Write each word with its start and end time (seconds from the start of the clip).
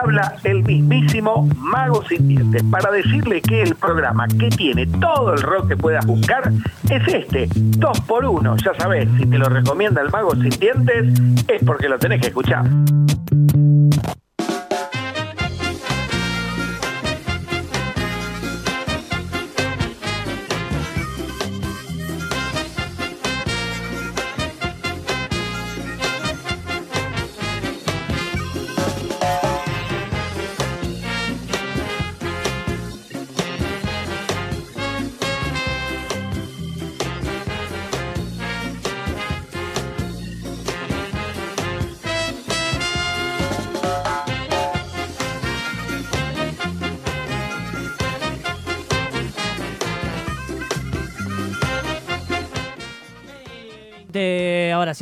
Habla 0.00 0.36
el 0.44 0.62
mismísimo 0.62 1.48
Mago 1.56 2.02
Sin 2.08 2.28
Dientes 2.28 2.62
para 2.70 2.90
decirle 2.90 3.40
que 3.42 3.62
el 3.62 3.74
programa 3.74 4.26
que 4.28 4.48
tiene 4.48 4.86
todo 4.86 5.34
el 5.34 5.42
rock 5.42 5.68
que 5.68 5.76
puedas 5.76 6.04
buscar 6.06 6.50
es 6.88 7.08
este, 7.08 7.48
2x1. 7.48 8.64
Ya 8.64 8.74
sabes, 8.78 9.08
si 9.18 9.26
te 9.26 9.38
lo 9.38 9.48
recomienda 9.48 10.02
el 10.02 10.10
Mago 10.10 10.34
Sin 10.34 10.50
Dientes 10.50 11.20
es 11.48 11.64
porque 11.64 11.88
lo 11.88 11.98
tenés 11.98 12.20
que 12.20 12.28
escuchar. 12.28 12.64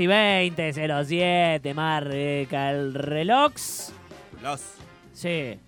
Sí, 0.00 0.06
20, 0.06 0.72
07, 0.72 1.74
marca 1.74 2.70
el 2.70 2.94
reloj. 2.94 3.52
Los. 4.42 4.62
Sí. 5.12 5.58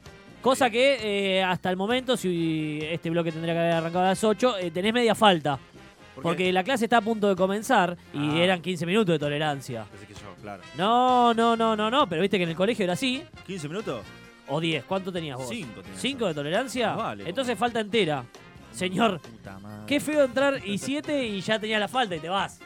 Cosa 0.41 0.71
que 0.71 1.37
eh, 1.37 1.43
hasta 1.43 1.69
el 1.69 1.77
momento, 1.77 2.17
si 2.17 2.79
este 2.83 3.11
bloque 3.11 3.31
tendría 3.31 3.53
que 3.53 3.61
haber 3.61 3.73
arrancado 3.75 4.07
a 4.07 4.09
las 4.09 4.25
8, 4.25 4.57
eh, 4.57 4.71
tenés 4.71 4.95
media 4.95 5.15
falta. 5.15 5.59
¿Por? 6.15 6.23
Porque 6.23 6.51
la 6.51 6.65
clase 6.65 6.87
está 6.87 6.97
a 6.97 7.01
punto 7.03 7.29
de 7.29 7.37
comenzar 7.37 7.95
y 8.15 8.31
Ah. 8.41 8.45
eran 8.45 8.63
15 8.63 8.87
minutos 8.87 9.13
de 9.13 9.19
tolerancia. 9.19 9.85
Pensé 9.91 10.07
que 10.07 10.15
yo, 10.15 10.21
claro. 10.41 10.63
No, 10.79 11.35
no, 11.35 11.55
no, 11.55 11.77
no, 11.77 11.91
no, 11.91 12.09
pero 12.09 12.23
viste 12.23 12.39
que 12.39 12.45
en 12.45 12.51
el 12.51 12.57
colegio 12.57 12.85
era 12.85 12.95
así. 12.95 13.23
¿15 13.47 13.69
minutos? 13.69 14.03
O 14.49 14.61
10, 14.61 14.83
¿cuánto 14.85 15.13
tenías 15.13 15.37
vos? 15.37 15.47
Cinco 15.51 15.83
tenía 15.83 15.99
¿Cinco 15.99 16.21
yo. 16.21 16.29
de 16.29 16.35
tolerancia? 16.35 16.89
Más 16.89 16.97
vale, 16.97 17.29
Entonces 17.29 17.59
falta 17.59 17.81
entera. 17.81 18.25
Señor, 18.73 19.21
Puta 19.21 19.59
madre. 19.59 19.85
qué 19.87 20.01
feo 20.01 20.25
entrar 20.25 20.67
y 20.67 20.79
7 20.79 21.23
y 21.23 21.43
ya 21.43 21.59
tenías 21.59 21.79
la 21.81 21.89
falta 21.89 22.17
y 22.17 22.19
te 22.21 22.31
vas. 22.31 22.59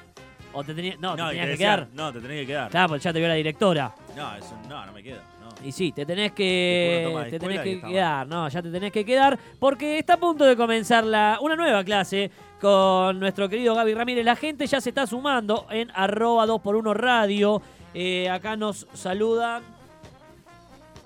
O 0.56 0.64
te 0.64 0.72
tenías, 0.72 0.98
no, 0.98 1.14
te 1.14 1.16
tenías 1.16 1.32
te 1.32 1.40
que 1.40 1.46
decían, 1.48 1.76
quedar. 1.76 1.88
No, 1.92 2.12
te 2.14 2.20
tenés 2.20 2.40
que 2.40 2.46
quedar. 2.46 2.70
Claro, 2.70 2.88
porque 2.88 3.04
ya 3.04 3.12
te 3.12 3.18
vio 3.18 3.28
la 3.28 3.34
directora. 3.34 3.94
No, 4.16 4.36
eso, 4.36 4.58
no, 4.66 4.86
no 4.86 4.92
me 4.92 5.02
quedo. 5.02 5.20
No. 5.38 5.66
Y 5.66 5.70
sí, 5.70 5.92
te 5.92 6.06
tenés 6.06 6.32
que, 6.32 7.12
de 7.14 7.30
te 7.30 7.38
tenés 7.38 7.60
que 7.60 7.80
quedar, 7.82 8.26
no, 8.26 8.48
ya 8.48 8.62
te 8.62 8.70
tenés 8.70 8.90
que 8.90 9.04
quedar 9.04 9.38
porque 9.58 9.98
está 9.98 10.14
a 10.14 10.16
punto 10.16 10.46
de 10.46 10.56
comenzar 10.56 11.04
la, 11.04 11.38
una 11.42 11.56
nueva 11.56 11.84
clase 11.84 12.30
con 12.58 13.20
nuestro 13.20 13.50
querido 13.50 13.74
Gaby 13.74 13.92
Ramírez. 13.92 14.24
La 14.24 14.34
gente 14.34 14.66
ya 14.66 14.80
se 14.80 14.88
está 14.88 15.06
sumando 15.06 15.66
en 15.68 15.90
arroba 15.94 16.46
2x1 16.46 16.94
radio. 16.94 17.60
Eh, 17.92 18.30
acá 18.30 18.56
nos 18.56 18.86
saludan 18.94 19.62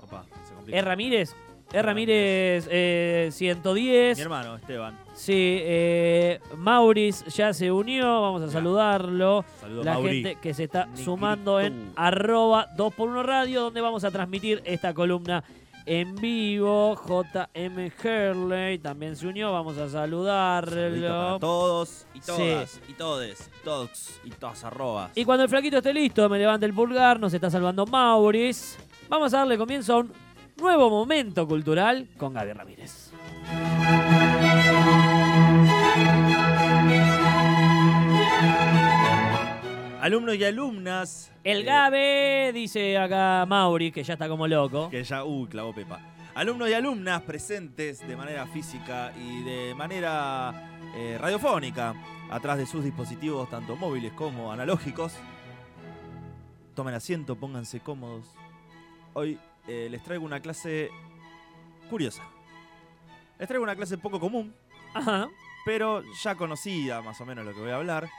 Opa, 0.01 0.23
se 0.47 0.53
complica. 0.53 0.79
E. 0.79 0.81
Ramírez. 0.81 1.35
E. 1.73 1.81
Ramírez 1.81 2.67
eh, 2.71 3.29
110. 3.33 4.17
Mi 4.17 4.21
hermano, 4.21 4.55
Esteban. 4.55 4.97
Sí, 5.21 5.33
eh, 5.61 6.39
Mauris 6.57 7.23
ya 7.25 7.53
se 7.53 7.71
unió, 7.71 8.23
vamos 8.23 8.41
a 8.41 8.45
Ya. 8.47 8.53
saludarlo. 8.53 9.45
Saludos, 9.59 9.85
La 9.85 9.93
Mauri. 9.93 10.23
gente 10.23 10.39
que 10.41 10.51
se 10.55 10.63
está 10.63 10.85
Negrito. 10.87 11.03
sumando 11.11 11.59
en 11.59 11.91
arroba 11.95 12.67
2x1 12.75 13.21
radio, 13.21 13.61
donde 13.61 13.81
vamos 13.81 14.03
a 14.03 14.09
transmitir 14.09 14.63
esta 14.65 14.95
columna 14.95 15.43
en 15.85 16.15
vivo. 16.15 16.95
JM 17.07 17.91
Hurley 18.03 18.79
también 18.79 19.15
se 19.15 19.27
unió, 19.27 19.51
vamos 19.51 19.75
a 19.75 19.81
para 19.81 19.89
saludarlo. 19.91 21.37
todos 21.37 22.07
y 22.15 22.21
Sí. 22.21 22.25
todas 22.25 22.81
y 22.89 22.93
todes, 22.93 23.51
todos 23.63 24.19
y 24.23 24.31
todas 24.31 24.63
arrobas. 24.63 25.11
Y 25.15 25.23
cuando 25.23 25.43
el 25.43 25.49
flaquito 25.49 25.77
esté 25.77 25.93
listo, 25.93 26.27
me 26.29 26.39
levanta 26.39 26.65
el 26.65 26.73
pulgar, 26.73 27.19
nos 27.19 27.31
está 27.31 27.51
salvando 27.51 27.85
Mauris. 27.85 28.79
Vamos 29.07 29.31
a 29.35 29.37
darle 29.37 29.55
comienzo 29.59 29.93
a 29.93 29.97
un 29.97 30.11
nuevo 30.57 30.89
momento 30.89 31.47
cultural 31.47 32.07
con 32.17 32.33
Gaby 32.33 32.53
Ramírez. 32.53 33.11
Alumnos 40.01 40.35
y 40.35 40.43
alumnas. 40.43 41.31
El 41.43 41.59
eh, 41.59 41.63
Gabe, 41.63 42.51
dice 42.53 42.97
acá 42.97 43.45
Mauri, 43.47 43.91
que 43.91 44.03
ya 44.03 44.13
está 44.13 44.27
como 44.27 44.47
loco. 44.47 44.89
Que 44.89 45.03
ya, 45.03 45.23
uy, 45.23 45.47
clavó 45.47 45.75
Pepa. 45.75 46.01
Alumnos 46.33 46.69
y 46.69 46.73
alumnas 46.73 47.21
presentes 47.21 48.07
de 48.07 48.17
manera 48.17 48.47
física 48.47 49.13
y 49.15 49.43
de 49.43 49.75
manera 49.75 50.81
eh, 50.95 51.19
radiofónica 51.21 51.93
atrás 52.31 52.57
de 52.57 52.65
sus 52.65 52.83
dispositivos, 52.83 53.47
tanto 53.51 53.75
móviles 53.75 54.11
como 54.13 54.51
analógicos. 54.51 55.13
Tomen 56.73 56.95
asiento, 56.95 57.35
pónganse 57.35 57.79
cómodos. 57.79 58.25
Hoy 59.13 59.37
eh, 59.67 59.87
les 59.91 60.01
traigo 60.01 60.25
una 60.25 60.39
clase 60.39 60.89
curiosa. 61.91 62.23
Les 63.37 63.47
traigo 63.47 63.63
una 63.63 63.75
clase 63.75 63.99
poco 63.99 64.19
común, 64.19 64.51
Ajá. 64.95 65.29
pero 65.63 66.01
ya 66.23 66.33
conocida 66.33 67.03
más 67.03 67.21
o 67.21 67.25
menos 67.27 67.45
lo 67.45 67.53
que 67.53 67.59
voy 67.59 67.69
a 67.69 67.75
hablar. 67.75 68.09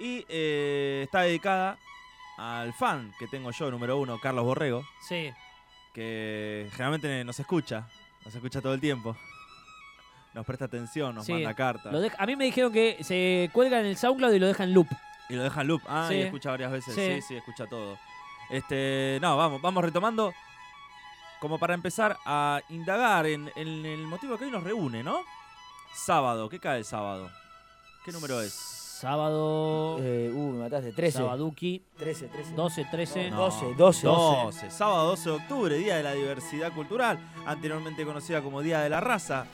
Y 0.00 0.24
eh, 0.28 1.02
está 1.04 1.20
dedicada 1.20 1.78
al 2.38 2.72
fan 2.72 3.12
que 3.18 3.26
tengo 3.28 3.50
yo, 3.50 3.70
número 3.70 3.98
uno, 3.98 4.18
Carlos 4.18 4.44
Borrego 4.44 4.82
Sí. 5.06 5.30
que 5.92 6.66
generalmente 6.72 7.22
nos 7.24 7.38
escucha, 7.38 7.86
nos 8.24 8.34
escucha 8.34 8.60
todo 8.62 8.72
el 8.74 8.80
tiempo. 8.80 9.14
Nos 10.32 10.46
presta 10.46 10.64
atención, 10.66 11.14
nos 11.14 11.26
Sí, 11.26 11.32
manda 11.32 11.54
cartas. 11.54 11.92
Lo 11.92 12.00
a 12.16 12.26
mí 12.26 12.36
me 12.36 12.44
dijeron 12.44 12.72
que 12.72 12.96
se 13.02 13.50
cuelga 13.52 13.80
en 13.80 13.86
el 13.86 13.96
SoundCloud 13.96 14.32
y 14.32 14.38
lo 14.38 14.46
deja 14.46 14.64
en 14.64 14.72
loop. 14.72 14.86
Y 15.28 15.34
lo 15.34 15.42
deja 15.42 15.60
en 15.60 15.66
loop. 15.66 15.82
Ah, 15.86 16.06
Sí. 16.08 16.14
y 16.14 16.20
escucha 16.22 16.50
varias 16.50 16.70
veces. 16.72 16.94
Sí. 16.94 17.14
Sí. 17.16 17.22
sí, 17.22 17.36
escucha 17.36 17.66
todo. 17.66 17.98
Este, 18.48 19.18
no, 19.20 19.36
vamos, 19.36 19.60
vamos 19.60 19.84
retomando. 19.84 20.32
Como 21.40 21.58
para 21.58 21.74
empezar 21.74 22.16
a 22.24 22.60
indagar 22.68 23.26
en, 23.26 23.50
en 23.56 23.84
el 23.86 24.06
motivo 24.06 24.36
que 24.38 24.44
hoy 24.44 24.50
nos 24.50 24.62
reúne, 24.62 25.02
¿no? 25.02 25.24
Sábado, 25.94 26.48
¿qué 26.48 26.58
cae 26.60 26.78
el 26.78 26.84
sábado? 26.84 27.30
¿Qué 28.04 28.12
número 28.12 28.40
es? 28.40 28.79
Sábado. 29.00 29.96
Eh, 30.02 30.30
uh, 30.30 30.52
me 30.52 30.58
mataste. 30.58 30.92
13. 30.92 31.18
Sabaduki. 31.18 31.82
13, 31.96 32.26
13. 32.26 32.52
12, 32.54 32.84
13. 32.90 33.30
No. 33.30 33.36
12, 33.38 33.74
12. 33.74 34.06
12, 34.06 34.70
sábado 34.70 35.06
12 35.08 35.30
de 35.30 35.36
octubre, 35.36 35.78
Día 35.78 35.96
de 35.96 36.02
la 36.02 36.12
Diversidad 36.12 36.70
Cultural, 36.74 37.18
anteriormente 37.46 38.04
conocida 38.04 38.42
como 38.42 38.60
Día 38.60 38.80
de 38.80 38.90
la 38.90 39.00
Raza. 39.00 39.46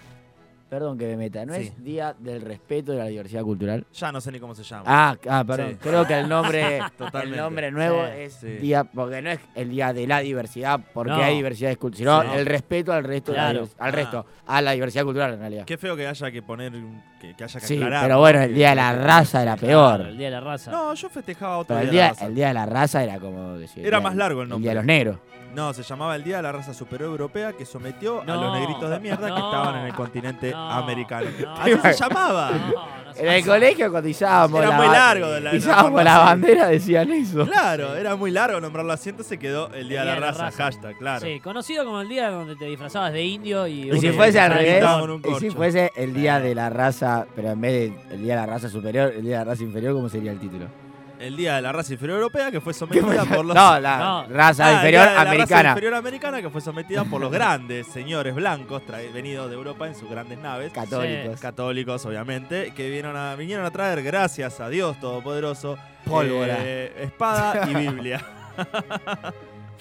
Perdón 0.69 0.99
que 0.99 1.07
me 1.07 1.17
meta. 1.17 1.47
¿No 1.47 1.55
Sí. 1.55 1.61
es 1.63 1.85
Día 1.85 2.13
del 2.19 2.43
Respeto 2.43 2.91
de 2.91 2.99
la 2.99 3.05
Diversidad 3.05 3.43
Cultural? 3.43 3.87
Ya 3.95 4.11
no 4.11 4.21
sé 4.21 4.33
ni 4.33 4.41
cómo 4.41 4.53
se 4.53 4.65
llama. 4.65 4.83
Ah, 4.87 5.17
ah 5.31 5.45
perdón. 5.47 5.71
Sí. 5.75 5.77
Creo 5.81 6.05
que 6.05 6.19
el 6.19 6.29
nombre, 6.29 6.81
el 7.23 7.37
nombre 7.37 7.71
nuevo 7.71 8.03
Sí, 8.05 8.11
es 8.23 8.33
sí. 8.35 8.47
Día, 8.59 8.83
porque 8.83 9.23
no 9.23 9.31
es 9.31 9.39
el 9.55 9.71
Día 9.71 9.93
de 9.93 10.07
la 10.09 10.19
Diversidad, 10.21 10.81
porque 10.93 11.13
No. 11.13 11.23
hay 11.23 11.37
diversidades 11.37 11.79
culturales, 11.79 12.25
sino 12.25 12.33
Sí. 12.35 12.39
el 12.41 12.47
respeto 12.47 12.93
al 12.93 13.05
resto, 13.05 13.33
la 13.33 13.49
al 13.51 13.69
Ah. 13.79 13.91
resto, 13.93 14.27
a 14.47 14.61
la 14.61 14.73
diversidad 14.73 15.05
cultural 15.05 15.35
en 15.35 15.39
realidad. 15.39 15.65
Qué 15.67 15.79
feo 15.79 15.95
que 15.95 16.07
haya 16.09 16.31
que 16.33 16.43
poner, 16.43 16.73
que, 17.21 17.35
que 17.37 17.45
haya 17.45 17.61
que 17.61 17.67
Sí, 17.67 17.75
aclarar. 17.77 18.03
pero 18.03 18.15
¿no? 18.15 18.21
bueno, 18.21 18.43
el 18.43 18.53
Día 18.55 18.71
de 18.71 18.75
la 18.77 18.93
Raza 18.93 19.43
era 19.43 19.57
Claro, 19.57 19.67
peor. 19.97 20.01
el 20.09 20.19
día 20.19 20.27
de 20.27 20.33
la 20.33 20.41
raza. 20.41 20.71
No, 20.73 20.95
yo 20.95 21.09
festejaba 21.09 21.59
otro 21.59 21.77
Pero 21.77 21.87
el 21.87 21.91
día, 21.93 22.03
de 22.03 22.09
día, 22.09 22.09
la 22.09 22.13
raza. 22.15 22.27
el 22.27 22.35
día 22.35 22.49
de 22.49 22.55
la 22.55 22.67
Raza 22.67 23.05
era 23.05 23.21
como 23.21 23.53
decir. 23.59 23.87
Era 23.87 23.99
día- 23.99 24.09
más 24.09 24.17
largo 24.17 24.41
el 24.41 24.47
El 24.47 24.49
nombre. 24.51 24.63
Día 24.65 24.71
de 24.73 24.75
los 24.75 24.85
Negros. 24.85 25.19
No, 25.55 25.73
se 25.73 25.83
llamaba 25.83 26.15
el 26.17 26.23
Día 26.23 26.37
de 26.37 26.43
la 26.43 26.53
Raza 26.53 26.75
Superior 26.75 27.09
Europea 27.09 27.55
que 27.55 27.65
sometió 27.65 28.21
a 28.21 28.25
los 28.27 28.53
negritos 28.59 28.91
de 28.91 29.01
mierda 29.01 29.29
que 29.29 29.41
estaban 29.41 29.77
en 29.81 29.87
el 29.87 29.95
continente 29.95 30.51
no, 30.51 30.56
americano. 30.57 31.29
no. 31.41 31.55
Así 31.55 31.77
se 31.83 31.93
llamaba. 31.95 32.51
En 33.19 33.29
el 33.29 33.47
colegio 33.47 33.91
cuando 33.91 34.09
izábamos 34.11 34.61
Era 34.61 34.71
la, 34.71 34.77
muy 34.77 34.87
largo 34.89 35.31
de 35.31 35.41
la- 35.41 35.55
izábamos 35.55 36.05
bandera 36.05 36.69
decían 36.69 37.11
eso. 37.13 37.47
Claro, 37.47 37.95
era 37.97 38.15
muy 38.15 38.31
largo 38.31 38.61
nombrarlo 38.61 38.93
así, 38.93 39.09
entonces 39.11 39.39
quedó 39.39 39.73
el 39.73 39.89
Día 39.89 40.01
de 40.01 40.07
la 40.07 40.17
Raza, 40.17 40.51
hashtag, 40.51 40.97
claro. 40.99 41.25
Sí, 41.25 41.41
conocido 41.41 41.85
como 41.85 42.01
el 42.03 42.09
día 42.09 42.31
donde 42.31 42.57
te 42.57 42.67
disfrazabas 42.67 43.13
de 43.13 43.23
indio 43.25 43.67
y. 43.67 43.91
Y 43.91 44.01
si 44.01 44.11
fuese 44.11 44.39
al 44.41 44.53
revés, 44.53 44.85
y 45.31 45.35
si 45.41 45.51
fuese 45.51 45.91
el 45.97 46.13
día 46.13 46.41
de 46.41 46.55
la 46.55 46.69
raza, 46.69 47.27
pero 47.35 47.51
en 47.51 47.61
vez 47.61 47.73
de 47.73 48.15
el 48.15 48.23
día 48.23 48.35
de 48.35 48.41
la 48.41 48.47
raza 48.47 48.69
superior, 48.69 49.13
el 49.17 49.23
día 49.23 49.39
de 49.39 49.45
la 49.47 49.51
raza 49.53 49.63
inferior, 49.63 49.95
¿cómo 49.95 50.09
sería 50.09 50.33
el 50.33 50.39
título? 50.39 50.67
El 51.19 51.37
Día 51.37 51.57
de 51.57 51.63
la 51.63 51.73
Raza 51.73 51.93
Inferior 51.95 52.19
Europea 52.19 52.51
que 52.51 52.61
fue 52.61 52.75
sometida 52.75 53.25
por 53.25 53.45
los... 53.45 53.55
No, 53.55 53.81
la 53.81 53.99
No. 53.99 54.27
raza 54.29 54.67
Ah, 54.67 54.73
inferior 54.75 55.05
Raza 55.07 55.21
americana. 55.23 55.69
inferior 55.71 55.95
americana 55.95 56.43
que 56.43 56.51
fue 56.51 56.61
sometida 56.61 57.05
por 57.05 57.21
los 57.21 57.33
grandes 57.33 57.87
señores 57.87 58.35
blancos 58.35 58.83
venidos 59.15 59.49
de 59.49 59.55
Europa 59.57 59.87
en 59.87 59.95
sus 59.95 60.11
grandes 60.11 60.39
naves. 60.39 60.73
Católicos. 60.73 61.41
católicos, 61.41 62.05
obviamente, 62.07 62.73
que 62.75 62.87
vinieron 62.89 63.17
a, 63.17 63.35
vinieron 63.35 63.65
a 63.65 63.71
traer, 63.71 64.03
gracias 64.03 64.61
a 64.61 64.69
Dios 64.69 64.99
Todopoderoso, 65.01 65.79
Pólvora. 66.05 66.57
eh, 66.61 66.93
espada 67.03 67.67
y 67.71 67.75
Biblia. 67.75 68.25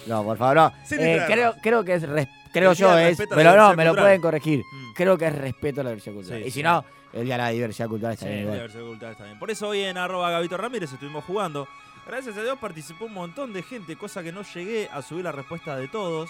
No, 0.08 0.24
por 0.24 0.38
favor, 0.38 0.56
no. 0.56 0.74
Eh, 0.92 1.24
creo, 1.26 1.56
creo 1.64 1.84
que 1.84 1.96
es. 1.96 2.04
res- 2.08 2.28
creo 2.60 2.74
yo 2.74 2.98
es. 2.98 3.18
Pero 3.30 3.56
no, 3.56 3.76
me 3.76 3.86
lo 3.86 3.96
pueden 3.96 4.22
corregir. 4.22 4.64
Mm. 4.72 4.94
Creo 4.94 5.18
que 5.18 5.28
es 5.28 5.36
respeto 5.36 5.82
a 5.82 5.84
la 5.84 5.90
diversidad 5.92 6.16
cultural. 6.16 6.42
Sí, 6.42 6.48
y 6.48 6.52
si 6.52 6.60
sí. 6.60 6.64
no, 6.64 6.86
el 7.14 7.26
día 7.26 7.36
de 7.36 7.44
la 7.44 7.50
diversidad 7.50 7.88
cultural 7.88 8.14
está 8.14 8.26
Sí, 8.26 8.32
bien. 8.32 8.50
Está. 8.50 9.40
Por 9.40 9.52
eso 9.52 9.70
hoy 9.70 9.82
en 9.82 9.98
arroba 9.98 10.32
Gabito 10.32 10.58
Ramírez 10.58 10.92
estuvimos 10.92 11.24
jugando. 11.24 11.68
Gracias 12.08 12.38
a 12.38 12.44
Dios 12.44 12.58
participó 12.60 13.06
un 13.06 13.14
montón 13.14 13.52
de 13.52 13.64
gente, 13.64 13.96
cosa 13.96 14.22
que 14.22 14.32
no 14.32 14.44
llegué 14.44 14.90
a 14.92 15.02
subir 15.02 15.24
la 15.24 15.32
respuesta 15.32 15.76
de 15.76 15.88
todos. 15.88 16.30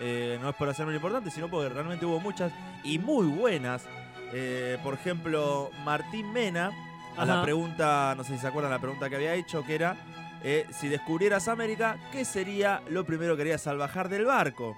Eh, 0.00 0.38
no 0.42 0.48
es 0.48 0.56
por 0.56 0.68
hacerme 0.68 0.92
lo 0.92 0.96
importante, 0.96 1.30
sino 1.30 1.48
porque 1.48 1.68
realmente 1.68 2.04
hubo 2.04 2.18
muchas 2.18 2.52
y 2.82 2.98
muy 2.98 3.26
buenas. 3.26 3.84
Eh, 4.32 4.78
por 4.82 4.94
ejemplo, 4.94 5.70
Martín 5.84 6.32
Mena, 6.32 6.72
a 7.16 7.24
la 7.24 7.42
pregunta, 7.42 8.14
no 8.16 8.24
sé 8.24 8.34
si 8.34 8.40
se 8.40 8.46
acuerdan 8.46 8.72
la 8.72 8.80
pregunta 8.80 9.08
que 9.08 9.16
había 9.16 9.34
hecho, 9.34 9.64
que 9.64 9.74
era, 9.74 9.96
eh, 10.42 10.66
si 10.72 10.88
descubrieras 10.88 11.46
América, 11.46 11.98
¿qué 12.10 12.24
sería 12.24 12.82
lo 12.88 13.04
primero 13.04 13.36
que 13.36 13.42
harías 13.42 13.66
al 13.66 13.78
bajar 13.78 14.08
del 14.08 14.24
barco? 14.24 14.76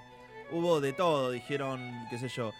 Hubo 0.55 0.79
de 0.79 0.93
todo, 0.93 1.31
dijeron, 1.31 2.05
qué 2.09 2.17
sé 2.17 2.29
yo, 2.29 2.53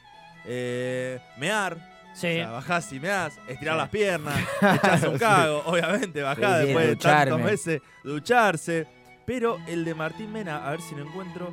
eh, 0.45 1.19
mear, 1.37 1.77
Sí. 2.13 2.27
o 2.27 2.31
sea, 2.33 2.51
bajás 2.51 2.91
y 2.93 2.99
meás, 2.99 3.39
estirar 3.47 3.75
Sí. 3.75 3.79
las 3.79 3.89
piernas, 3.89 4.35
echás 4.61 5.03
un 5.03 5.17
cago, 5.17 5.63
obviamente, 5.65 6.21
bajás 6.21 6.59
Sí, 6.61 6.65
después 6.67 6.87
de 6.87 6.95
tantos 6.97 7.39
meses, 7.41 7.81
ducharse. 8.03 8.85
Pero 9.25 9.57
el 9.67 9.85
de 9.85 9.95
Martín 9.95 10.31
Mena, 10.31 10.67
a 10.67 10.71
ver 10.71 10.81
si 10.81 10.93
lo 10.93 11.03
encuentro, 11.03 11.51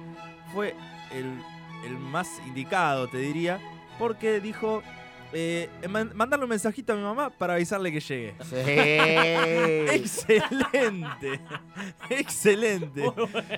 fue 0.52 0.74
el, 1.12 1.38
el 1.86 1.96
más 1.96 2.28
indicado, 2.46 3.06
te 3.08 3.18
diría, 3.18 3.60
porque 3.98 4.40
dijo, 4.40 4.82
eh, 5.32 5.68
man- 5.88 6.10
mandarle 6.14 6.44
un 6.44 6.50
mensajito 6.50 6.92
a 6.92 6.96
mi 6.96 7.02
mamá 7.02 7.30
para 7.30 7.54
avisarle 7.54 7.90
que 7.92 8.00
llegue. 8.00 8.34
Sí. 8.42 8.56
Excelente, 9.92 11.40
excelente. 12.10 13.02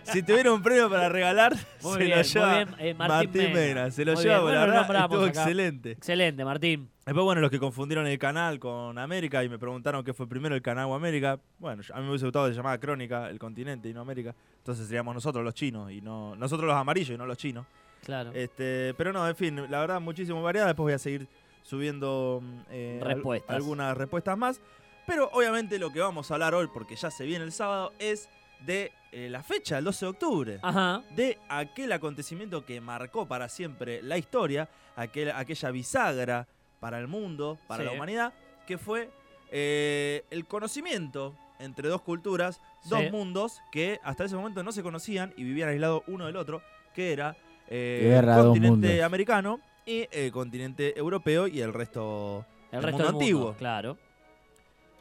Si 0.05 0.23
tuviera 0.23 0.53
un 0.53 0.63
premio 0.63 0.89
para 0.91 1.09
regalar, 1.09 1.55
Muy 1.83 1.93
se 1.93 1.99
bien, 1.99 2.11
lo 2.11 2.17
muy 2.17 2.25
lleva 2.25 2.55
bien, 2.57 2.69
eh, 2.79 2.95
Martín 2.95 3.17
Martín, 3.17 3.43
Mena. 3.43 3.55
Mena. 3.55 3.91
Se 3.91 4.05
lo 4.05 4.15
Muy 4.15 4.23
lleva, 4.23 4.35
bien, 4.41 4.45
bueno, 4.45 4.67
la 4.67 4.81
estuvo 4.83 5.21
acá. 5.21 5.27
excelente. 5.29 5.91
Excelente, 5.93 6.45
Martín. 6.45 6.91
Después, 7.05 7.25
bueno, 7.25 7.41
los 7.43 7.51
que 7.51 7.59
confundieron 7.59 8.07
el 8.07 8.19
canal 8.19 8.59
con 8.59 8.99
América 8.99 9.45
y 9.45 9.49
me 9.49 9.59
preguntaron 9.59 10.03
qué 10.05 10.15
fue 10.15 10.27
primero 10.27 10.55
el 10.55 10.63
canal 10.63 10.87
o 10.87 10.95
América. 10.95 11.39
Bueno, 11.59 11.83
a 11.93 11.97
mí 11.99 12.03
me 12.05 12.11
hubiese 12.11 12.25
gustado 12.25 12.47
que 12.47 12.53
se 12.53 12.57
llamaba 12.57 12.79
Crónica, 12.79 13.29
el 13.29 13.39
continente 13.39 13.89
y 13.89 13.93
no 13.95 14.01
América. 14.01 14.35
Entonces 14.59 14.87
seríamos 14.87 15.15
nosotros 15.15 15.45
los 15.45 15.55
chinos 15.55 15.91
y 15.93 16.01
no 16.01 16.35
nosotros 16.37 16.67
los 16.67 16.77
amarillos 16.77 17.11
y 17.15 17.19
no 17.19 17.27
los 17.27 17.37
chinos. 17.37 17.67
Claro. 18.05 18.33
Este, 18.35 18.95
pero 18.97 19.13
no, 19.13 19.27
en 19.27 19.37
fin, 19.37 19.57
la 19.71 19.81
verdad, 19.81 20.01
muchísimo 20.01 20.43
variada. 20.43 20.69
Después 20.69 20.85
voy 20.85 20.93
a 20.95 20.99
seguir 20.99 21.27
subiendo 21.65 22.41
mm, 22.43 22.59
eh, 22.71 23.01
al- 23.03 23.43
algunas 23.49 23.97
respuestas 23.97 24.39
más. 24.39 24.61
Pero 25.07 25.29
obviamente 25.33 25.79
lo 25.81 25.93
que 25.93 26.01
vamos 26.01 26.31
a 26.31 26.35
hablar 26.35 26.55
hoy, 26.55 26.69
porque 26.73 26.95
ya 26.97 27.11
se 27.11 27.25
viene 27.25 27.45
el 27.45 27.53
sábado, 27.53 27.93
es 27.99 28.29
de 28.65 28.93
eh, 29.13 29.29
la 29.29 29.43
fecha, 29.43 29.77
el 29.79 29.85
12 29.85 30.05
de 30.07 30.11
octubre. 30.11 30.59
Ajá. 30.63 31.03
De 31.15 31.39
aquel 31.49 31.93
acontecimiento 31.93 32.65
que 32.65 32.81
marcó 32.81 33.27
para 33.27 33.49
siempre 33.49 34.01
la 34.03 34.17
historia, 34.17 34.69
aquel, 34.97 35.31
aquella 35.33 35.71
bisagra 35.73 36.47
para 36.81 36.99
el 37.01 37.09
mundo, 37.09 37.59
para 37.67 37.83
Sí. 37.83 37.87
la 37.91 37.93
humanidad, 37.95 38.33
que 38.67 38.79
fue 38.79 39.11
eh, 39.51 40.25
el 40.31 40.47
conocimiento 40.47 41.35
entre 41.59 41.89
dos 41.89 42.01
culturas, 42.03 42.61
dos 42.85 43.11
mundos 43.13 43.61
que 43.71 44.01
hasta 44.03 44.25
ese 44.25 44.37
momento 44.37 44.63
no 44.63 44.73
se 44.73 44.83
conocían 44.83 45.33
y 45.37 45.45
vivían 45.45 45.69
aislados 45.69 46.03
uno 46.07 46.27
del 46.27 46.37
otro, 46.37 46.63
que 46.95 47.13
era 47.13 47.37
eh, 47.69 48.19
el 48.21 48.25
continente 48.45 49.03
americano 49.03 49.61
y 49.87 50.07
el 50.11 50.33
continente 50.33 50.99
europeo 50.99 51.47
y 51.47 51.61
el 51.61 51.73
resto. 51.73 52.45
El 52.73 52.79
El 52.79 52.83
resto 52.85 52.91
mundo 52.99 53.05
del 53.05 53.13
mundo, 53.13 53.25
antiguo. 53.25 53.55
Claro. 53.55 53.97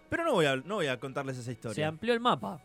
Pero 0.09 0.23
no 0.25 0.33
voy 0.33 0.45
a, 0.45 0.55
no 0.57 0.75
voy 0.75 0.87
a 0.87 0.99
contarles 0.99 1.37
esa 1.37 1.45
Se 1.45 1.51
historia. 1.53 1.87
amplió 1.87 2.13
el 2.13 2.19
mapa. 2.19 2.59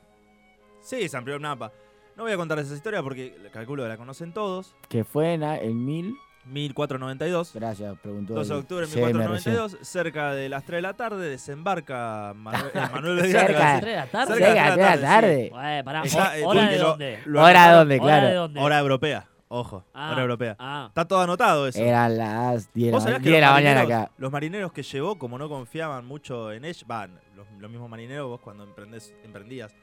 Sí, 0.83 1.09
se 1.09 1.17
amplió 1.17 1.35
el 1.37 1.41
mapa. 1.41 1.73
No 2.17 2.25
voy 2.25 2.33
a 2.33 2.37
contarles 2.37 2.67
esa 2.67 2.75
historia 2.77 3.03
porque 3.03 3.35
calculo 3.53 3.85
que 3.85 3.89
la 3.89 3.97
conocen 3.97 4.33
todos. 4.33 4.75
Que 4.89 5.05
fue 5.05 5.35
en 5.35 5.43
el 5.43 5.75
1000. 5.75 6.15
1492. 6.47 7.53
Gracias, 7.55 7.99
preguntó. 8.01 8.33
12 8.35 8.53
de 8.55 8.59
octubre 8.59 8.87
de 8.87 8.93
CM 8.93 9.07
recién. 9.13 9.55
1492, 9.55 9.79
cerca 9.87 10.33
de 10.35 10.49
las 10.49 10.65
3 10.65 10.79
de 10.79 10.83
la 10.83 10.95
tarde, 10.95 11.29
desembarca 11.29 12.33
Manuel, 12.35 12.71
eh, 12.75 12.81
Manuel 12.93 13.21
Cerca. 13.31 13.43
Belgrano. 13.47 13.81
¿Tres 13.81 13.91
de 13.93 13.97
la 13.97 14.07
tarde? 14.07 14.35
Cerca 14.35 14.49
de 14.49 14.55
las 14.55 14.77
de 14.77 14.83
la 14.83 14.89
tres 14.89 14.97
de 15.01 15.03
la 15.03 15.09
tarde. 15.53 15.83
Pará. 15.85 16.03
Está, 16.05 16.39
eh, 16.39 16.45
¿Hora 16.45 16.69
de 16.71 16.79
lo- 16.79 16.85
dónde? 16.89 17.19
lo 17.27 17.43
¿Hora 17.43 17.73
dónde? 17.73 18.01
¿Hora 18.01 18.15
de 18.15 18.21
Claro. 18.21 18.41
dónde? 18.41 18.61
Hora 18.61 18.79
europea, 18.79 19.29
ojo, 19.49 19.85
Ah, 19.95 20.11
hora 20.13 20.23
europea. 20.23 20.57
Ah, 20.59 20.87
Está 20.89 21.07
todo 21.07 21.21
anotado 21.21 21.67
eso. 21.69 21.79
Eran 21.81 22.17
las 22.19 22.73
10 22.73 22.87
de 22.87 22.93
¿Vos 22.93 23.01
la, 23.01 23.05
sabías 23.05 23.21
ma- 23.21 23.25
que 23.25 23.31
10 23.31 23.35
de 23.37 23.41
los 23.41 23.49
la 23.49 23.55
mañana 23.55 23.75
marineros, 23.81 24.03
acá. 24.05 24.13
los 24.19 24.33
marineros 24.33 24.73
que 24.73 24.83
llevó, 24.83 25.19
como 25.19 25.39
no 25.39 25.49
confiaban 25.49 26.07
mucho 26.07 26.53
en 26.53 26.65
ellos, 26.65 26.85
van, 26.87 27.19
los, 27.37 27.47
los 27.59 27.71
mismos 27.71 27.89
marineros, 27.91 28.29
vos 28.29 28.41
cuando 28.41 28.65
emprendés, 28.65 29.15
emprendías 29.25 29.75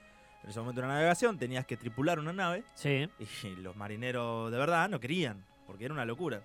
en 0.43 0.49
ese 0.51 0.59
momento 0.59 0.81
una 0.81 0.89
navegación, 0.93 1.37
tenías 1.39 1.65
que 1.65 1.75
tripular 1.77 2.19
una 2.19 2.31
nave 2.31 2.63
sí. 2.75 3.09
y 3.19 3.55
los 3.61 3.75
marineros 3.75 4.51
de 4.51 4.57
verdad 4.59 4.87
no 4.89 4.99
querían, 4.99 5.43
porque 5.65 5.85
era 5.85 5.93
una 5.93 6.05
locura. 6.05 6.41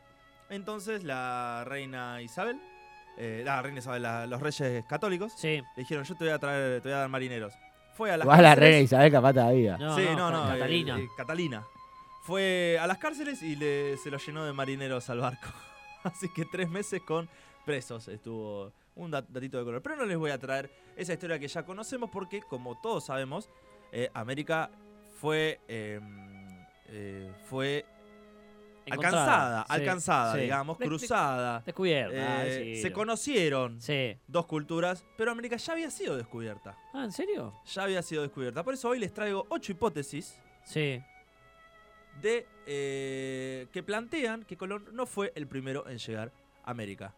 Entonces 0.48 1.04
la 1.04 1.64
reina 1.66 2.22
Isabel, 2.22 2.58
eh, 3.18 3.42
la 3.44 3.60
reina 3.60 3.80
Isabel, 3.80 4.02
la- 4.02 4.26
los 4.26 4.40
reyes 4.40 4.84
católicos, 4.86 5.32
Sí. 5.36 5.48
le 5.76 5.82
dijeron, 5.82 6.04
yo 6.04 6.14
te 6.16 6.24
voy 6.24 6.32
a 6.32 6.38
traer, 6.38 6.80
te 6.80 6.88
voy 6.88 6.94
a 6.96 7.00
dar 7.00 7.08
marineros. 7.10 7.52
Fue 7.94 8.10
a 8.10 8.16
las 8.16 8.24
Igual 8.24 8.42
la 8.42 8.54
reina 8.54 8.78
Isabel 8.78 9.12
capaz 9.12 9.34
todavía. 9.34 9.76
No, 9.76 9.94
sí, 9.94 10.04
no, 10.16 10.30
no, 10.30 10.44
no, 10.46 10.54
eh, 10.54 10.58
Catalina. 10.58 10.98
eh, 10.98 11.08
Catalina. 11.16 11.64
Fue 12.30 12.78
a 12.80 12.86
las 12.86 12.98
cárceles 12.98 13.42
y 13.42 13.56
le, 13.56 13.96
se 13.96 14.08
lo 14.08 14.16
llenó 14.16 14.44
de 14.44 14.52
marineros 14.52 15.10
al 15.10 15.18
barco. 15.18 15.48
Así 16.04 16.28
que 16.32 16.44
tres 16.44 16.70
meses 16.70 17.02
con 17.02 17.28
presos 17.66 18.06
estuvo 18.06 18.72
un 18.94 19.10
dat- 19.10 19.26
datito 19.28 19.58
de 19.58 19.64
color. 19.64 19.82
Pero 19.82 19.96
no 19.96 20.04
les 20.06 20.16
voy 20.16 20.30
a 20.30 20.38
traer 20.38 20.70
esa 20.96 21.12
historia 21.12 21.40
que 21.40 21.48
ya 21.48 21.64
conocemos 21.64 22.08
porque, 22.08 22.40
como 22.42 22.80
todos 22.80 23.06
sabemos, 23.06 23.50
eh, 23.90 24.10
América 24.14 24.70
fue, 25.20 25.58
eh, 25.66 25.98
eh, 26.86 27.32
fue 27.48 27.84
alcanzada, 28.88 29.64
Sí, 29.66 29.72
alcanzada, 29.74 30.34
sí. 30.34 30.40
digamos, 30.42 30.78
cruzada. 30.78 31.62
Descubierta. 31.66 32.46
Eh, 32.46 32.76
se 32.80 32.92
conocieron 32.92 33.80
Sí. 33.80 34.16
dos 34.28 34.46
culturas, 34.46 35.04
pero 35.18 35.32
América 35.32 35.56
ya 35.56 35.72
había 35.72 35.90
sido 35.90 36.16
descubierta. 36.16 36.78
Ah, 36.94 37.02
¿en 37.02 37.10
serio? 37.12 37.54
Ya 37.66 37.82
había 37.82 38.02
sido 38.02 38.22
descubierta. 38.22 38.62
Por 38.62 38.74
eso 38.74 38.88
hoy 38.88 39.00
les 39.00 39.12
traigo 39.12 39.46
ocho 39.48 39.72
hipótesis 39.72 40.38
Sí. 40.62 41.02
De 42.20 42.46
eh, 42.66 43.66
que 43.72 43.82
plantean 43.82 44.44
que 44.44 44.56
Colón 44.56 44.86
no 44.92 45.06
fue 45.06 45.32
el 45.34 45.46
primero 45.46 45.88
en 45.88 45.98
llegar 45.98 46.32
a 46.64 46.70
América. 46.70 47.14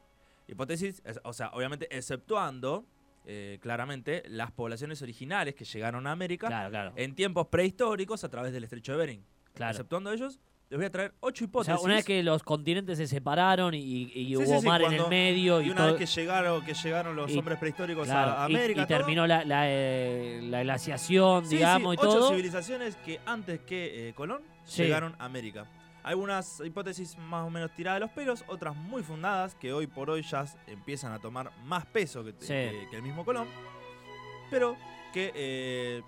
Hipótesis, 0.49 1.03
es- 1.05 1.21
o 1.25 1.33
sea, 1.33 1.51
obviamente 1.55 1.89
exceptuando 1.97 2.85
eh, 3.25 3.59
claramente 3.63 4.23
las 4.27 4.51
poblaciones 4.51 5.01
originales 5.03 5.55
que 5.55 5.65
llegaron 5.65 6.07
a 6.09 6.13
América 6.13 6.49
Claro, 6.49 6.71
claro. 6.71 6.93
en 6.97 7.15
tiempos 7.15 7.47
prehistóricos 7.47 8.25
a 8.25 8.29
través 8.29 8.53
del 8.53 8.65
estrecho 8.65 8.93
de 8.93 8.99
Bering. 8.99 9.25
claro. 9.55 9.71
Exceptuando 9.71 10.13
ellos, 10.13 10.41
les 10.73 10.79
voy 10.79 10.87
a 10.87 10.91
traer 10.91 11.13
ocho 11.21 11.45
O 11.45 11.49
hipótesis. 11.49 11.75
sea, 11.79 11.85
una 11.85 11.97
vez 11.97 12.05
que 12.07 12.23
los 12.23 12.43
continentes 12.43 12.97
se 12.97 13.07
separaron 13.07 13.75
y, 13.75 13.79
y 13.83 14.27
Sí, 14.29 14.37
hubo 14.37 14.59
sí, 14.59 14.67
mar 14.67 14.81
en 14.81 14.95
el 14.95 15.07
medio 15.09 15.61
y, 15.61 15.67
y 15.67 15.71
una 15.71 15.83
todo- 15.83 15.87
vez 15.89 15.97
que 15.99 16.07
llegaron, 16.21 16.65
que 16.65 16.73
llegaron 16.73 17.15
los 17.15 17.31
y- 17.31 17.37
hombres 17.39 17.59
prehistóricos 17.59 18.07
claro, 18.09 18.31
a 18.33 18.45
América, 18.47 18.81
y, 18.83 18.87
terminó 18.87 19.27
la, 19.27 19.45
la, 19.45 19.65
eh, 19.69 20.41
la 20.45 20.63
glaciación, 20.63 21.45
Sí, 21.45 21.57
digamos, 21.57 21.95
y 21.95 21.99
ocho 21.99 22.09
todo. 22.09 22.31
civilizaciones 22.31 22.97
que 22.97 23.21
antes 23.27 23.61
que 23.61 24.09
eh, 24.09 24.15
Colón 24.15 24.41
llegaron 24.75 25.15
a 25.19 25.27
América. 25.27 25.67
Algunas 26.05 26.61
hipótesis 26.65 27.19
más 27.19 27.47
o 27.47 27.51
menos 27.51 27.71
tiradas 27.77 27.97
de 28.01 28.07
los 28.07 28.11
pelos, 28.13 28.43
otras 28.49 28.75
muy 28.75 29.03
fundadas, 29.03 29.55
que 29.55 29.75
hoy 29.75 29.87
por 29.87 30.09
hoy 30.09 30.23
ya 30.23 30.47
empiezan 30.69 31.13
a 31.13 31.19
tomar 31.19 31.53
más 31.65 31.85
peso 31.85 32.25
que, 32.25 32.33
Sí. 32.39 32.47
que- 32.49 32.87
que 32.91 32.97
el 32.97 33.03
mismo 33.03 33.27
Colón, 33.27 33.47
pero 34.51 34.75
que 35.13 35.33
eh, 35.35 36.03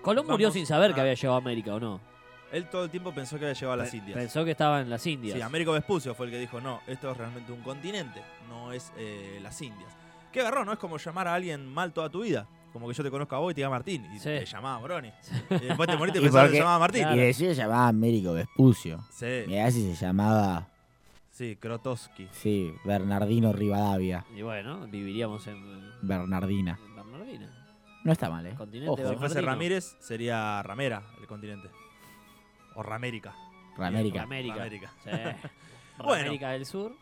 Colón 0.00 0.26
murió 0.28 0.52
sin 0.52 0.64
saber 0.64 0.94
que 0.94 1.00
había 1.00 1.14
llegado 1.14 1.34
a 1.34 1.38
América, 1.38 1.74
¿o 1.74 1.80
no? 1.80 2.00
Él 2.52 2.68
todo 2.70 2.84
el 2.84 2.90
tiempo 2.90 3.12
pensó 3.12 3.38
que 3.38 3.44
había 3.46 3.54
llegado 3.54 3.72
a 3.72 3.76
las 3.76 3.90
Pe- 3.90 3.96
Indias. 3.98 4.16
Pensó 4.18 4.44
que 4.44 4.50
estaba 4.52 4.80
en 4.80 4.90
las 4.90 5.06
Indias. 5.06 5.36
Sí, 5.36 5.42
Américo 5.42 5.72
Vespucio 5.72 6.14
fue 6.14 6.26
el 6.26 6.32
que 6.32 6.38
dijo, 6.38 6.60
no, 6.60 6.80
esto 6.86 7.10
es 7.10 7.16
realmente 7.16 7.52
un 7.52 7.60
continente, 7.62 8.20
no 8.48 8.72
es 8.72 8.92
eh, 8.96 9.38
las 9.42 9.60
Indias. 9.62 9.92
Qué 10.32 10.42
garrón, 10.42 10.66
¿no? 10.66 10.72
Es 10.72 10.78
como 10.78 10.98
llamar 10.98 11.28
a 11.28 11.34
alguien 11.34 11.66
mal 11.66 11.92
toda 11.92 12.10
tu 12.10 12.22
vida. 12.22 12.46
Como 12.72 12.86
que 12.88 12.94
yo 12.94 13.02
te 13.02 13.10
conozco 13.10 13.34
a 13.34 13.38
vos 13.38 13.52
y 13.52 13.54
te 13.54 13.62
llama 13.62 13.76
Martín. 13.76 14.04
Y 14.14 14.18
Sí. 14.18 14.24
te 14.24 14.44
llamaba 14.44 14.78
Moroni. 14.80 15.10
Y 15.50 15.64
después 15.64 15.88
te 15.88 15.96
moriste 15.96 16.18
¿Y 16.20 16.22
pensabas 16.22 16.48
que 16.48 16.52
te 16.52 16.58
llamaba 16.58 16.78
Martín. 16.78 17.02
Claro. 17.02 17.16
Y 17.16 17.20
decía 17.20 17.48
se 17.48 17.54
llamaba 17.54 17.88
Américo 17.88 18.34
Vespucio. 18.34 19.02
Sí, 19.10 19.44
Mirá 19.46 19.70
si 19.70 19.94
se 19.94 20.04
llamaba, 20.06 20.68
sí, 21.30 21.56
Krotowski. 21.56 22.28
sí, 22.32 22.74
Bernardino 22.84 23.52
Rivadavia. 23.54 24.26
Y 24.36 24.42
bueno, 24.42 24.86
viviríamos 24.88 25.46
en, 25.46 25.90
Bernardina. 26.02 26.78
en 26.86 26.96
Bernardina. 26.96 27.62
No 28.04 28.12
está 28.12 28.28
mal, 28.28 28.44
¿eh? 28.46 28.54
Continente 28.54 28.90
Ojo, 28.90 29.10
Si 29.10 29.16
fuese. 29.16 29.40
Ramírez, 29.40 29.96
sería 30.00 30.62
Ramera 30.62 31.02
el 31.18 31.26
continente. 31.26 31.70
O 32.76 32.82
Ramérica. 32.82 33.34
Ramérica. 33.76 34.22
América. 34.22 34.56
Ramérica. 34.56 34.92
Sí. 35.02 35.10
Bueno. 35.98 36.24
América 36.26 36.50
del 36.50 36.66
Sur. 36.66 36.92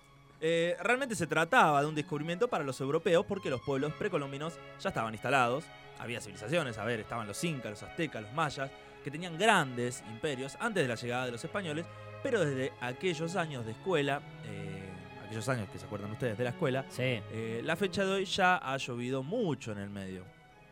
Eh, 0.41 0.77
realmente 0.81 1.17
se 1.17 1.27
trataba 1.27 1.81
de 1.81 1.89
un 1.89 1.97
descubrimiento 1.97 2.47
para 2.47 2.63
los 2.63 2.81
europeos 2.81 3.27
porque 3.27 3.51
los 3.51 3.61
pueblos 3.61 3.93
precolombinos 3.95 4.55
ya 4.81 4.91
estaban 4.91 5.13
instalados. 5.13 5.65
Había 5.99 6.21
civilizaciones, 6.21 6.79
a 6.79 6.85
ver, 6.85 7.01
estaban 7.01 7.27
los 7.27 7.43
incas, 7.43 7.71
los 7.73 7.83
aztecas, 7.83 8.23
los 8.23 8.33
mayas, 8.35 8.71
que 9.03 9.11
tenían 9.11 9.37
grandes 9.37 10.05
imperios 10.09 10.57
antes 10.61 10.85
de 10.85 10.89
la 10.89 10.95
llegada 10.95 11.27
de 11.27 11.33
los 11.33 11.45
españoles, 11.45 11.87
pero 12.23 12.45
desde 12.45 12.73
aquellos 12.81 13.35
años 13.35 13.67
de 13.67 13.73
escuela, 13.73 14.23
eh, 14.45 14.89
aquellos 15.25 15.49
años 15.49 15.69
que 15.71 15.79
se 15.79 15.87
acuerdan 15.87 16.13
ustedes 16.13 16.39
de 16.39 16.45
la 16.45 16.51
escuela, 16.51 16.85
Sí. 16.89 17.03
Eh, 17.33 17.63
la 17.65 17.75
fecha 17.75 18.05
de 18.05 18.13
hoy 18.13 18.25
ya 18.25 18.59
ha 18.59 18.77
llovido 18.77 19.25
mucho 19.25 19.73
en 19.73 19.79
el 19.79 19.91
medio. 19.91 20.25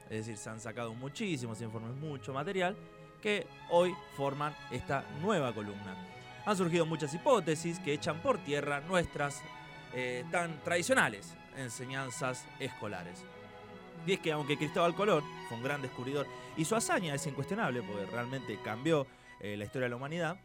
Es 0.04 0.26
decir, 0.26 0.36
se 0.36 0.48
han 0.48 0.60
sacado 0.60 0.94
muchísimos 0.94 1.60
informes, 1.60 1.96
mucho 1.96 2.32
material, 2.32 2.76
que 3.22 3.46
hoy 3.70 3.94
forman 4.16 4.54
esta 4.70 5.04
nueva 5.22 5.54
columna. 5.54 5.96
Han 6.44 6.56
surgido 6.56 6.84
muchas 6.84 7.14
hipótesis 7.14 7.78
que 7.78 7.94
echan 7.94 8.20
por 8.20 8.38
tierra 8.38 8.80
nuestras 8.80 9.42
eh, 9.94 10.24
tan 10.30 10.62
tradicionales 10.62 11.34
enseñanzas 11.56 12.46
escolares. 12.58 13.24
Y 14.06 14.14
es 14.14 14.20
que 14.20 14.32
aunque 14.32 14.58
Cristóbal 14.58 14.94
Colón 14.94 15.24
fue 15.48 15.56
un 15.56 15.62
gran 15.62 15.80
descubridor 15.80 16.26
y 16.56 16.64
su 16.64 16.74
hazaña 16.74 17.14
es 17.14 17.26
incuestionable 17.26 17.82
porque 17.82 18.06
realmente 18.06 18.58
cambió 18.62 19.06
eh, 19.40 19.56
la 19.56 19.64
historia 19.64 19.84
de 19.84 19.90
la 19.90 19.96
humanidad, 19.96 20.36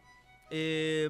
eh, 0.50 1.10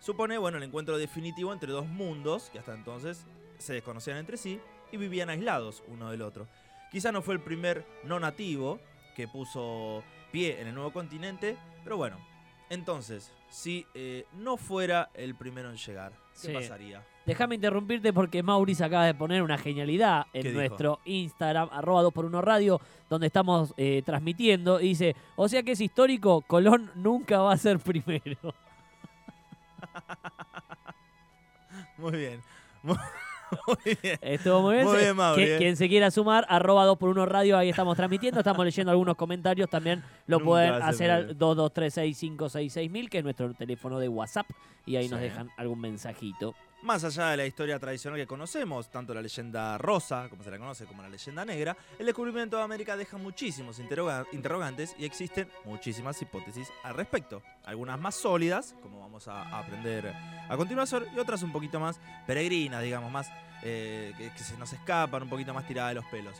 supone, 0.00 0.38
bueno, 0.38 0.56
el 0.56 0.64
encuentro 0.64 0.96
definitivo 0.96 1.52
entre 1.52 1.70
dos 1.70 1.86
mundos 1.86 2.48
que 2.50 2.58
hasta 2.58 2.74
entonces 2.74 3.26
se 3.58 3.74
desconocían 3.74 4.16
entre 4.16 4.36
sí 4.36 4.60
y 4.90 4.96
vivían 4.96 5.30
aislados 5.30 5.82
uno 5.88 6.10
del 6.10 6.22
otro. 6.22 6.48
Quizá 6.90 7.12
no 7.12 7.22
fue 7.22 7.34
el 7.34 7.40
primer 7.40 7.84
no 8.04 8.18
nativo 8.18 8.80
que 9.14 9.28
puso 9.28 10.02
pie 10.34 10.60
en 10.60 10.66
el 10.66 10.74
nuevo 10.74 10.92
continente, 10.92 11.56
pero 11.84 11.96
bueno, 11.96 12.16
entonces, 12.68 13.32
si 13.48 13.86
eh, 13.94 14.26
no 14.32 14.56
fuera 14.56 15.08
el 15.14 15.36
primero 15.36 15.70
en 15.70 15.76
llegar, 15.76 16.10
¿qué 16.32 16.48
Sí. 16.48 16.52
pasaría? 16.52 17.04
Déjame 17.24 17.54
interrumpirte 17.54 18.12
porque 18.12 18.42
Maurice 18.42 18.82
acaba 18.82 19.06
de 19.06 19.14
poner 19.14 19.42
una 19.42 19.56
genialidad 19.58 20.26
en 20.32 20.52
nuestro 20.52 20.98
Instagram, 21.04 21.68
arroba 21.70 22.02
2x1 22.02 22.40
radio, 22.42 22.80
donde 23.08 23.28
estamos 23.28 23.72
eh, 23.76 24.02
transmitiendo. 24.04 24.80
Y 24.80 24.88
dice, 24.88 25.14
o 25.36 25.48
sea 25.48 25.62
que 25.62 25.70
es 25.72 25.80
histórico, 25.80 26.40
Colón 26.42 26.90
nunca 26.96 27.38
va 27.40 27.52
a 27.52 27.56
ser 27.56 27.78
primero. 27.78 28.36
Muy 31.96 32.18
bien. 32.18 32.42
Muy, 33.66 33.96
bien. 34.02 34.18
Estuvo 34.22 34.62
muy 34.62 34.74
bien. 34.74 34.86
Muy 34.86 34.96
bien, 34.98 35.16
Mauri, 35.16 35.44
que- 35.44 35.54
eh. 35.54 35.58
Quien 35.58 35.76
se 35.76 35.88
quiera 35.88 36.10
sumar, 36.10 36.46
arroba 36.48 36.86
2x1 36.86 37.26
radio, 37.26 37.56
ahí 37.58 37.70
estamos 37.70 37.96
transmitiendo. 37.96 38.40
Estamos 38.40 38.64
leyendo 38.64 38.90
algunos 38.92 39.16
comentarios. 39.16 39.68
También 39.68 40.02
lo 40.26 40.38
Nunca 40.38 40.44
pueden 40.50 40.72
a 40.74 40.78
ser 40.78 40.82
hacer 40.88 41.10
al 41.10 41.26
primero. 41.26 41.54
2236566 41.56 43.08
que 43.08 43.18
es 43.18 43.24
nuestro 43.24 43.52
teléfono 43.54 43.98
de 43.98 44.08
WhatsApp. 44.08 44.46
Y 44.86 44.96
ahí 44.96 45.08
nos 45.08 45.18
Sí. 45.20 45.24
dejan 45.24 45.50
algún 45.56 45.80
mensajito. 45.80 46.54
Más 46.84 47.02
allá 47.02 47.28
de 47.28 47.38
la 47.38 47.46
historia 47.46 47.78
tradicional 47.78 48.20
que 48.20 48.26
conocemos, 48.26 48.90
tanto 48.90 49.14
la 49.14 49.22
leyenda 49.22 49.78
rosa, 49.78 50.28
como 50.28 50.42
se 50.42 50.50
la 50.50 50.58
conoce, 50.58 50.84
como 50.84 51.00
la 51.00 51.08
leyenda 51.08 51.42
negra, 51.42 51.74
el 51.98 52.04
descubrimiento 52.04 52.58
de 52.58 52.62
América 52.62 52.94
deja 52.94 53.16
muchísimos 53.16 53.78
interroga- 53.78 54.26
interrogantes 54.32 54.94
y 54.98 55.06
existen 55.06 55.48
muchísimas 55.64 56.20
hipótesis 56.20 56.68
al 56.82 56.92
respecto. 56.92 57.42
Algunas 57.64 57.98
más 57.98 58.16
sólidas, 58.16 58.74
como 58.82 59.00
vamos 59.00 59.28
a, 59.28 59.58
aprender 59.58 60.12
a 60.46 60.54
continuación, 60.58 61.06
y 61.16 61.18
otras 61.18 61.42
un 61.42 61.52
poquito 61.52 61.80
más 61.80 61.98
peregrinas, 62.26 62.82
digamos, 62.82 63.10
más 63.10 63.30
eh, 63.62 64.12
que, 64.18 64.44
se 64.44 64.58
nos 64.58 64.70
escapan, 64.74 65.22
un 65.22 65.30
poquito 65.30 65.54
más 65.54 65.66
tiradas 65.66 65.92
de 65.92 65.94
los 65.94 66.04
pelos. 66.10 66.36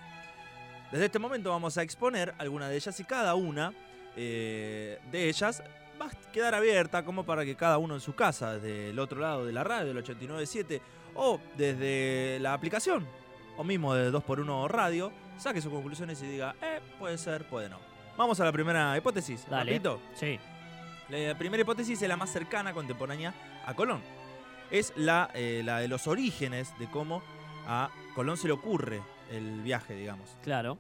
Desde 0.93 1.07
este 1.07 1.19
momento 1.19 1.49
vamos 1.49 1.79
a 1.79 1.83
exponer 1.83 2.35
algunas 2.37 2.69
de 2.69 2.77
ellas 2.77 3.01
y 3.01 3.05
cada 3.05 3.35
una 3.35 3.73
eh, 4.15 5.01
de 5.11 5.27
ellas 5.27 5.63
va 6.01 6.07
a 6.07 6.33
quedar 6.33 6.55
abierta 6.55 7.05
como 7.05 7.25
para 7.25 7.45
que 7.45 7.57
cada 7.57 7.79
uno 7.79 7.95
en 7.95 8.01
su 8.01 8.15
casa, 8.15 8.55
desde 8.55 8.91
el 8.91 8.99
otro 8.99 9.21
lado 9.21 9.47
de 9.47 9.53
la 9.53 9.65
radio, 9.65 9.89
del 9.89 9.99
897, 9.99 10.81
o 11.15 11.41
desde 11.57 12.39
la 12.41 12.55
aplicación, 12.55 13.07
o 13.57 13.65
mismo 13.65 13.95
de 13.95 14.13
2x1 14.13 14.69
radio, 14.69 15.13
saque 15.39 15.61
sus 15.61 15.73
conclusiones 15.73 16.21
y 16.23 16.27
diga, 16.27 16.55
eh, 16.61 16.81
puede 16.99 17.19
ser, 17.19 17.49
puede 17.49 17.69
no. 17.69 17.79
Vamos 18.17 18.39
a 18.41 18.45
la 18.45 18.53
primera 18.53 18.97
hipótesis. 18.97 19.45
Dale. 19.49 19.73
rapidito. 19.73 20.01
Sí. 20.15 20.39
La 21.09 21.37
primera 21.37 21.63
hipótesis 21.63 22.01
es 22.01 22.09
la 22.09 22.17
más 22.17 22.31
cercana 22.31 22.73
contemporánea 22.73 23.35
a 23.67 23.75
Colón. 23.75 24.01
Es 24.71 24.93
la, 24.97 25.31
eh, 25.35 25.63
la 25.65 25.79
de 25.81 25.89
los 25.89 26.07
orígenes 26.07 26.73
de 26.79 26.89
cómo 26.89 27.23
a 27.67 27.91
Colón 28.15 28.37
se 28.37 28.47
le 28.47 28.55
ocurre 28.55 29.03
el 29.31 29.61
viaje, 29.63 29.95
digamos. 29.95 30.37
Claro. 30.43 30.79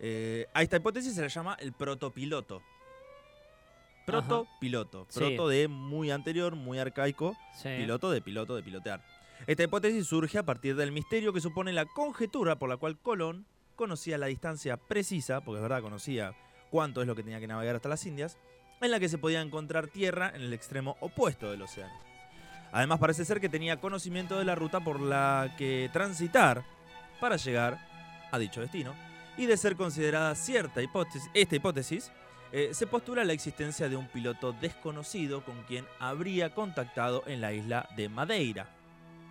Eh, 0.00 0.46
a 0.52 0.62
esta 0.62 0.76
hipótesis 0.76 1.14
se 1.14 1.22
le 1.22 1.28
llama 1.28 1.56
el 1.60 1.72
protopiloto. 1.72 2.62
Protopiloto. 4.04 5.06
Sí. 5.08 5.20
Proto 5.20 5.48
de 5.48 5.68
muy 5.68 6.10
anterior, 6.10 6.54
muy 6.56 6.78
arcaico. 6.78 7.36
Sí. 7.54 7.68
Piloto 7.76 8.10
de 8.10 8.20
piloto 8.20 8.56
de 8.56 8.62
pilotear. 8.62 9.02
Esta 9.46 9.62
hipótesis 9.62 10.06
surge 10.06 10.38
a 10.38 10.44
partir 10.44 10.76
del 10.76 10.92
misterio 10.92 11.32
que 11.32 11.40
supone 11.40 11.72
la 11.72 11.86
conjetura 11.86 12.58
por 12.58 12.68
la 12.68 12.76
cual 12.76 12.98
Colón 12.98 13.46
conocía 13.76 14.18
la 14.18 14.26
distancia 14.26 14.76
precisa, 14.76 15.40
porque 15.40 15.58
es 15.58 15.62
verdad, 15.62 15.82
conocía 15.82 16.34
cuánto 16.70 17.00
es 17.00 17.06
lo 17.06 17.14
que 17.14 17.22
tenía 17.22 17.40
que 17.40 17.46
navegar 17.46 17.76
hasta 17.76 17.88
las 17.88 18.06
Indias, 18.06 18.38
en 18.80 18.90
la 18.90 19.00
que 19.00 19.08
se 19.08 19.18
podía 19.18 19.40
encontrar 19.40 19.88
tierra 19.88 20.32
en 20.34 20.42
el 20.42 20.52
extremo 20.52 20.96
opuesto 21.00 21.50
del 21.50 21.62
océano. 21.62 21.94
Además 22.72 22.98
parece 22.98 23.24
ser 23.24 23.40
que 23.40 23.48
tenía 23.48 23.80
conocimiento 23.80 24.38
de 24.38 24.44
la 24.44 24.54
ruta 24.54 24.80
por 24.80 25.00
la 25.00 25.54
que 25.56 25.90
transitar 25.92 26.64
para 27.20 27.36
llegar 27.36 27.78
a 28.30 28.38
dicho 28.38 28.60
destino, 28.60 28.94
y 29.36 29.46
de 29.46 29.56
ser 29.56 29.76
considerada 29.76 30.34
cierta 30.34 30.82
hipótesis, 30.82 31.30
esta 31.34 31.56
hipótesis, 31.56 32.12
eh, 32.52 32.70
se 32.72 32.86
postula 32.86 33.24
la 33.24 33.32
existencia 33.32 33.88
de 33.88 33.96
un 33.96 34.06
piloto 34.08 34.52
desconocido 34.52 35.44
con 35.44 35.62
quien 35.64 35.84
habría 35.98 36.54
contactado 36.54 37.22
en 37.26 37.40
la 37.40 37.52
isla 37.52 37.88
de 37.96 38.08
Madeira. 38.08 38.66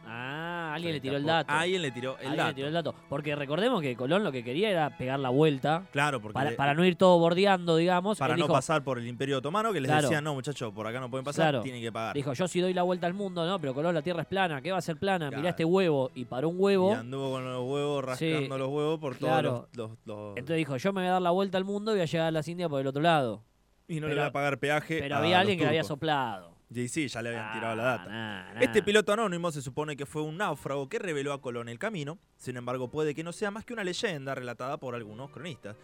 Ah, 0.05 0.42
alguien 0.73 0.93
le 0.93 0.99
tiró 0.99 1.17
el 1.17 1.25
dato. 1.25 1.51
Alguien 1.53 1.81
le 1.81 1.91
tiró 1.91 2.17
el 2.19 2.35
dato. 2.35 2.47
le 2.49 2.53
tiró 2.55 2.67
el 2.67 2.73
dato. 2.73 2.95
Porque 3.09 3.35
recordemos 3.35 3.81
que 3.81 3.95
Colón 3.95 4.23
lo 4.23 4.31
que 4.31 4.43
quería 4.43 4.69
era 4.69 4.97
pegar 4.97 5.19
la 5.19 5.29
vuelta. 5.29 5.83
Claro, 5.91 6.21
porque 6.21 6.33
Para, 6.33 6.49
le- 6.51 6.55
para 6.55 6.73
no 6.73 6.85
ir 6.85 6.95
todo 6.95 7.17
bordeando, 7.19 7.75
digamos. 7.77 8.17
para 8.19 8.35
no 8.35 8.43
dijo, 8.43 8.53
pasar 8.53 8.83
por 8.83 8.97
el 8.99 9.07
Imperio 9.07 9.37
Otomano, 9.37 9.71
que 9.73 9.81
les 9.81 9.89
Claro. 9.89 10.03
decían, 10.03 10.23
no, 10.23 10.33
muchachos, 10.33 10.73
por 10.73 10.85
acá 10.87 10.99
no 10.99 11.09
pueden 11.09 11.23
pasar, 11.23 11.45
Claro. 11.51 11.61
tienen 11.61 11.81
que 11.81 11.91
pagar. 11.91 12.15
dijo, 12.15 12.33
yo 12.33 12.47
si 12.47 12.59
doy 12.61 12.73
la 12.73 12.83
vuelta 12.83 13.07
al 13.07 13.13
mundo, 13.13 13.45
no, 13.45 13.59
pero 13.59 13.73
Colón, 13.73 13.93
la 13.95 14.01
Tierra 14.01 14.21
es 14.21 14.27
plana. 14.27 14.61
¿Qué 14.61 14.71
va 14.71 14.77
a 14.77 14.81
ser 14.81 14.97
plana? 14.97 15.27
Claro. 15.27 15.37
Mirá 15.37 15.49
este 15.51 15.65
huevo. 15.65 16.11
Y 16.15 16.25
paró 16.25 16.49
un 16.49 16.55
huevo. 16.59 16.91
Y 16.91 16.95
anduvo 16.95 17.31
con 17.31 17.45
los 17.45 17.63
huevos, 17.63 18.03
rascando 18.05 18.39
Sí, 18.41 18.47
los 18.47 18.69
huevos 18.69 18.99
por 18.99 19.15
todos 19.17 19.43
los... 19.43 19.63
los- 19.73 19.91
los- 20.05 20.29
Entonces 20.37 20.57
dijo, 20.57 20.77
yo 20.77 20.93
me 20.93 21.01
voy 21.01 21.07
a 21.09 21.13
dar 21.13 21.21
la 21.21 21.31
vuelta 21.31 21.57
al 21.57 21.63
mundo 21.65 21.91
y 21.91 21.95
voy 21.95 22.01
a 22.01 22.05
llegar 22.05 22.27
a 22.27 22.31
las 22.31 22.47
Indias 22.47 22.69
por 22.69 22.81
el 22.81 22.87
otro 22.87 23.01
lado. 23.01 23.43
y 23.87 23.99
no 23.99 24.07
le 24.07 24.15
voy 24.15 24.23
a 24.23 24.31
pagar 24.31 24.57
peaje 24.59 24.99
Pero 24.99 25.15
a 25.15 25.19
había 25.19 25.39
alguien 25.39 25.57
que 25.57 25.65
le 25.65 25.69
había 25.69 25.83
soplado. 25.83 26.52
Y 26.73 26.87
sí, 26.87 27.07
ya 27.07 27.21
le 27.21 27.29
habían 27.29 27.53
tirado 27.53 27.75
la 27.75 27.83
Ah, 27.93 27.97
data. 27.97 28.09
nah, 28.09 28.53
nah. 28.55 28.61
Este 28.61 28.81
piloto 28.81 29.13
anónimo 29.13 29.51
se 29.51 29.61
supone 29.61 29.95
que 29.95 30.05
fue 30.05 30.21
un 30.21 30.37
náufrago 30.37 30.89
que 30.89 30.97
reveló 30.99 31.33
a 31.33 31.41
Colón 31.41 31.69
el 31.69 31.77
camino, 31.79 32.17
sin 32.37 32.57
embargo 32.57 32.89
puede 32.89 33.13
que 33.13 33.23
no 33.23 33.31
sea 33.31 33.51
más 33.51 33.63
que 33.65 33.73
una 33.73 33.83
leyenda 33.83 34.33
relatada 34.35 34.77
por 34.77 34.95
algunos 34.95 35.29
cronistas. 35.31 35.75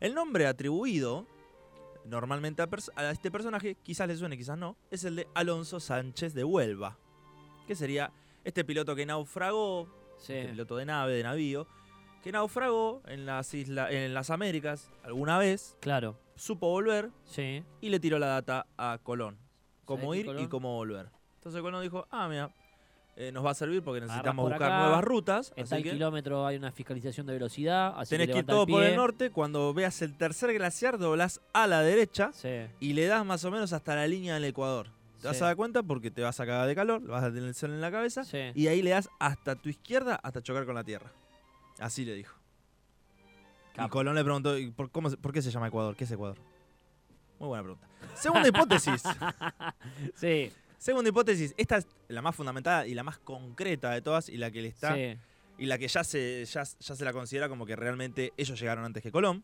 El 0.00 0.14
nombre 0.14 0.46
atribuido 0.46 1.26
normalmente 2.04 2.62
a, 2.62 3.10
este 3.10 3.30
personaje, 3.30 3.76
quizás 3.82 4.08
le 4.08 4.16
suene, 4.16 4.36
quizás 4.38 4.56
no, 4.56 4.76
es 4.90 5.04
el 5.04 5.16
de 5.16 5.28
Alonso 5.34 5.80
Sánchez 5.80 6.32
de 6.34 6.44
Huelva, 6.44 6.96
que 7.66 7.74
sería 7.74 8.10
este 8.44 8.64
piloto 8.64 8.96
que 8.96 9.04
naufragó, 9.04 9.88
Sí. 10.16 10.32
este 10.32 10.48
piloto 10.52 10.76
de 10.76 10.86
nave, 10.86 11.12
de 11.12 11.22
navío, 11.22 11.66
que 12.22 12.32
naufragó 12.32 13.02
en 13.06 13.26
las, 13.26 13.52
islas, 13.54 13.92
en 13.92 14.14
las 14.14 14.30
Américas 14.30 14.90
alguna 15.04 15.36
vez, 15.38 15.76
Claro. 15.80 16.18
supo 16.36 16.70
volver 16.70 17.10
Sí. 17.24 17.62
y 17.80 17.90
le 17.90 18.00
tiró 18.00 18.18
la 18.18 18.28
data 18.28 18.66
a 18.78 18.98
Colón. 19.02 19.36
Cómo 19.88 20.12
¿Sabés 20.14 20.26
ir 20.26 20.40
y 20.40 20.46
cómo 20.48 20.76
volver. 20.76 21.08
Entonces 21.38 21.60
Colón 21.62 21.82
dijo, 21.82 22.06
ah, 22.10 22.28
mira, 22.28 22.50
eh, 23.16 23.32
nos 23.32 23.44
va 23.44 23.50
a 23.50 23.54
servir 23.54 23.82
porque 23.82 24.00
necesitamos 24.02 24.44
por 24.44 24.52
buscar 24.52 24.70
acá, 24.70 24.82
nuevas 24.82 25.02
rutas. 25.02 25.52
En 25.56 25.62
así 25.64 25.70
tal 25.70 25.82
que 25.82 25.90
kilómetro 25.92 26.46
hay 26.46 26.56
una 26.56 26.70
fiscalización 26.70 27.26
de 27.26 27.32
velocidad. 27.32 27.94
Así 27.96 28.10
tenés 28.10 28.28
que 28.32 28.38
ir 28.40 28.46
todo 28.46 28.66
por 28.66 28.82
el 28.84 28.94
norte. 28.94 29.30
Cuando 29.30 29.72
veas 29.74 30.00
el 30.02 30.16
tercer 30.16 30.52
glaciar, 30.52 30.98
doblás 30.98 31.40
a 31.52 31.66
la 31.66 31.80
derecha 31.82 32.30
Sí. 32.34 32.66
y 32.80 32.92
le 32.92 33.06
das 33.06 33.24
más 33.24 33.44
o 33.44 33.50
menos 33.50 33.72
hasta 33.72 33.96
la 33.96 34.06
línea 34.06 34.34
del 34.34 34.44
Ecuador. 34.44 34.90
Te 35.20 35.26
vas 35.26 35.36
Sí. 35.38 35.42
a 35.42 35.46
dar 35.46 35.56
cuenta 35.56 35.82
porque 35.82 36.12
te 36.12 36.22
vas 36.22 36.38
a 36.38 36.46
cagar 36.46 36.68
de 36.68 36.74
calor, 36.76 37.02
vas 37.06 37.24
a 37.24 37.28
tener 37.32 37.44
el 37.48 37.54
sol 37.54 37.70
en 37.70 37.80
la 37.80 37.90
cabeza 37.90 38.22
Sí. 38.24 38.52
y 38.54 38.68
ahí 38.68 38.82
le 38.82 38.90
das 38.90 39.08
hasta 39.18 39.56
tu 39.56 39.68
izquierda 39.68 40.20
hasta 40.22 40.42
chocar 40.42 40.64
con 40.66 40.74
la 40.76 40.84
tierra. 40.84 41.10
Así 41.80 42.04
le 42.04 42.14
dijo. 42.14 42.36
Y. 43.76 43.88
Colón 43.88 44.14
le 44.16 44.22
preguntó, 44.24 44.56
¿y 44.58 44.70
por, 44.70 44.90
cómo, 44.90 45.08
se- 45.10 45.16
¿por 45.16 45.32
qué 45.32 45.40
se 45.42 45.50
llama 45.50 45.68
Ecuador? 45.68 45.96
¿Qué 45.96 46.04
es 46.04 46.10
Ecuador? 46.10 46.36
Muy 47.38 47.48
buena 47.48 47.62
pregunta. 47.62 47.88
Segunda 48.14 48.48
hipótesis. 48.48 49.02
Sí. 50.14 50.52
Segunda 50.78 51.10
hipótesis, 51.10 51.54
esta 51.56 51.78
es 51.78 51.88
la 52.06 52.22
más 52.22 52.36
fundamentada 52.36 52.86
y 52.86 52.94
la 52.94 53.02
más 53.02 53.18
concreta 53.18 53.90
de 53.90 54.00
todas 54.00 54.28
y 54.28 54.36
la 54.36 54.50
que 54.52 54.62
le 54.62 54.68
está 54.68 54.94
sí. 54.94 55.16
y 55.58 55.66
la 55.66 55.76
que 55.76 55.88
ya 55.88 56.04
se, 56.04 56.44
ya, 56.44 56.62
ya 56.62 56.94
se 56.94 57.04
la 57.04 57.12
considera 57.12 57.48
como 57.48 57.66
que 57.66 57.74
realmente 57.74 58.32
ellos 58.36 58.60
llegaron 58.60 58.84
antes 58.84 59.02
que 59.02 59.10
Colón, 59.10 59.42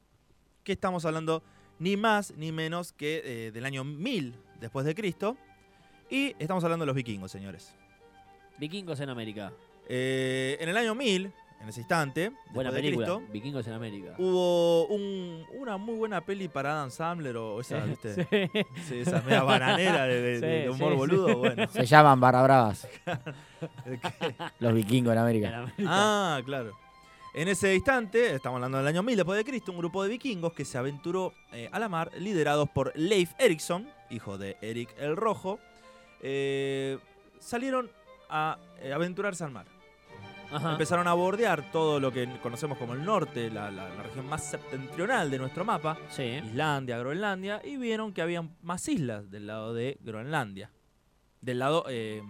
que 0.62 0.72
estamos 0.72 1.04
hablando 1.04 1.42
ni 1.80 1.96
más 1.96 2.34
ni 2.36 2.52
menos 2.52 2.92
que 2.92 3.22
eh, 3.24 3.50
del 3.50 3.64
año 3.64 3.82
1000 3.82 4.36
después 4.60 4.86
de 4.86 4.94
Cristo 4.94 5.36
y 6.08 6.36
estamos 6.38 6.62
hablando 6.62 6.84
de 6.84 6.86
los 6.86 6.96
vikingos, 6.96 7.32
señores. 7.32 7.74
Vikingos 8.58 9.00
en 9.00 9.08
América. 9.08 9.52
Eh, 9.88 10.56
en 10.60 10.68
el 10.68 10.76
año 10.76 10.94
1000, 10.94 11.32
en 11.64 11.70
ese 11.70 11.80
instante, 11.80 12.30
Buena 12.52 12.70
después 12.70 12.74
de 12.74 12.80
película. 12.82 13.06
Cristo, 13.06 13.32
Vikingos 13.32 13.66
en 13.66 13.72
América. 13.72 14.14
hubo 14.18 14.86
un- 14.86 15.44
una 15.58 15.76
muy 15.76 15.96
buena 15.96 16.20
peli 16.20 16.48
para 16.48 16.72
Adam 16.72 16.90
Sandler 16.90 17.36
o 17.36 17.60
esa, 17.60 17.82
Sí, 17.82 17.88
¿viste? 17.90 18.14
sí. 18.14 18.64
Sí, 18.88 18.98
esa 19.00 19.20
media 19.22 19.42
bananera 19.42 20.04
de, 20.06 20.20
de- 20.20 20.34
Sí, 20.40 20.46
de 20.46 20.70
humor 20.70 20.92
sí, 20.92 20.96
boludo, 20.96 21.28
sí. 21.28 21.34
bueno. 21.34 21.68
Se 21.72 21.84
llaman 21.86 22.20
barra 22.20 22.42
bravas. 22.42 22.88
Los 24.60 24.74
vikingos 24.74 25.12
en. 25.12 25.18
América. 25.18 25.72
Ah, 25.86 26.40
claro. 26.44 26.72
En 27.34 27.48
ese 27.48 27.74
instante, 27.74 28.34
estamos 28.34 28.56
hablando 28.58 28.78
del 28.78 28.86
año 28.86 29.02
1000 29.02 29.16
después 29.16 29.36
de 29.36 29.44
Cristo, 29.44 29.72
un 29.72 29.78
grupo 29.78 30.02
de 30.04 30.08
vikingos 30.08 30.52
que 30.52 30.64
se 30.64 30.78
aventuró 30.78 31.32
eh, 31.52 31.68
a 31.72 31.78
la 31.80 31.88
mar, 31.88 32.12
liderados 32.16 32.68
por 32.70 32.92
Leif 32.94 33.32
Erikson, 33.38 33.88
hijo 34.10 34.38
de 34.38 34.56
Eric 34.60 34.90
el 34.98 35.16
Rojo, 35.16 35.58
eh, 36.20 36.96
salieron 37.40 37.90
a 38.30 38.58
eh, 38.80 38.92
aventurarse 38.92 39.42
al 39.42 39.50
mar. 39.50 39.66
Ajá. 40.54 40.72
Empezaron 40.72 41.08
a 41.08 41.14
bordear 41.14 41.70
todo 41.72 41.98
lo 42.00 42.12
que 42.12 42.28
conocemos 42.40 42.78
como 42.78 42.92
el 42.94 43.04
norte, 43.04 43.50
la, 43.50 43.70
la- 43.70 43.88
la 43.88 44.02
región 44.02 44.26
más 44.26 44.44
septentrional 44.44 45.30
de 45.30 45.38
nuestro 45.38 45.64
mapa, 45.64 45.98
Sí. 46.10 46.22
Islandia, 46.22 46.98
Groenlandia, 46.98 47.60
y 47.64 47.76
vieron 47.76 48.12
que 48.12 48.22
había 48.22 48.42
más 48.62 48.88
islas 48.88 49.30
del 49.30 49.46
lado 49.46 49.74
de 49.74 49.98
Groenlandia, 50.00 50.70
del 51.40 51.58
lado 51.58 51.84
eh, 51.88 52.22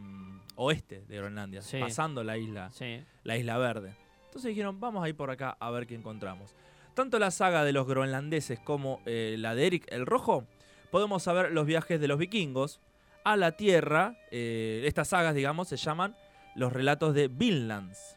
oeste 0.56 1.04
de 1.06 1.16
Groenlandia, 1.16 1.62
Sí. 1.62 1.78
pasando 1.78 2.24
la 2.24 2.38
isla 2.38 2.70
Sí. 2.72 3.02
la 3.24 3.36
Isla 3.36 3.58
Verde. 3.58 3.94
Entonces 4.26 4.48
dijeron, 4.48 4.80
vamos 4.80 5.04
a 5.04 5.08
ir 5.08 5.16
por 5.16 5.30
acá 5.30 5.56
a 5.60 5.70
ver 5.70 5.86
qué 5.86 5.94
encontramos. 5.94 6.54
Tanto 6.94 7.18
la 7.18 7.30
saga 7.30 7.64
de 7.64 7.72
los 7.72 7.86
groenlandeses 7.86 8.58
como 8.60 9.00
eh, 9.06 9.36
la 9.38 9.54
de 9.54 9.66
Eric 9.66 9.86
el 9.90 10.06
Rojo, 10.06 10.46
podemos 10.90 11.22
saber 11.24 11.52
los 11.52 11.66
viajes 11.66 12.00
de 12.00 12.08
los 12.08 12.18
vikingos 12.18 12.80
a 13.24 13.36
la 13.36 13.52
Tierra. 13.52 14.16
eh, 14.30 14.82
estas 14.86 15.08
sagas, 15.08 15.34
digamos, 15.34 15.68
se 15.68 15.76
llaman 15.76 16.14
los 16.54 16.72
relatos 16.72 17.14
de 17.14 17.28
Vinlands, 17.28 18.16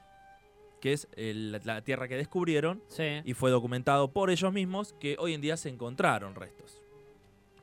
que 0.82 0.94
es 0.94 1.08
el- 1.15 1.51
la, 1.63 1.82
tierra 1.82 2.08
que 2.08 2.15
descubrieron 2.15 2.84
Sí. 2.88 3.22
y 3.25 3.34
fue 3.34 3.50
documentado 3.51 4.12
por 4.12 4.29
ellos 4.29 4.53
mismos 4.53 4.94
que 5.00 5.15
hoy 5.20 5.34
en 5.34 5.41
día 5.41 5.58
se 5.58 5.70
encontraron 5.70 6.36
restos. 6.36 6.82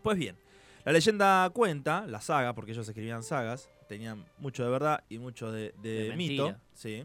Pues 0.03 0.19
bien, 0.19 0.37
la 0.85 0.93
leyenda 0.93 1.49
cuenta, 1.51 2.07
la 2.07 2.21
saga, 2.21 2.55
porque 2.55 2.73
ellos 2.73 2.89
escribían 2.89 3.23
sagas, 3.23 3.71
tenían 3.89 4.25
mucho 4.39 4.65
de 4.65 4.71
verdad 4.71 5.05
y 5.09 5.19
mucho 5.19 5.51
de, 5.53 5.75
de 5.83 6.11
De 6.11 6.17
mito, 6.17 6.57
sí. 6.75 7.05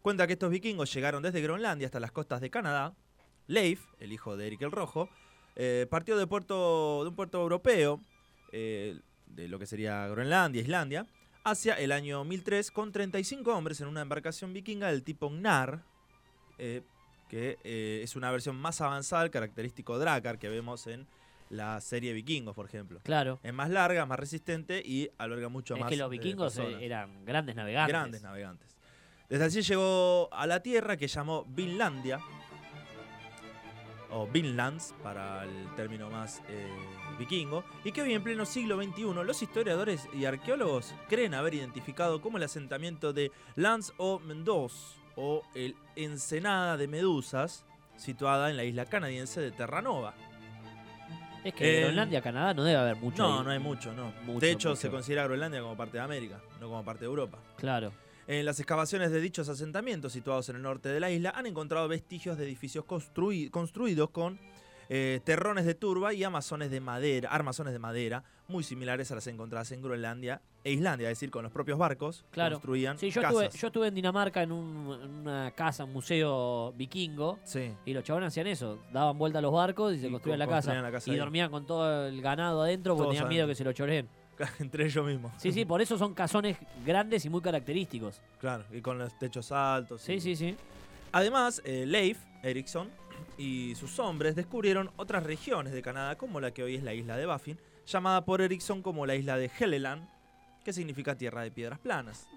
Cuenta 0.00 0.26
que 0.26 0.32
estos 0.34 0.50
vikingos 0.50 0.92
llegaron 0.92 1.22
desde 1.22 1.40
Groenlandia 1.40 1.86
hasta 1.86 2.00
las 2.00 2.10
costas 2.12 2.40
de 2.40 2.50
Canadá. 2.50 2.94
Leif, 3.48 3.84
el 4.00 4.12
hijo 4.12 4.36
de 4.36 4.46
Eric 4.46 4.62
el 4.62 4.70
Rojo, 4.72 5.08
eh, 5.56 5.86
partió 5.90 6.16
de, 6.16 6.26
puerto, 6.26 7.02
de 7.02 7.08
un 7.10 7.16
puerto 7.16 7.40
europeo, 7.40 8.00
eh, 8.52 8.98
de 9.26 9.48
lo 9.48 9.58
que 9.58 9.66
sería 9.66 10.06
Groenlandia, 10.08 10.62
Islandia, 10.62 11.06
hacia 11.44 11.74
el 11.74 11.92
año 11.92 12.24
1003 12.24 12.70
con 12.70 12.92
35 12.92 13.54
hombres 13.54 13.80
en 13.80 13.88
una 13.88 14.02
embarcación 14.02 14.52
vikinga 14.52 14.88
del 14.88 15.02
tipo 15.02 15.28
Gnar, 15.30 15.82
eh, 16.58 16.82
que 17.28 17.58
eh, 17.64 18.00
es 18.02 18.16
una 18.16 18.30
versión 18.30 18.56
más 18.56 18.80
avanzada 18.80 19.22
del 19.22 19.30
característico 19.30 19.98
Drakkar 19.98 20.38
que 20.38 20.48
vemos 20.48 20.86
en 20.86 21.06
la 21.50 21.80
serie 21.80 22.12
Vikingos, 22.12 22.54
por 22.54 22.66
ejemplo. 22.66 23.00
Claro. 23.02 23.38
Es 23.42 23.52
más 23.52 23.70
larga, 23.70 24.06
más 24.06 24.18
resistente 24.18 24.82
y 24.84 25.10
alberga 25.18 25.48
mucho 25.48 25.74
Es 25.74 25.80
más 25.80 25.90
que 25.90 25.96
los 25.96 26.10
vikingos 26.10 26.56
eh, 26.56 26.62
personas. 26.62 26.82
eran 26.82 27.24
grandes 27.24 27.56
navegantes. 27.56 27.92
Grandes 27.92 28.22
navegantes. 28.22 28.76
Desde 29.28 29.44
allí 29.44 29.62
llegó 29.62 30.28
a 30.32 30.46
la 30.46 30.60
tierra 30.60 30.96
que 30.96 31.08
llamó 31.08 31.44
Vinlandia, 31.44 32.20
o 34.12 34.26
Vinlands 34.26 34.94
para 35.02 35.44
el 35.44 35.74
término 35.74 36.10
más 36.10 36.42
eh, 36.48 36.66
vikingo, 37.18 37.64
y 37.84 37.92
que 37.92 38.02
hoy 38.02 38.12
en 38.14 38.22
pleno 38.22 38.44
siglo 38.44 38.76
XXI 38.82 39.02
los 39.24 39.42
historiadores 39.42 40.08
y 40.12 40.24
arqueólogos 40.24 40.94
creen 41.08 41.34
haber 41.34 41.54
identificado 41.54 42.20
como 42.20 42.36
el 42.36 42.44
asentamiento 42.44 43.12
de 43.12 43.32
Lands 43.56 43.92
o 43.96 44.18
Mendoz, 44.20 44.96
o 45.16 45.42
el 45.54 45.76
Ensenada 45.96 46.76
de 46.76 46.88
Medusas, 46.88 47.64
situada 47.96 48.50
en 48.50 48.56
la 48.56 48.64
isla 48.64 48.86
canadiense 48.86 49.40
de 49.40 49.50
Terranova. 49.50 50.14
Es 51.44 51.54
que 51.54 51.64
Eh, 51.64 51.76
en 51.76 51.82
Groenlandia, 51.82 52.22
Canadá, 52.22 52.54
no 52.54 52.62
debe 52.62 52.78
haber 52.78 52.96
mucho. 52.96 53.22
No, 53.22 53.38
ahí. 53.38 53.44
no 53.44 53.50
hay 53.50 53.58
mucho, 53.58 53.92
no. 53.92 54.12
Mucho, 54.22 54.40
de 54.40 54.50
hecho, 54.50 54.68
mucho. 54.70 54.80
se 54.80 54.90
considera 54.90 55.24
Groenlandia 55.24 55.60
como 55.60 55.76
parte 55.76 55.96
de 55.98 56.04
América, 56.04 56.40
no 56.60 56.68
como 56.68 56.84
parte 56.84 57.00
de 57.00 57.06
Europa. 57.06 57.38
Claro. 57.56 57.92
En 58.28 58.46
las 58.46 58.60
excavaciones 58.60 59.10
de 59.10 59.20
dichos 59.20 59.48
asentamientos 59.48 60.12
situados 60.12 60.48
en 60.48 60.56
el 60.56 60.62
norte 60.62 60.88
de 60.88 61.00
la 61.00 61.10
isla 61.10 61.30
han 61.34 61.46
encontrado 61.46 61.88
vestigios 61.88 62.38
de 62.38 62.44
edificios 62.44 62.84
construi- 62.84 63.50
construidos 63.50 64.10
con 64.10 64.38
eh, 64.88 65.20
terrones 65.24 65.64
de 65.64 65.74
turba 65.74 66.12
y 66.12 66.22
amazones 66.22 66.70
de 66.70 66.80
madera, 66.80 67.30
armazones 67.30 67.72
de 67.72 67.78
madera, 67.78 68.24
muy 68.48 68.62
similares 68.62 69.10
a 69.10 69.14
las 69.14 69.26
encontradas 69.26 69.72
en 69.72 69.80
Groenlandia 69.80 70.42
e 70.64 70.72
Islandia, 70.72 71.08
es 71.10 71.16
decir, 71.18 71.30
con 71.30 71.42
los 71.44 71.50
propios 71.52 71.78
barcos 71.78 72.24
Claro. 72.30 72.56
construían 72.56 72.98
Sí, 72.98 73.10
yo 73.10 73.22
casas. 73.22 73.42
estuve, 73.44 73.58
yo 73.60 73.66
estuve 73.68 73.88
en 73.88 73.94
Dinamarca 73.94 74.42
en, 74.42 74.52
un- 74.52 75.00
en 75.02 75.10
una 75.10 75.50
casa, 75.52 75.84
un 75.84 75.92
museo 75.92 76.72
vikingo. 76.76 77.38
Sí. 77.44 77.72
Y 77.86 77.94
los 77.94 78.04
chabones 78.04 78.28
hacían 78.28 78.46
eso, 78.48 78.78
daban 78.92 79.16
vuelta 79.18 79.38
a 79.38 79.42
los 79.42 79.52
barcos 79.52 79.94
y 79.94 79.98
se 79.98 80.08
Y 80.08 80.10
construían 80.10 80.38
co- 80.40 80.44
la 80.46 80.50
casa. 80.58 80.74
la 80.80 80.92
casa 80.92 81.10
y 81.10 81.14
ahí. 81.14 81.18
dormían 81.18 81.50
con 81.50 81.64
todo 81.66 82.06
el 82.06 82.20
ganado 82.20 82.62
adentro 82.62 82.94
porque 82.94 83.04
Todos 83.04 83.14
tenían 83.14 83.28
miedo 83.30 83.46
que 83.48 83.54
se 83.54 83.64
lo 83.64 83.72
choreen. 83.72 84.08
Entre 84.58 84.86
ellos 84.86 85.06
mismos. 85.06 85.32
Sí, 85.38 85.52
sí, 85.52 85.64
por 85.64 85.80
eso 85.82 85.96
son 85.98 86.14
casones 86.14 86.56
grandes 86.84 87.24
y 87.24 87.28
muy 87.30 87.40
característicos. 87.40 88.20
Claro, 88.40 88.64
y 88.72 88.80
con 88.80 88.98
los 88.98 89.16
techos 89.18 89.52
altos. 89.52 90.02
Sí, 90.02 90.14
y- 90.14 90.20
sí, 90.20 90.36
sí. 90.36 90.56
Además, 91.12 91.60
eh, 91.64 91.84
Leif 91.86 92.18
Erikson 92.42 92.88
y 93.38 93.74
sus 93.74 93.98
hombres 93.98 94.34
descubrieron 94.34 94.90
otras 94.96 95.22
regiones 95.24 95.72
de 95.72 95.82
Canadá, 95.82 96.16
como 96.16 96.40
la 96.40 96.52
que 96.52 96.62
hoy 96.62 96.76
es 96.76 96.82
la 96.82 96.94
isla 96.94 97.16
de 97.16 97.26
Baffin, 97.26 97.58
llamada 97.86 98.24
por 98.24 98.40
Erikson 98.40 98.82
como 98.82 99.04
la 99.06 99.14
isla 99.14 99.36
de 99.36 99.50
Helleland, 99.58 100.08
que 100.64 100.72
significa 100.72 101.16
tierra 101.16 101.42
de 101.42 101.50
piedras 101.50 101.78
planas. 101.78 102.28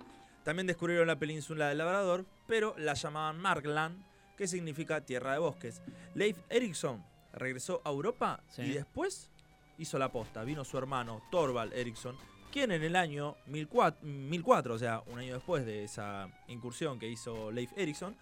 También 0.44 0.68
descubrieron 0.68 1.08
la 1.08 1.18
península 1.18 1.70
del 1.70 1.78
Labrador, 1.80 2.26
pero 2.48 2.76
la 2.78 2.94
llamaban 2.94 3.40
Markland, 3.40 4.04
que 4.38 4.48
significa 4.48 5.02
tierra 5.02 5.34
de 5.34 5.40
bosques. 5.40 5.82
Leif 6.14 6.38
Erikson 6.50 7.04
regresó 7.34 7.82
a 7.86 7.90
Europa 7.90 8.42
Sí. 8.50 8.64
y 8.64 8.70
después 8.72 9.32
hizo 9.78 9.98
la 10.00 10.12
posta. 10.12 10.44
Vino 10.44 10.64
su 10.64 10.78
hermano 10.78 11.22
Thorvald 11.32 11.74
Erikson, 11.74 12.16
quien 12.52 12.72
en 12.72 12.84
el 12.84 12.96
año 12.96 13.36
1004, 13.48 14.00
1004, 14.04 14.74
o 14.74 14.78
sea, 14.80 15.02
un 15.08 15.20
año 15.20 15.34
después 15.34 15.66
de 15.66 15.84
esa 15.84 16.30
incursión 16.48 16.98
que 17.00 17.08
hizo 17.10 17.52
Leif 17.52 17.72
Erikson, 17.76 18.16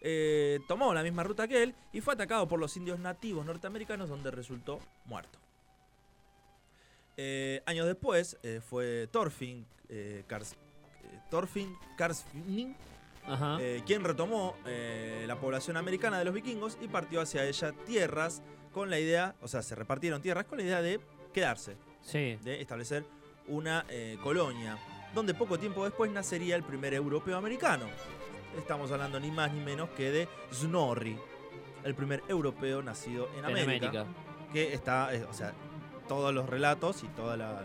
eh, 0.00 0.60
tomó 0.68 0.94
la 0.94 1.02
misma 1.02 1.24
ruta 1.24 1.48
que 1.48 1.62
él 1.62 1.74
y 1.92 2.00
fue 2.00 2.14
atacado 2.14 2.46
por 2.46 2.60
los 2.60 2.76
indios 2.76 2.98
nativos 3.00 3.44
norteamericanos 3.44 4.08
donde 4.08 4.30
resultó 4.30 4.78
muerto. 5.06 5.38
Eh, 7.16 7.62
años 7.66 7.86
después 7.86 8.38
eh, 8.44 8.60
fue 8.64 9.08
Thorfinn, 9.10 9.66
eh, 9.88 10.24
Kars- 10.28 10.54
Thorfinn 11.30 11.76
quien 13.84 14.04
retomó 14.04 14.54
la 14.64 15.38
población 15.38 15.76
americana 15.76 16.18
de 16.18 16.24
los 16.24 16.32
vikingos 16.32 16.78
y 16.80 16.88
partió 16.88 17.20
hacia 17.20 17.44
ella 17.44 17.72
tierras 17.86 18.40
con 18.68 18.90
la 18.90 18.98
idea, 18.98 19.34
o 19.42 19.48
sea, 19.48 19.62
se 19.62 19.74
repartieron 19.74 20.22
tierras 20.22 20.44
con 20.44 20.58
la 20.58 20.64
idea 20.64 20.82
de 20.82 21.00
quedarse, 21.32 21.76
sí. 22.02 22.38
de 22.42 22.60
establecer 22.60 23.04
una 23.46 23.84
eh, 23.88 24.18
colonia, 24.22 24.78
donde 25.14 25.34
poco 25.34 25.58
tiempo 25.58 25.84
después 25.84 26.10
nacería 26.10 26.56
el 26.56 26.62
primer 26.62 26.94
europeo 26.94 27.36
americano. 27.36 27.86
Estamos 28.56 28.90
hablando 28.92 29.20
ni 29.20 29.30
más 29.30 29.52
ni 29.52 29.60
menos 29.60 29.88
que 29.90 30.10
de 30.10 30.28
Snorri, 30.52 31.18
el 31.84 31.94
primer 31.94 32.22
europeo 32.28 32.82
nacido 32.82 33.28
en 33.32 33.40
En 33.40 33.44
América, 33.46 33.88
América. 33.88 34.06
que 34.52 34.74
está, 34.74 35.14
eh, 35.14 35.24
o 35.24 35.32
sea, 35.32 35.52
todos 36.08 36.34
los 36.34 36.48
relatos 36.48 37.04
y 37.04 37.08
toda 37.08 37.36
la, 37.36 37.62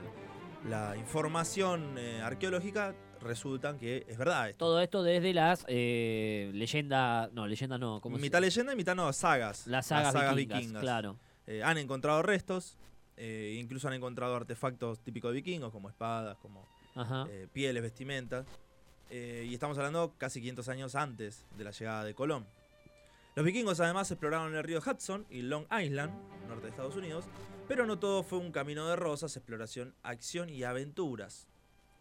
la 0.70 0.96
información 0.98 1.98
eh, 1.98 2.22
arqueológica 2.22 2.94
resultan 3.24 3.78
que 3.80 4.06
es 4.08 4.18
verdad 4.18 4.50
esto. 4.50 4.66
Todo 4.66 4.82
esto 4.82 5.04
desde 5.04 5.34
las 5.34 5.66
eh, 5.68 6.52
leyendas. 6.54 7.32
No, 7.34 7.48
leyendas 7.48 7.80
no. 7.80 8.00
¿cómo 8.02 8.18
se- 8.18 8.22
mitad 8.22 8.42
leyenda 8.42 8.74
y 8.74 8.76
mitad 8.76 8.96
no, 8.96 9.12
sagas. 9.14 9.66
Las 9.68 9.88
sagas, 9.88 10.36
vikingas, 10.36 10.82
Claro. 10.82 11.18
Eh, 11.48 11.62
han 11.64 11.78
encontrado 11.78 12.22
restos, 12.22 12.78
eh, 13.18 13.58
incluso 13.60 13.88
han 13.88 13.94
encontrado 13.96 14.36
artefactos 14.36 15.00
típicos 15.04 15.32
de 15.32 15.36
vikingos, 15.36 15.72
como 15.72 15.90
espadas, 15.90 16.38
como 16.38 16.66
pieles, 17.54 17.82
vestimentas. 17.82 18.46
Y 19.10 19.54
estamos 19.54 19.78
hablando 19.78 20.14
casi 20.18 20.40
500 20.40 20.70
años 20.70 20.96
antes 20.96 21.46
de 21.58 21.64
la 21.64 21.72
llegada 21.72 22.04
de 22.04 22.14
Colón. 22.16 22.46
Los 23.36 23.46
vikingos 23.46 23.80
además 23.80 24.10
exploraron 24.12 24.56
el 24.56 24.64
río 24.64 24.80
Hudson 24.80 25.26
y 25.30 25.42
Long 25.42 25.66
Island, 25.72 26.12
norte 26.48 26.64
de 26.66 26.70
Estados 26.70 26.96
Unidos, 26.96 27.26
pero 27.68 27.86
no 27.86 27.98
todo 28.00 28.24
fue 28.24 28.38
un 28.40 28.52
camino 28.52 28.88
de 28.88 28.96
rosas, 28.96 29.36
exploración, 29.36 29.94
acción 30.04 30.50
y 30.50 30.64
aventuras. 30.64 31.48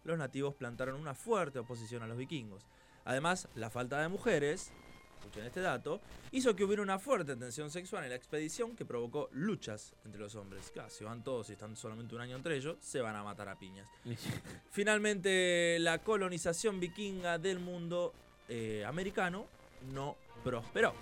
Los 0.04 0.18
nativos 0.18 0.54
plantaron 0.54 1.00
una 1.00 1.14
fuerte 1.14 1.58
oposición 1.58 2.02
a 2.02 2.06
los 2.06 2.16
vikingos. 2.16 2.66
Además, 3.04 3.48
la 3.54 3.70
falta 3.70 4.00
de 4.00 4.08
mujeres, 4.08 4.72
escuchen 5.18 5.44
este 5.44 5.60
dato, 5.60 6.00
hizo 6.32 6.54
que 6.56 6.64
hubiera 6.64 6.82
una 6.82 6.98
fuerte 6.98 7.36
tensión 7.36 7.70
sexual 7.70 8.04
en 8.04 8.10
la 8.10 8.16
expedición 8.16 8.74
que 8.74 8.84
provocó 8.84 9.28
luchas 9.32 9.94
entre 10.04 10.20
los 10.20 10.34
hombres. 10.34 10.70
Claro, 10.72 10.90
si 10.90 11.04
van 11.04 11.22
todos 11.22 11.50
y 11.50 11.52
están 11.52 11.76
solamente 11.76 12.14
un 12.14 12.20
año 12.20 12.36
entre 12.36 12.56
ellos, 12.56 12.76
se 12.80 13.00
van 13.00 13.16
a 13.16 13.22
matar 13.22 13.48
a 13.48 13.58
piñas. 13.58 13.88
Finalmente, 14.70 15.78
la 15.80 15.98
colonización 15.98 16.80
vikinga 16.80 17.38
del 17.38 17.60
mundo 17.60 18.12
eh, 18.48 18.84
americano 18.84 19.46
no 19.92 20.16
prosperó. 20.42 20.94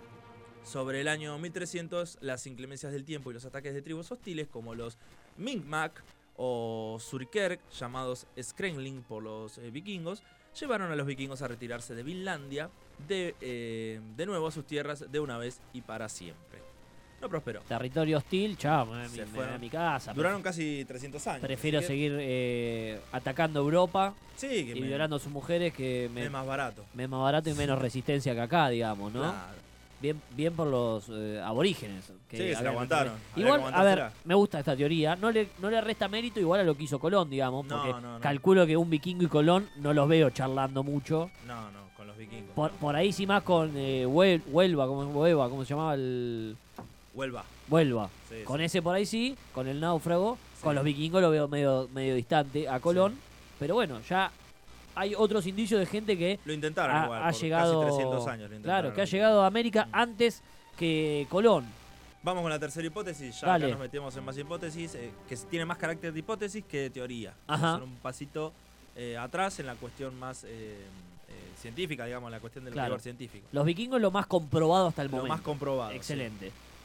Sobre 0.63 1.01
el 1.01 1.09
año 1.09 1.39
1300, 1.39 2.19
las 2.21 2.47
inclemencias 2.47 2.93
del 2.93 3.05
tiempo 3.05 3.31
y 3.31 3.35
los 3.35 3.47
ataques 3.47 3.73
de 3.73 3.81
tribus 3.81 4.13
hostiles 4.13 4.47
como 4.49 4.75
los 4.75 4.99
Mi'kmaq 5.39 6.03
o 6.43 6.97
Surkerk, 6.99 7.61
llamados 7.79 8.27
Skrengling 8.41 9.03
por 9.03 9.23
los 9.23 9.59
eh, 9.59 9.71
vikingos, 9.71 10.23
llevaron 10.59 10.91
a 10.91 10.97
los 10.97 11.07
vikingos 11.07 11.43
a 11.43 11.49
retirarse 11.49 11.95
de 11.95 12.03
Vinlandia 12.03 12.71
de, 13.07 13.35
eh, 13.43 14.01
de 14.17 14.27
nuevo 14.27 14.47
a 14.47 14.51
sus 14.51 14.65
tierras 14.67 15.05
de 15.13 15.21
una 15.21 15.37
vez 15.37 15.61
y 15.75 15.83
para 15.83 16.09
siempre. 16.09 16.59
No 17.21 17.29
prosperó. 17.29 17.61
Territorio 17.69 18.17
hostil, 18.17 18.57
chao, 18.57 18.87
me, 18.87 19.07
Se 19.07 19.27
me 19.27 19.43
a 19.43 19.59
mi 19.59 19.69
casa. 19.69 20.15
Duraron 20.15 20.41
casi 20.43 20.87
300 20.87 21.27
años. 21.27 21.43
Prefiero 21.43 21.83
seguir 21.83 22.17
eh, 22.19 22.99
atacando 23.13 23.61
Europa 23.61 24.15
Sí, 24.37 24.49
que 24.65 24.73
y 24.79 24.81
me- 24.81 24.87
violando 24.87 25.17
a 25.17 25.19
sus 25.19 25.31
mujeres 25.31 25.75
que 25.75 26.09
me, 26.15 26.25
es 26.25 26.31
más 26.31 26.47
barato. 26.47 26.87
me 26.95 27.03
es 27.05 27.09
más 27.11 27.21
barato 27.21 27.51
y 27.51 27.55
menos 27.55 27.79
resistencia 27.79 28.35
que 28.35 28.41
acá, 28.41 28.71
digamos, 28.71 29.13
¿no? 29.13 29.21
Claro. 29.21 29.61
Bien, 30.01 30.21
bien 30.35 30.55
por 30.55 30.67
los 30.67 31.09
eh, 31.11 31.41
aborígenes. 31.45 32.11
Que 32.29 32.37
Sí, 32.37 32.55
se 32.57 32.63
la 32.63 32.71
aguantaron. 32.71 33.13
Igual, 33.37 33.63
a 33.73 33.83
ver, 33.83 34.05
me 34.25 34.35
gusta 34.35 34.59
esta 34.61 34.75
teoría. 34.75 35.15
No 35.17 35.31
le, 35.31 35.49
no 35.61 35.69
le 35.69 35.81
resta 35.81 36.09
mérito 36.09 36.41
igual 36.41 36.61
a 36.61 36.65
lo 36.65 36.75
que 36.75 36.85
hizo 36.85 36.99
Colón, 36.99 37.29
digamos, 37.29 37.67
No, 37.67 37.77
porque 37.83 37.93
no, 38.01 38.15
no. 38.15 38.21
calculo 38.21 38.67
que 38.67 38.77
un 38.77 38.89
vikingo 38.89 39.25
y 39.25 39.27
Colón 39.27 39.69
no 39.77 39.93
los 39.93 40.09
veo 40.09 40.31
charlando 40.31 40.83
mucho. 40.83 41.31
No, 41.47 41.71
no, 41.71 41.81
con 41.97 42.07
los 42.07 42.17
vikingos. 42.17 42.71
Por, 42.71 42.97
ahí 42.97 43.13
sí 43.13 43.27
más 43.27 43.43
con 43.43 43.73
eh, 43.77 44.07
Huel- 44.07 44.43
Huelva, 44.47 44.87
como 44.87 45.03
Huelva, 45.03 45.51
¿cómo 45.51 45.65
se 45.65 45.71
llamaba 45.75 45.95
el 45.95 46.57
Huelva. 47.15 47.45
Huelva? 47.69 48.09
Sí, 48.31 48.37
Con 48.45 48.59
sí. 48.59 48.65
ese 48.65 48.81
por 48.83 48.95
ahí 48.95 49.05
sí, 49.05 49.37
con 49.55 49.69
el 49.69 49.81
náufrago, 49.81 50.39
con 50.63 50.75
los 50.75 50.83
vikingos 50.85 51.21
lo 51.21 51.31
veo 51.31 51.47
medio, 51.47 51.89
medio 51.93 52.15
distante 52.15 52.69
a 52.69 52.81
Colón, 52.81 53.19
pero 53.59 53.75
bueno, 53.75 54.01
ya 54.09 54.31
hay 55.01 55.15
otros 55.17 55.47
indicios 55.47 55.81
de 55.81 55.87
gente 55.87 56.17
que 56.19 56.39
Lo 56.45 56.53
intentaron 56.53 56.95
ha, 56.95 57.05
igual. 57.05 57.23
ha 57.25 57.31
llegado 57.31 57.81
Casi 57.81 57.97
300 57.97 58.27
años. 58.29 58.51
lo 58.51 58.61
claro, 58.61 58.93
que 58.93 59.01
ha 59.01 59.05
llegado 59.07 59.43
a 59.43 59.47
América 59.47 59.89
antes 59.93 60.43
que 60.77 61.27
Colón. 61.31 61.65
Vamos 62.23 62.43
con 62.43 62.51
la 62.51 62.59
tercera 62.59 62.87
hipótesis, 62.87 63.41
ya 63.41 63.47
Dale. 63.49 63.65
acá 63.65 63.71
nos 63.73 63.81
metemos 63.81 64.15
en 64.15 64.25
más 64.25 64.37
hipótesis, 64.37 64.95
eh, 64.95 65.11
que 65.27 65.37
tiene 65.39 65.65
más 65.65 65.79
carácter 65.79 66.13
de 66.13 66.19
hipótesis 66.19 66.63
que 66.67 66.81
de 66.83 66.91
teoría. 66.91 67.33
Ajá. 67.47 67.63
Vamos 67.63 67.65
a 67.65 67.75
hacer 67.77 67.89
un 67.89 67.97
pasito 67.97 68.53
eh, 68.95 69.17
atrás 69.17 69.59
en 69.59 69.67
la 69.67 69.75
cuestión 69.77 70.19
más 70.19 70.45
eh, 70.45 70.49
eh, 70.49 71.33
científica, 71.57 72.05
digamos, 72.05 72.31
la 72.31 72.39
cuestión 72.41 72.65
del 72.67 72.75
Claro. 72.75 72.89
rigor 72.89 73.01
científico. 73.01 73.47
Los 73.53 73.65
vikingos 73.65 73.99
lo 74.03 74.11
más 74.11 74.27
comprobado 74.27 74.89
hasta 74.89 75.01
el 75.01 75.09
Lo 75.09 75.17
momento. 75.17 75.35
más 75.35 75.41
comprobado. 75.41 75.93
sí. 76.03 76.15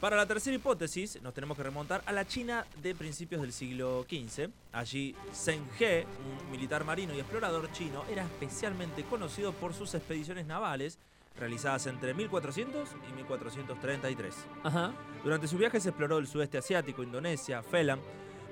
Para 0.00 0.16
la 0.16 0.26
tercera 0.26 0.54
hipótesis, 0.54 1.20
nos 1.22 1.32
tenemos 1.32 1.56
que 1.56 1.62
remontar 1.62 2.02
a 2.04 2.12
la 2.12 2.26
China 2.26 2.66
de 2.82 2.94
principios 2.94 3.40
del 3.40 3.52
siglo 3.52 4.04
XV. 4.06 4.50
Allí, 4.72 5.14
Zheng 5.32 5.66
He, 5.80 6.04
un 6.04 6.50
militar 6.50 6.84
marino 6.84 7.14
y 7.14 7.18
explorador 7.20 7.72
chino, 7.72 8.04
era 8.10 8.22
especialmente 8.22 9.04
conocido 9.04 9.52
por 9.54 9.72
sus 9.72 9.94
expediciones 9.94 10.44
navales 10.46 10.98
realizadas 11.38 11.86
entre 11.86 12.12
1400 12.12 12.90
y 13.08 13.12
1433. 13.14 14.34
Ajá. 14.64 14.92
Durante 15.24 15.48
sus 15.48 15.58
viajes 15.58 15.86
exploró 15.86 16.18
el 16.18 16.26
sudeste 16.26 16.58
asiático, 16.58 17.02
Indonesia, 17.02 17.62
Felam, 17.62 18.00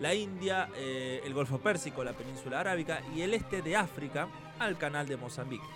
la 0.00 0.14
India, 0.14 0.70
eh, 0.76 1.20
el 1.24 1.34
Golfo 1.34 1.58
Pérsico, 1.58 2.02
la 2.02 2.14
península 2.14 2.60
arábica 2.60 3.02
y 3.14 3.20
el 3.20 3.34
este 3.34 3.60
de 3.60 3.76
África 3.76 4.28
al 4.58 4.78
canal 4.78 5.06
de 5.06 5.18
Mozambique. 5.18 5.66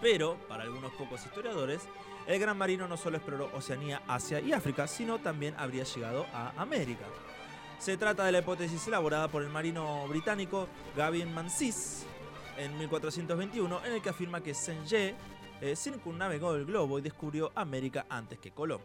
Pero, 0.00 0.36
para 0.48 0.62
algunos 0.62 0.92
pocos 0.92 1.24
historiadores, 1.24 1.82
el 2.26 2.40
gran 2.40 2.58
marino 2.58 2.88
no 2.88 2.96
solo 2.96 3.16
exploró 3.16 3.50
Oceanía, 3.54 4.02
Asia 4.06 4.40
y 4.40 4.52
África, 4.52 4.86
sino 4.86 5.18
también 5.18 5.54
habría 5.58 5.84
llegado 5.84 6.26
a 6.32 6.52
América. 6.60 7.04
Se 7.78 7.96
trata 7.96 8.24
de 8.24 8.32
la 8.32 8.38
hipótesis 8.38 8.86
elaborada 8.88 9.28
por 9.28 9.42
el 9.42 9.48
marino 9.50 10.08
británico 10.08 10.66
Gavin 10.96 11.32
Mansis 11.32 12.04
en 12.56 12.76
1421, 12.78 13.84
en 13.84 13.92
el 13.92 14.02
que 14.02 14.08
afirma 14.08 14.42
que 14.42 14.54
Saint-Ge 14.54 15.14
eh, 15.60 15.76
circunnavegó 15.76 16.54
el 16.54 16.64
globo 16.64 16.98
y 16.98 17.02
descubrió 17.02 17.52
América 17.54 18.06
antes 18.08 18.38
que 18.38 18.50
Colón. 18.50 18.80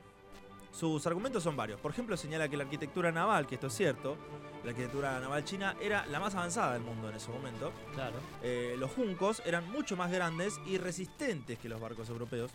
Sus 0.72 1.06
argumentos 1.08 1.44
son 1.44 1.56
varios. 1.56 1.80
Por 1.80 1.92
ejemplo, 1.92 2.16
señala 2.16 2.48
que 2.48 2.58
la 2.58 2.64
arquitectura 2.64 3.12
naval, 3.12 3.48
que 3.48 3.56
esto 3.56 3.68
es 3.68 3.74
cierto, 3.74 4.18
la 4.64 4.70
arquitectura 4.70 5.20
naval 5.20 5.44
china 5.44 5.76
era 5.82 6.06
la 6.06 6.20
más 6.20 6.36
avanzada 6.36 6.74
del 6.74 6.82
mundo 6.82 7.10
en 7.10 7.16
ese 7.16 7.30
momento. 7.30 7.74
Claro. 7.94 8.16
Eh, 8.42 8.76
los 8.78 8.92
juncos 8.92 9.42
eran 9.46 9.70
mucho 9.70 9.98
más 9.98 10.12
grandes 10.12 10.60
y 10.66 10.78
resistentes 10.78 11.60
que 11.60 11.68
los 11.68 11.82
barcos 11.82 12.10
europeos 12.10 12.52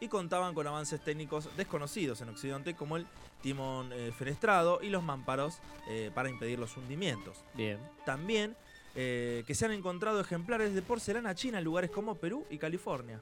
y 0.00 0.08
contaban 0.08 0.54
con 0.54 0.66
avances 0.66 1.00
técnicos 1.00 1.48
desconocidos 1.56 2.20
en 2.22 2.30
Occidente 2.30 2.74
como 2.74 2.96
el 2.96 3.06
timón 3.42 3.92
eh, 3.92 4.12
fenestrado 4.16 4.80
y 4.82 4.88
los 4.88 5.02
mámparos 5.02 5.58
eh, 5.88 6.10
para 6.14 6.28
impedir 6.30 6.58
los 6.58 6.76
hundimientos. 6.76 7.44
Bien. 7.54 7.78
También 8.04 8.56
eh, 8.94 9.44
que 9.46 9.54
se 9.54 9.66
han 9.66 9.72
encontrado 9.72 10.20
ejemplares 10.20 10.74
de 10.74 10.82
porcelana 10.82 11.34
china 11.34 11.58
en 11.58 11.64
lugares 11.64 11.90
como 11.90 12.14
Perú 12.16 12.44
y 12.50 12.58
California. 12.58 13.20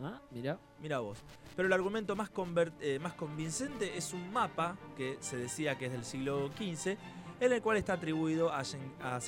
Ah, 0.00 0.20
mira. 0.30 0.58
Mira 0.80 1.00
vos. 1.00 1.18
Pero 1.56 1.66
el 1.66 1.72
argumento 1.72 2.14
más, 2.14 2.30
más 3.00 3.14
convincente 3.14 3.96
es 3.96 4.12
un 4.12 4.32
mapa 4.32 4.76
que 4.96 5.16
se 5.20 5.36
decía 5.36 5.76
que 5.76 5.86
es 5.86 5.92
del 5.92 6.04
siglo 6.04 6.50
XV, 6.56 6.96
en 7.40 7.52
el 7.52 7.60
cual 7.62 7.78
está 7.78 7.94
atribuido 7.94 8.52
a, 8.52 8.62
Shen- 8.62 8.92
a 9.02 9.18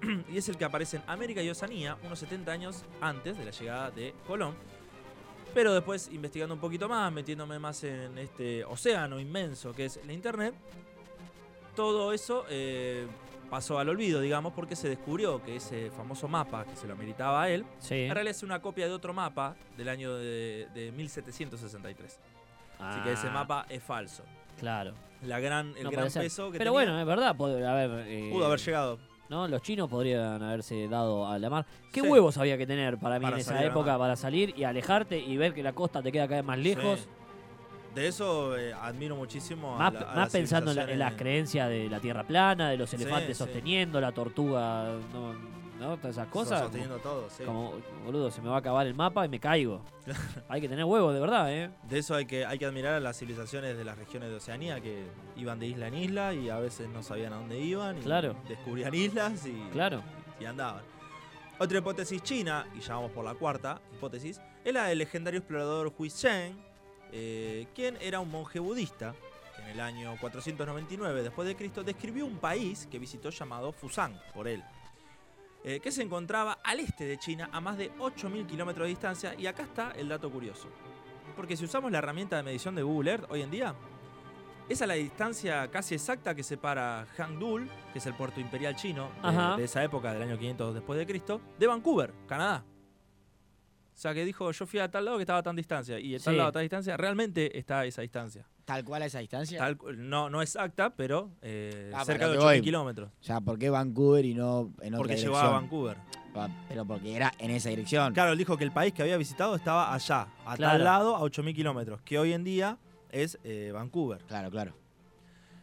y 0.32 0.38
es 0.38 0.48
el 0.48 0.56
que 0.56 0.64
aparece 0.64 0.98
en 0.98 1.02
América 1.08 1.42
y 1.42 1.50
Oceanía 1.50 1.96
unos 2.04 2.18
70 2.20 2.52
años 2.52 2.84
antes 3.00 3.36
de 3.36 3.44
la 3.44 3.50
llegada 3.50 3.90
de 3.90 4.14
Colón. 4.26 4.54
Pero 5.54 5.74
después, 5.74 6.08
investigando 6.12 6.54
un 6.54 6.60
poquito 6.60 6.88
más, 6.88 7.12
metiéndome 7.12 7.58
más 7.58 7.82
en 7.84 8.16
este 8.18 8.64
océano 8.64 9.18
inmenso 9.18 9.72
que 9.72 9.86
es 9.86 9.98
la 10.06 10.12
Internet, 10.12 10.54
todo 11.74 12.12
eso 12.12 12.44
eh, 12.48 13.06
pasó 13.48 13.78
al 13.78 13.88
olvido, 13.88 14.20
digamos, 14.20 14.52
porque 14.52 14.76
se 14.76 14.88
descubrió 14.88 15.42
que 15.42 15.56
ese 15.56 15.90
famoso 15.90 16.28
mapa 16.28 16.64
que 16.64 16.76
se 16.76 16.86
lo 16.86 16.94
meritaba 16.96 17.42
a 17.42 17.48
él, 17.50 17.64
Sí. 17.78 17.94
en 18.04 18.14
realidad 18.14 18.36
es 18.36 18.42
una 18.42 18.60
copia 18.60 18.86
de 18.86 18.92
otro 18.92 19.12
mapa 19.12 19.56
del 19.76 19.88
año 19.88 20.14
de, 20.16 20.68
de 20.74 20.92
1763. 20.92 22.18
Así 22.78 23.00
que 23.00 23.12
ese 23.12 23.26
Ah, 23.26 23.30
mapa 23.32 23.66
es 23.68 23.82
falso. 23.82 24.22
Claro. 24.58 24.94
La 25.22 25.38
gran, 25.40 25.74
el 25.76 25.84
No 25.84 25.90
gran 25.90 26.10
peso 26.10 26.46
que 26.50 26.58
Pero 26.58 26.70
tenía 26.70 26.70
bueno, 26.70 27.00
es 27.00 27.06
verdad. 27.06 27.36
Puede 27.36 27.66
haber. 27.66 28.06
eh, 28.08 28.30
pudo 28.32 28.46
haber 28.46 28.58
llegado. 28.60 28.98
¿No? 29.30 29.46
Los 29.48 29.62
chinos 29.62 29.88
podrían 29.88 30.42
haberse 30.42 30.88
dado 30.88 31.26
a 31.26 31.38
la 31.38 31.48
mar. 31.48 31.64
¿Qué 31.92 32.00
Sí. 32.02 32.06
huevos 32.08 32.36
había 32.36 32.58
que 32.58 32.66
tener 32.66 32.98
para 32.98 33.18
mí 33.18 33.22
Para 33.24 33.36
en 33.36 33.40
esa 33.40 33.64
época 33.64 33.96
para 33.96 34.16
salir 34.16 34.52
y 34.56 34.64
alejarte 34.64 35.18
y 35.18 35.36
ver 35.36 35.54
que 35.54 35.62
la 35.62 35.72
costa 35.72 36.02
te 36.02 36.10
queda 36.12 36.24
cada 36.26 36.40
vez 36.40 36.44
más 36.46 36.58
lejos? 36.58 36.98
Sí. 37.00 37.06
De 37.94 38.06
eso 38.08 38.56
eh, 38.56 38.72
admiro 38.72 39.16
muchísimo 39.16 39.74
a 39.74 39.78
Más, 39.78 39.94
la- 39.94 40.00
a 40.12 40.14
más 40.16 40.30
pensando 40.30 40.70
en, 40.72 40.76
la- 40.76 40.92
en 40.92 40.98
las 40.98 41.14
creencias 41.14 41.68
de 41.68 41.88
la 41.88 41.98
tierra 42.00 42.24
plana, 42.24 42.70
de 42.70 42.76
los 42.76 42.92
elefantes 42.92 43.36
sí. 43.36 43.44
sosteniendo, 43.44 44.00
la 44.00 44.12
tortuga, 44.12 44.84
no, 45.12 45.32
¿no? 45.80 45.96
todas 45.96 46.16
esas 46.16 46.28
cosas. 46.28 46.60
Sosteniendo 46.60 46.98
todo, 46.98 47.28
sí. 47.30 47.42
Como, 47.44 47.72
boludo, 48.04 48.30
se 48.30 48.40
me 48.42 48.48
va 48.48 48.56
a 48.56 48.58
acabar 48.58 48.86
el 48.86 48.94
mapa 48.94 49.24
y 49.24 49.28
me 49.28 49.40
caigo. 49.40 49.80
Hay 50.48 50.60
que 50.60 50.68
tener 50.68 50.84
huevos, 50.84 51.14
de 51.14 51.20
verdad, 51.20 51.52
¿eh? 51.52 51.70
De 51.88 51.98
eso 51.98 52.14
hay 52.14 52.26
que, 52.26 52.44
hay 52.44 52.58
que 52.58 52.66
admirar 52.66 52.94
a 52.94 53.00
las 53.00 53.18
civilizaciones 53.18 53.76
de 53.76 53.84
las 53.84 53.96
regiones 53.98 54.30
de 54.30 54.36
Oceanía 54.36 54.80
que 54.80 55.04
iban 55.36 55.58
de 55.58 55.66
isla 55.66 55.88
en 55.88 55.94
isla 55.94 56.34
y 56.34 56.50
a 56.50 56.58
veces 56.58 56.88
no 56.88 57.02
sabían 57.02 57.32
a 57.32 57.36
dónde 57.36 57.58
iban 57.58 57.98
y 57.98 58.02
Claro. 58.02 58.36
descubrían 58.48 58.94
islas 58.94 59.46
y, 59.46 59.52
Claro. 59.72 60.02
y 60.38 60.44
andaban. 60.44 60.82
Otra 61.58 61.78
hipótesis 61.78 62.22
china, 62.22 62.66
y 62.74 62.80
ya 62.80 62.94
vamos 62.94 63.10
por 63.12 63.24
la 63.24 63.34
cuarta 63.34 63.80
hipótesis, 63.92 64.40
es 64.64 64.74
la 64.74 64.86
del 64.86 64.98
legendario 64.98 65.38
explorador 65.38 65.92
Hui 65.98 66.10
eh, 67.12 67.66
quien 67.74 67.96
era 68.00 68.20
un 68.20 68.30
monje 68.30 68.60
budista 68.60 69.14
que 69.56 69.62
en 69.62 69.68
el 69.68 69.80
año 69.80 70.14
499 70.20 71.22
después 71.22 71.46
de 71.46 71.56
Cristo 71.56 71.82
describió 71.82 72.24
un 72.24 72.38
país 72.38 72.86
que 72.90 72.98
visitó 72.98 73.30
llamado 73.30 73.72
Fusan 73.72 74.18
por 74.32 74.48
él, 74.48 74.62
eh, 75.64 75.80
que 75.80 75.92
se 75.92 76.02
encontraba 76.02 76.58
al 76.64 76.80
este 76.80 77.04
de 77.04 77.18
China 77.18 77.48
a 77.52 77.60
más 77.60 77.76
de 77.76 77.92
8.000 77.98 78.46
kilómetros 78.46 78.84
de 78.86 78.88
distancia 78.90 79.34
y 79.38 79.46
acá 79.46 79.62
está 79.64 79.92
el 79.92 80.08
dato 80.08 80.30
curioso. 80.30 80.68
Porque 81.36 81.56
si 81.56 81.64
usamos 81.64 81.90
la 81.92 81.98
herramienta 81.98 82.36
de 82.36 82.42
medición 82.42 82.74
de 82.74 82.82
Google 82.82 83.10
Earth 83.12 83.30
hoy 83.30 83.42
en 83.42 83.50
día, 83.50 83.74
es 84.68 84.80
a 84.82 84.86
la 84.86 84.94
distancia 84.94 85.68
casi 85.70 85.94
exacta 85.94 86.34
que 86.34 86.42
separa 86.42 87.06
Hangdul, 87.16 87.68
que 87.92 87.98
es 87.98 88.06
el 88.06 88.14
puerto 88.14 88.40
imperial 88.40 88.76
chino 88.76 89.10
de- 89.22 89.28
Ajá. 89.28 89.56
de, 89.56 89.64
esa 89.64 89.82
época, 89.82 90.12
del 90.12 90.22
año 90.22 90.38
500 90.38 90.74
después 90.74 90.98
de 90.98 91.06
Cristo, 91.06 91.40
de 91.58 91.66
Vancouver, 91.66 92.12
Canadá. 92.28 92.64
O 93.94 93.98
sea 94.00 94.14
que 94.14 94.24
dijo, 94.24 94.50
yo 94.50 94.66
fui 94.66 94.78
a 94.80 94.90
tal 94.90 95.04
lado 95.04 95.18
que 95.18 95.24
estaba 95.24 95.40
a 95.40 95.42
tan 95.42 95.56
distancia, 95.56 95.98
y 95.98 96.14
a 96.14 96.18
tal 96.18 96.34
Sí. 96.34 96.36
lado 96.38 96.48
a 96.48 96.52
tal 96.52 96.62
distancia, 96.62 96.96
realmente 96.96 97.58
está 97.58 97.80
a 97.80 97.84
esa 97.84 98.00
distancia. 98.02 98.46
Tal 98.72 98.84
cual 98.84 99.02
a 99.02 99.06
esa 99.06 99.18
distancia. 99.18 99.58
Tal 99.58 99.78
no, 99.96 100.30
no 100.30 100.42
exacta, 100.42 100.90
pero 100.94 101.30
eh, 101.42 101.90
Ah, 101.94 102.04
cerca 102.04 102.28
de 102.28 102.34
lo 102.34 102.40
que 102.40 102.46
8.000 102.46 102.48
voy. 102.58 102.60
kilómetros. 102.62 103.10
O 103.20 103.24
sea, 103.24 103.40
¿por 103.40 103.58
qué 103.58 103.68
Vancouver 103.70 104.24
y 104.24 104.34
no 104.34 104.70
en 104.80 104.94
otra 104.94 104.98
Porque 104.98 105.14
dirección? 105.16 105.32
llegó 105.34 105.38
a 105.38 105.50
Vancouver. 105.50 105.96
Pa- 106.32 106.48
Pero 106.68 106.84
porque 106.86 107.16
era 107.16 107.32
en 107.38 107.50
esa 107.50 107.70
dirección. 107.70 108.12
Claro, 108.14 108.30
él 108.32 108.38
dijo 108.38 108.56
que 108.56 108.62
el 108.62 108.70
país 108.70 108.92
que 108.92 109.02
había 109.02 109.16
visitado 109.16 109.56
estaba 109.56 109.92
allá, 109.92 110.28
a 110.46 110.54
Claro. 110.54 110.74
tal 110.74 110.84
lado, 110.84 111.16
a 111.16 111.20
8.000 111.22 111.52
kilómetros, 111.54 112.00
que 112.02 112.18
hoy 112.20 112.32
en 112.32 112.44
día 112.44 112.78
es 113.10 113.38
eh, 113.42 113.72
Vancouver. 113.74 114.22
Claro, 114.28 114.50
claro. 114.50 114.72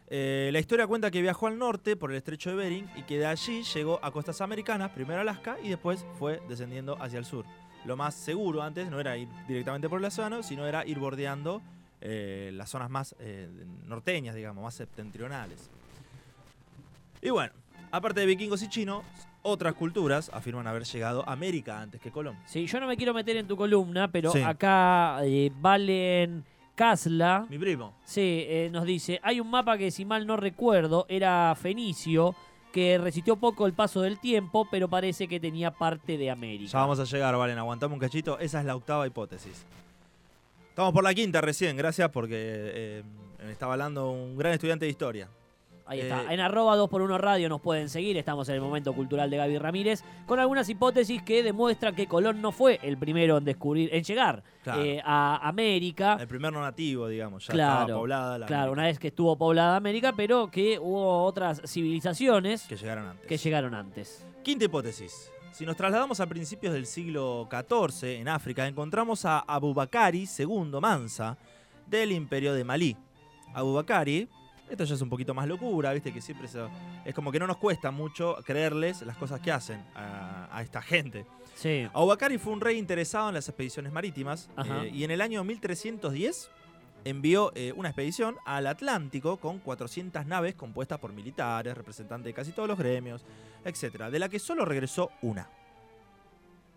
Eh, 0.09 0.49
la 0.53 0.59
historia 0.59 0.87
cuenta 0.87 1.11
que 1.11 1.21
viajó 1.21 1.47
al 1.47 1.57
norte 1.57 1.95
por 1.95 2.11
el 2.11 2.17
estrecho 2.17 2.49
de 2.49 2.55
Bering 2.57 2.89
y 2.95 3.03
que 3.03 3.17
de 3.19 3.25
allí 3.25 3.63
llegó 3.63 3.99
a 4.03 4.11
costas 4.11 4.39
americanas, 4.41 4.91
primero 4.91 5.19
Alaska 5.21 5.57
y 5.63 5.69
después 5.69 6.05
fue 6.17 6.41
descendiendo 6.47 7.01
hacia 7.01 7.19
el 7.19 7.25
sur. 7.25 7.45
Lo 7.85 7.95
más 7.97 8.15
seguro 8.15 8.61
antes 8.63 8.89
no 8.89 8.99
era 8.99 9.17
ir 9.17 9.27
directamente 9.47 9.87
por 9.89 9.99
el 9.99 10.05
océano, 10.05 10.43
sino 10.43 10.65
era 10.65 10.85
ir 10.85 10.99
bordeando 10.99 11.61
eh, 12.01 12.51
las 12.53 12.69
zonas 12.69 12.89
más 12.89 13.15
eh, 13.19 13.49
norteñas, 13.85 14.35
digamos, 14.35 14.63
más 14.63 14.75
septentrionales. 14.75 15.69
Y 17.21 17.29
bueno, 17.29 17.53
aparte 17.91 18.19
de 18.19 18.25
vikingos 18.25 18.61
y 18.61 18.69
chinos, 18.69 19.03
otras 19.41 19.73
culturas 19.73 20.29
afirman 20.33 20.67
haber 20.67 20.83
llegado 20.83 21.27
a 21.27 21.33
América 21.33 21.81
antes 21.81 21.99
que 22.01 22.11
Colón. 22.11 22.37
Sí, 22.45 22.67
yo 22.67 22.79
no 22.79 22.87
me 22.87 22.97
quiero 22.97 23.13
meter 23.13 23.37
en 23.37 23.47
tu 23.47 23.55
columna, 23.57 24.11
pero 24.11 24.31
Sí. 24.31 24.41
acá 24.41 25.19
eh, 25.23 25.51
Valen 25.59 26.43
Casla 26.75 27.47
Mi 27.49 27.57
primo. 27.57 27.95
sí, 28.03 28.45
eh, 28.47 28.69
nos 28.71 28.85
dice, 28.85 29.19
hay 29.23 29.39
un 29.39 29.49
mapa 29.49 29.77
que 29.77 29.89
si 29.89 30.05
mal 30.05 30.27
no 30.27 30.37
recuerdo 30.37 31.05
era 31.09 31.55
fenicio, 31.59 32.35
que 32.71 32.99
resistió 32.99 33.37
poco 33.37 33.65
el 33.65 33.73
paso 33.73 34.01
del 34.01 34.19
tiempo, 34.19 34.67
pero 34.69 34.87
parece 34.87 35.27
que 35.27 35.39
tenía 35.39 35.71
parte 35.71 36.17
de 36.19 36.29
América. 36.29 36.71
Ya 36.73 36.79
vamos 36.79 36.99
a 36.99 37.05
llegar, 37.05 37.35
Valen, 37.35 37.57
aguantamos 37.57 37.95
un 37.95 37.99
cachito. 37.99 38.37
Esa 38.37 38.59
es 38.59 38.65
la 38.65 38.75
octava 38.75 39.07
hipótesis. 39.07 39.65
Estamos 40.77 40.93
por 40.93 41.03
la 41.03 41.11
quinta 41.15 41.41
recién, 41.41 41.75
gracias 41.75 42.07
porque 42.11 42.35
eh, 42.37 43.03
me 43.43 43.51
estaba 43.51 43.73
hablando 43.73 44.11
un 44.11 44.37
gran 44.37 44.53
estudiante 44.53 44.85
de 44.85 44.91
historia. 44.91 45.27
Ahí 45.87 46.01
Eh, 46.01 46.03
está. 46.03 46.31
En 46.31 46.39
arroba 46.39 46.77
2x1 46.77 47.17
radio 47.17 47.49
nos 47.49 47.61
pueden 47.61 47.89
seguir. 47.89 48.15
Estamos 48.15 48.47
en 48.49 48.53
el 48.53 48.61
momento 48.61 48.93
cultural 48.93 49.27
de 49.31 49.37
Gaby 49.37 49.57
Ramírez. 49.57 50.03
Con 50.27 50.39
algunas 50.39 50.69
hipótesis 50.69 51.23
que 51.23 51.41
demuestran 51.41 51.95
que 51.95 52.05
Colón 52.05 52.43
no 52.43 52.51
fue 52.51 52.79
el 52.83 52.95
primero 52.95 53.37
en 53.39 53.45
descubrir, 53.45 53.89
en 53.91 54.03
llegar 54.03 54.43
Claro. 54.61 54.83
eh, 54.83 55.01
a 55.03 55.47
América. 55.47 56.15
El 56.19 56.27
primer 56.27 56.53
no 56.53 56.61
nativo, 56.61 57.07
digamos, 57.07 57.47
ya 57.47 57.53
Claro, 57.55 57.81
estaba 57.81 57.97
poblada 57.99 58.37
la 58.37 58.45
Claro, 58.45 58.71
una 58.73 58.83
vez 58.83 58.99
que 58.99 59.07
estuvo 59.07 59.35
poblada 59.35 59.77
América, 59.77 60.13
pero 60.15 60.51
que 60.51 60.77
hubo 60.77 61.23
otras 61.23 61.59
civilizaciones 61.65 62.67
que 62.67 62.75
llegaron 62.77 63.07
antes. 63.07 63.25
que 63.27 63.37
llegaron 63.37 63.73
antes. 63.73 64.23
Quinta 64.43 64.65
hipótesis. 64.65 65.31
Si 65.57 65.65
nos 65.65 65.75
trasladamos 65.75 66.19
a 66.19 66.27
principios 66.27 66.71
del 66.73 66.85
siglo 66.85 67.47
XIV 67.49 68.19
en 68.19 68.27
África, 68.27 68.67
encontramos 68.67 69.25
a 69.25 69.39
Abubakari 69.39 70.27
II 70.37 70.79
Mansa 70.79 71.35
del 71.87 72.11
Imperio 72.11 72.53
de 72.53 72.63
Malí. 72.63 72.95
Abubakari, 73.55 74.29
esto 74.69 74.83
ya 74.83 74.93
es 74.93 75.01
un 75.01 75.09
poquito 75.09 75.33
más 75.33 75.47
locura, 75.47 75.93
viste 75.93 76.13
que 76.13 76.21
siempre 76.21 76.47
se- 76.47 76.67
es 77.05 77.15
como 77.15 77.31
que 77.31 77.39
no 77.39 77.47
nos 77.47 77.57
cuesta 77.57 77.89
mucho 77.89 78.37
creerles 78.45 79.01
las 79.01 79.17
cosas 79.17 79.39
que 79.39 79.51
hacen 79.51 79.83
a, 79.95 80.47
a 80.55 80.61
esta 80.61 80.79
gente. 80.79 81.25
Sí. 81.55 81.87
Abubakari 81.91 82.37
fue 82.37 82.53
un 82.53 82.61
rey 82.61 82.77
interesado 82.77 83.29
en 83.29 83.33
las 83.33 83.47
expediciones 83.49 83.91
marítimas 83.91 84.49
eh, 84.63 84.91
y 84.93 85.05
en 85.05 85.09
el 85.11 85.21
año 85.21 85.43
1310 85.43 86.51
envió 87.09 87.51
eh, 87.55 87.73
una 87.75 87.89
expedición 87.89 88.37
al 88.45 88.67
Atlántico 88.67 89.37
con 89.37 89.59
400 89.59 90.25
naves 90.25 90.55
compuestas 90.55 90.99
por 90.99 91.13
militares, 91.13 91.75
representantes 91.75 92.25
de 92.25 92.33
casi 92.33 92.51
todos 92.51 92.67
los 92.67 92.77
gremios, 92.77 93.25
etc. 93.65 94.05
De 94.05 94.19
la 94.19 94.29
que 94.29 94.39
solo 94.39 94.65
regresó 94.65 95.09
una. 95.21 95.49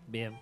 Bien. 0.07 0.37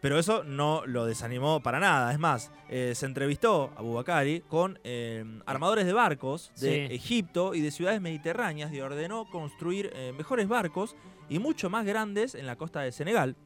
Pero 0.00 0.18
eso 0.18 0.42
no 0.42 0.84
lo 0.86 1.06
desanimó 1.06 1.62
para 1.62 1.78
nada. 1.78 2.12
Es 2.12 2.18
más, 2.18 2.50
eh, 2.68 2.92
se 2.96 3.06
entrevistó 3.06 3.72
a 3.76 3.82
Bubakari 3.82 4.40
con 4.40 4.78
eh, 4.82 5.24
armadores 5.46 5.86
de 5.86 5.92
barcos 5.92 6.50
de 6.60 6.88
Sí. 6.88 6.94
Egipto 6.94 7.54
y 7.54 7.60
de 7.60 7.70
ciudades 7.70 8.00
mediterráneas 8.00 8.72
y 8.72 8.80
ordenó 8.80 9.30
construir 9.30 9.92
mejores 10.16 10.48
barcos 10.48 10.96
y 11.28 11.38
mucho 11.38 11.70
más 11.70 11.86
grandes 11.86 12.34
en 12.34 12.46
la 12.46 12.56
costa 12.56 12.80
de 12.80 12.90
Senegal. 12.90 13.36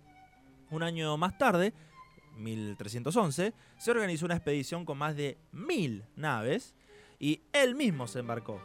Un 0.70 0.82
año 0.82 1.16
más 1.18 1.37
tarde, 1.37 1.72
1311, 2.37 3.53
se 3.79 3.90
organizó 3.90 4.25
una 4.27 4.37
expedición 4.37 4.85
con 4.85 4.99
más 4.99 5.16
de 5.16 5.38
mil 5.53 6.05
naves 6.16 6.75
y 7.18 7.40
él 7.53 7.75
mismo 7.75 8.07
se 8.07 8.18
embarcó. 8.20 8.61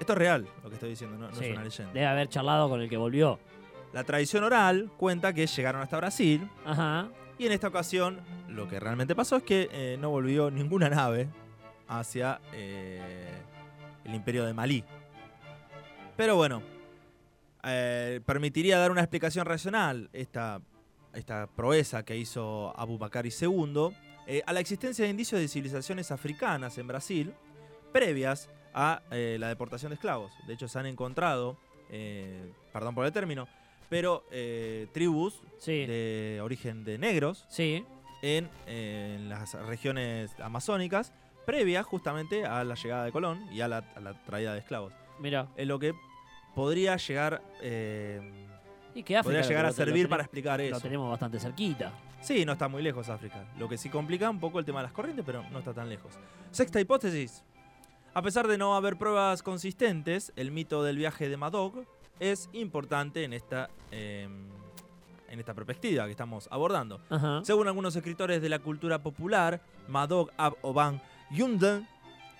Esto 0.00 0.12
es 0.14 0.18
real, 0.18 0.48
lo 0.62 0.68
que 0.68 0.74
estoy 0.74 0.90
diciendo, 0.90 1.16
no, 1.16 1.28
no 1.30 1.34
Sí. 1.36 1.44
es 1.46 1.52
una 1.52 1.62
leyenda. 1.64 1.92
Debe 1.92 2.06
haber 2.06 2.28
charlado 2.28 2.68
con 2.68 2.80
el 2.80 2.88
que 2.88 2.96
volvió. 2.96 3.38
La 3.92 4.02
tradición 4.04 4.42
oral 4.42 4.90
cuenta 4.96 5.32
que 5.32 5.46
llegaron 5.46 5.80
hasta 5.80 5.96
Brasil, 5.98 6.48
Ajá. 6.64 7.08
y 7.38 7.46
en 7.46 7.52
esta 7.52 7.68
ocasión, 7.68 8.20
lo 8.48 8.68
que 8.68 8.80
realmente 8.80 9.14
pasó 9.14 9.36
es 9.36 9.42
que 9.44 9.68
eh, 9.72 9.96
no 10.00 10.10
volvió 10.10 10.50
ninguna 10.50 10.88
nave 10.90 11.28
hacia 11.86 12.40
eh, 12.52 13.30
el 14.04 14.14
imperio 14.14 14.44
de 14.44 14.52
Malí. 14.52 14.82
Pero 16.16 16.34
bueno, 16.34 16.62
eh, 17.62 18.20
permitiría 18.26 18.78
dar 18.78 18.90
una 18.90 19.00
explicación 19.00 19.46
racional 19.46 20.10
esta, 20.12 20.60
esta 21.14 21.46
proeza 21.46 22.04
que 22.04 22.16
hizo 22.16 22.72
Abu 22.78 22.98
Bakr 22.98 23.26
II 23.26 23.90
eh, 24.26 24.42
a 24.46 24.52
la 24.52 24.60
existencia 24.60 25.04
de 25.04 25.10
indicios 25.10 25.40
de 25.40 25.48
civilizaciones 25.48 26.10
africanas 26.10 26.78
en 26.78 26.86
Brasil 26.86 27.34
previas 27.92 28.48
a 28.72 29.02
eh, 29.10 29.36
la 29.38 29.48
deportación 29.48 29.90
de 29.90 29.94
esclavos. 29.94 30.32
De 30.46 30.54
hecho, 30.54 30.66
se 30.68 30.78
han 30.78 30.86
encontrado, 30.86 31.56
eh, 31.90 32.52
perdón 32.72 32.94
por 32.94 33.06
el 33.06 33.12
término, 33.12 33.46
pero 33.88 34.24
tribus 34.92 35.40
Sí. 35.58 35.86
de 35.86 36.40
origen 36.42 36.84
de 36.84 36.98
negros 36.98 37.44
Sí. 37.48 37.84
en, 38.22 38.48
en 38.66 39.28
las 39.28 39.54
regiones 39.66 40.32
amazónicas, 40.40 41.12
previa 41.46 41.82
justamente 41.82 42.46
a 42.46 42.64
la 42.64 42.74
llegada 42.74 43.04
de 43.04 43.12
Colón 43.12 43.46
y 43.52 43.60
a 43.60 43.68
la, 43.68 43.78
a 43.94 44.00
la 44.00 44.14
traída 44.24 44.54
de 44.54 44.60
esclavos. 44.60 44.92
Mira. 45.20 45.48
En 45.56 45.68
lo 45.68 45.78
que 45.78 45.92
podría 46.54 46.96
llegar, 46.96 47.42
Y 48.94 49.02
que 49.02 49.16
África 49.16 49.22
podría 49.24 49.42
lo- 49.42 49.48
llegar 49.48 49.64
a 49.64 49.68
lo- 49.68 49.72
lo 49.72 49.76
servir 49.76 50.08
para 50.08 50.22
explicar 50.22 50.60
Lo 50.60 50.66
eso. 50.66 50.80
tenemos 50.80 51.10
bastante 51.10 51.40
cerquita. 51.40 51.92
Sí, 52.20 52.44
no 52.44 52.52
está 52.52 52.68
muy 52.68 52.82
lejos 52.82 53.08
África. 53.08 53.44
Lo 53.58 53.68
que 53.68 53.76
sí 53.76 53.88
complica 53.90 54.30
un 54.30 54.40
poco 54.40 54.58
el 54.58 54.64
tema 54.64 54.78
de 54.80 54.84
las 54.84 54.92
corrientes, 54.92 55.24
pero 55.26 55.42
no 55.50 55.58
está 55.58 55.74
tan 55.74 55.88
lejos. 55.88 56.12
Sexta 56.52 56.80
hipótesis. 56.80 57.42
A 58.14 58.22
pesar 58.22 58.46
de 58.46 58.56
no 58.56 58.76
haber 58.76 58.96
pruebas 58.96 59.42
consistentes, 59.42 60.32
el 60.36 60.52
mito 60.52 60.84
del 60.84 60.96
viaje 60.96 61.28
de 61.28 61.36
Madog 61.36 61.84
es 62.20 62.48
importante 62.52 63.24
en 63.24 63.32
esta, 63.32 63.68
eh, 63.90 64.28
en 65.28 65.40
esta 65.40 65.52
perspectiva 65.52 66.04
que 66.04 66.12
estamos 66.12 66.46
abordando. 66.52 67.00
Ajá. 67.10 67.40
Según 67.44 67.66
algunos 67.66 67.96
escritores 67.96 68.40
de 68.40 68.48
la 68.48 68.60
cultura 68.60 69.02
popular, 69.02 69.60
Madog 69.88 70.30
Ab 70.36 70.54
Oban 70.62 71.02
Yunden 71.32 71.88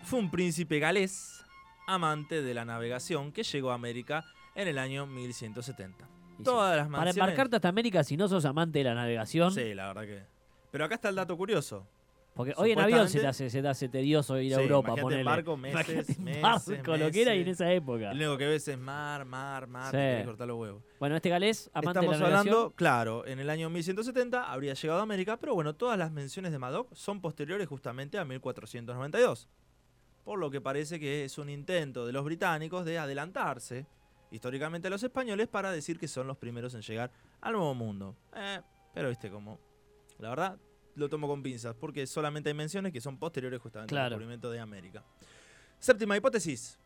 fue 0.05 0.21
un 0.21 0.31
príncipe 0.31 0.79
galés 0.79 1.45
amante 1.89 2.41
de 2.41 2.55
la 2.55 2.65
navegación 2.65 3.33
que 3.33 3.43
llegó 3.43 3.73
a 3.73 3.75
América 3.75 4.25
en 4.55 4.69
el 4.69 4.79
año 4.79 5.07
1170. 5.07 6.07
Todas 6.43 6.77
las 6.77 6.87
Para 6.87 6.99
mansiones... 6.99 7.17
embarcarte 7.17 7.57
hasta 7.57 7.69
América, 7.69 8.03
si 8.05 8.17
no 8.17 8.27
sos 8.29 8.45
amante 8.45 8.79
de 8.81 8.85
la 8.85 8.95
navegación, 8.95 9.53
Sí, 9.53 9.75
la 9.75 9.89
verdad 9.89 10.03
que... 10.03 10.23
Pero 10.71 10.85
acá 10.87 10.97
está 10.97 11.09
el 11.09 11.15
dato 11.15 11.37
curioso. 11.37 11.87
porque 12.35 12.53
hoy 12.57 12.73
en 12.73 12.81
avión 12.81 13.09
se 13.09 13.21
te 13.21 13.27
hace, 13.29 13.49
se 13.49 13.63
te 13.63 13.69
hace 13.69 13.89
tedioso 13.89 14.41
ir 14.41 14.55
a 14.55 14.57
Sí, 14.57 14.63
Europa. 14.65 14.89
imagínate 14.89 15.19
en 15.21 15.25
barco, 15.25 15.57
meses, 15.57 16.19
meses, 16.19 16.43
barco, 16.43 16.97
lo 16.97 17.11
que 17.13 17.23
era 17.23 17.35
y 17.37 17.43
en 17.43 17.49
esa 17.49 17.71
época. 17.73 18.11
El 18.11 18.17
único 18.19 18.37
que 18.39 18.47
ves 18.49 18.67
es 18.67 18.77
mar, 18.77 19.25
mar, 19.25 19.69
mar, 19.69 19.85
Sí. 19.93 19.93
te 19.93 19.99
querés 19.99 20.27
cortar 20.27 20.49
los 20.49 20.59
huevos. 20.59 20.83
Bueno, 20.99 21.15
este 21.15 21.29
galés, 21.29 21.71
amante 21.73 22.01
Estamos 22.01 22.11
de 22.17 22.23
la 22.23 22.25
navegación. 22.25 22.49
hablando, 22.55 22.75
claro, 22.75 23.25
en 23.27 23.39
el 23.39 23.49
año 23.51 23.71
1170 23.71 24.51
habría 24.51 24.75
llegado 24.75 24.99
a 24.99 25.03
América, 25.05 25.37
pero 25.37 25.55
bueno, 25.55 25.75
todas 25.77 25.97
las 25.97 26.11
menciones 26.11 26.51
de 26.51 26.59
Madoc 26.59 26.89
son 26.93 27.21
posteriores 27.21 27.69
justamente 27.69 28.19
a 28.19 28.25
1492. 28.25 29.49
Por 30.25 30.39
lo 30.41 30.51
que 30.51 30.61
parece 30.61 30.99
que 30.99 31.25
es 31.25 31.39
un 31.39 31.49
intento 31.51 32.05
de 32.07 32.13
los 32.13 32.25
británicos 32.25 32.85
de 32.85 32.99
adelantarse 32.99 33.87
históricamente 34.31 34.89
a 34.89 34.91
los 34.91 35.03
españoles 35.03 35.49
para 35.49 35.71
decir 35.73 35.99
que 35.99 36.09
son 36.09 36.27
los 36.27 36.37
primeros 36.37 36.75
en 36.75 36.83
llegar 36.83 37.11
al 37.41 37.53
Nuevo 37.53 37.75
Mundo. 37.75 38.17
Eh, 38.35 38.61
pero 38.93 39.09
viste 39.09 39.31
como, 39.31 39.59
la 40.19 40.31
verdad, 40.31 40.59
lo 40.97 41.09
tomo 41.09 41.27
con 41.27 41.43
pinzas, 41.43 41.75
porque 41.75 42.07
solamente 42.07 42.51
hay 42.51 42.55
menciones 42.55 42.93
que 42.93 43.01
son 43.01 43.19
posteriores 43.19 43.61
justamente 43.61 43.97
al 43.97 44.11
descubrimiento 44.11 44.51
de 44.51 44.61
América. 44.61 45.05
Séptima 45.79 46.17
hipótesis. 46.17 46.79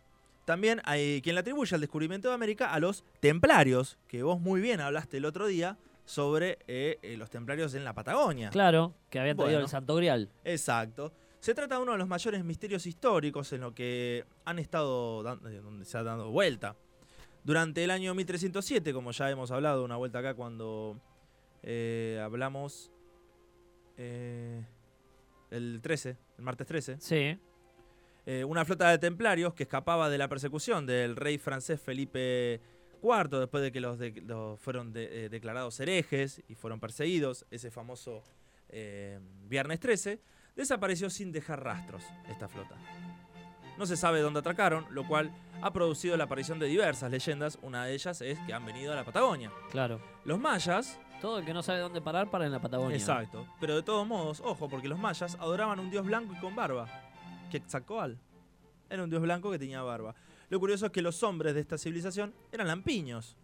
También 0.45 0.81
hay 0.85 1.21
quien 1.21 1.35
le 1.35 1.41
atribuye 1.41 1.75
el 1.75 1.81
descubrimiento 1.83 2.29
de 2.29 2.35
América 2.35 2.73
a 2.73 2.81
los 2.81 3.05
templarios, 3.21 3.99
que 4.09 4.23
vos 4.23 4.41
muy 4.41 4.61
bien 4.63 4.81
hablaste 4.81 5.19
el 5.19 5.27
otro 5.27 5.47
día 5.47 5.77
sobre 6.07 6.59
eh, 6.67 6.99
eh, 7.03 7.19
los 7.19 7.29
templarios 7.29 7.75
en 7.75 7.85
la 7.85 7.93
Patagonia. 7.93 8.49
Claro, 8.49 8.95
que 9.11 9.21
habían 9.21 9.37
traído 9.37 9.57
Bueno. 9.57 9.67
el 9.67 9.71
Santo 9.71 9.95
Grial. 9.97 10.31
Exacto. 10.45 11.13
Se 11.39 11.55
trata 11.55 11.77
de 11.77 11.83
uno 11.83 11.93
de 11.93 11.99
los 11.99 12.09
mayores 12.09 12.43
misterios 12.45 12.87
históricos 12.87 13.53
en 13.53 13.61
lo 13.61 13.75
que 13.75 14.25
han 14.47 14.59
estado 14.59 15.23
donde 15.23 15.85
se 15.85 15.99
ha 15.99 16.03
dado 16.03 16.31
vuelta. 16.31 16.77
Durante 17.49 17.83
el 17.83 17.91
año 17.91 18.15
1307, 18.15 18.93
como 18.93 19.11
ya 19.11 19.31
hemos 19.31 19.51
hablado 19.51 19.83
una 19.83 19.97
vuelta 19.97 20.19
acá 20.19 20.35
cuando 20.35 21.01
eh, 21.63 22.21
hablamos 22.23 22.93
eh, 23.97 24.63
el 25.51 25.81
13, 25.83 26.19
el 26.37 26.45
martes 26.45 26.67
13, 26.67 26.97
Sí. 27.01 27.39
eh, 28.27 28.45
una 28.45 28.67
flota 28.67 28.91
de 28.91 28.99
templarios 28.99 29.55
que 29.55 29.63
escapaba 29.63 30.11
de 30.11 30.19
la 30.19 30.29
persecución 30.29 30.85
del 30.85 31.17
rey 31.17 31.39
francés 31.39 31.81
Felipe 31.81 32.61
IV 33.03 33.39
después 33.41 33.63
de 33.63 33.73
que 33.73 33.81
los, 33.81 33.99
de- 33.99 34.21
los 34.27 34.61
fueron 34.61 34.93
de- 34.93 35.25
eh, 35.25 35.29
declarados 35.31 35.81
herejes 35.81 36.43
y 36.49 36.55
fueron 36.55 36.81
perseguidos, 36.81 37.47
ese 37.51 37.71
famoso 37.71 38.25
viernes 39.49 39.81
13, 39.81 40.21
desapareció 40.55 41.09
sin 41.09 41.33
dejar 41.33 41.65
rastros 41.65 42.05
esta 42.29 42.47
flota. 42.47 42.77
No 43.79 43.87
se 43.87 43.97
sabe 43.97 44.21
dónde 44.21 44.41
atracaron, 44.41 44.87
lo 44.91 45.07
cual 45.07 45.31
ha 45.63 45.73
producido 45.73 46.17
la 46.17 46.25
aparición 46.25 46.59
de 46.59 46.67
diversas 46.67 47.11
leyendas, 47.11 47.59
una 47.63 47.85
de 47.85 47.95
ellas 47.95 48.21
es 48.21 48.39
que 48.41 48.53
han 48.53 48.65
venido 48.67 48.93
a 48.93 48.97
la 48.97 49.05
Patagonia. 49.05 49.51
Claro. 49.71 50.01
Los 50.25 50.39
mayas 50.39 50.99
Todo 51.21 51.39
el 51.41 51.45
que 51.45 51.53
no 51.55 51.63
sabe 51.65 51.81
dónde 51.81 52.01
parar 52.01 52.31
para 52.31 52.47
en 52.47 52.53
la 52.53 52.61
Patagonia. 52.61 52.97
Exacto. 52.97 53.45
Pero 53.61 53.75
de 53.75 53.83
todos 53.83 54.07
modos, 54.07 54.41
ojo, 54.45 54.69
porque 54.69 54.87
los 54.89 54.99
mayas 55.01 55.37
adoraban 55.41 55.81
un 55.81 55.91
dios 55.91 56.05
blanco 56.07 56.33
y 56.37 56.41
con 56.41 56.55
barba. 56.55 56.87
Quetzalcoatl. 57.51 58.15
Era 58.89 59.03
un 59.03 59.11
dios 59.11 59.23
blanco 59.23 59.51
que 59.51 59.59
tenía 59.59 59.83
barba. 59.83 60.15
Lo 60.49 60.61
curioso 60.61 60.87
es 60.87 60.93
que 60.93 61.03
los 61.03 61.23
hombres 61.25 61.55
de 61.55 61.61
esta 61.61 61.77
civilización 61.77 62.35
eran 62.53 62.69
lampiños. 62.69 63.37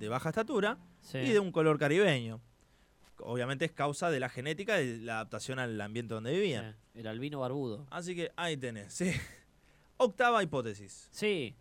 De 0.00 0.08
baja 0.08 0.28
estatura 0.30 0.76
Sí. 1.02 1.18
y 1.18 1.30
de 1.30 1.38
un 1.38 1.52
color 1.52 1.78
caribeño. 1.78 2.40
Obviamente 3.18 3.64
es 3.64 3.72
causa 3.72 4.10
de 4.10 4.20
la 4.20 4.28
genética 4.28 4.80
y 4.80 4.98
de 4.98 5.04
la 5.04 5.14
adaptación 5.14 5.58
al 5.58 5.80
ambiente 5.80 6.14
donde 6.14 6.32
vivían. 6.32 6.76
Sí, 6.92 7.00
El 7.00 7.06
albino 7.06 7.40
barbudo. 7.40 7.86
Así 7.90 8.14
que 8.14 8.32
ahí 8.36 8.56
tenés. 8.56 8.92
sí. 8.92 9.12
Octava 9.98 10.42
hipótesis. 10.42 11.08
Sí. 11.10 11.56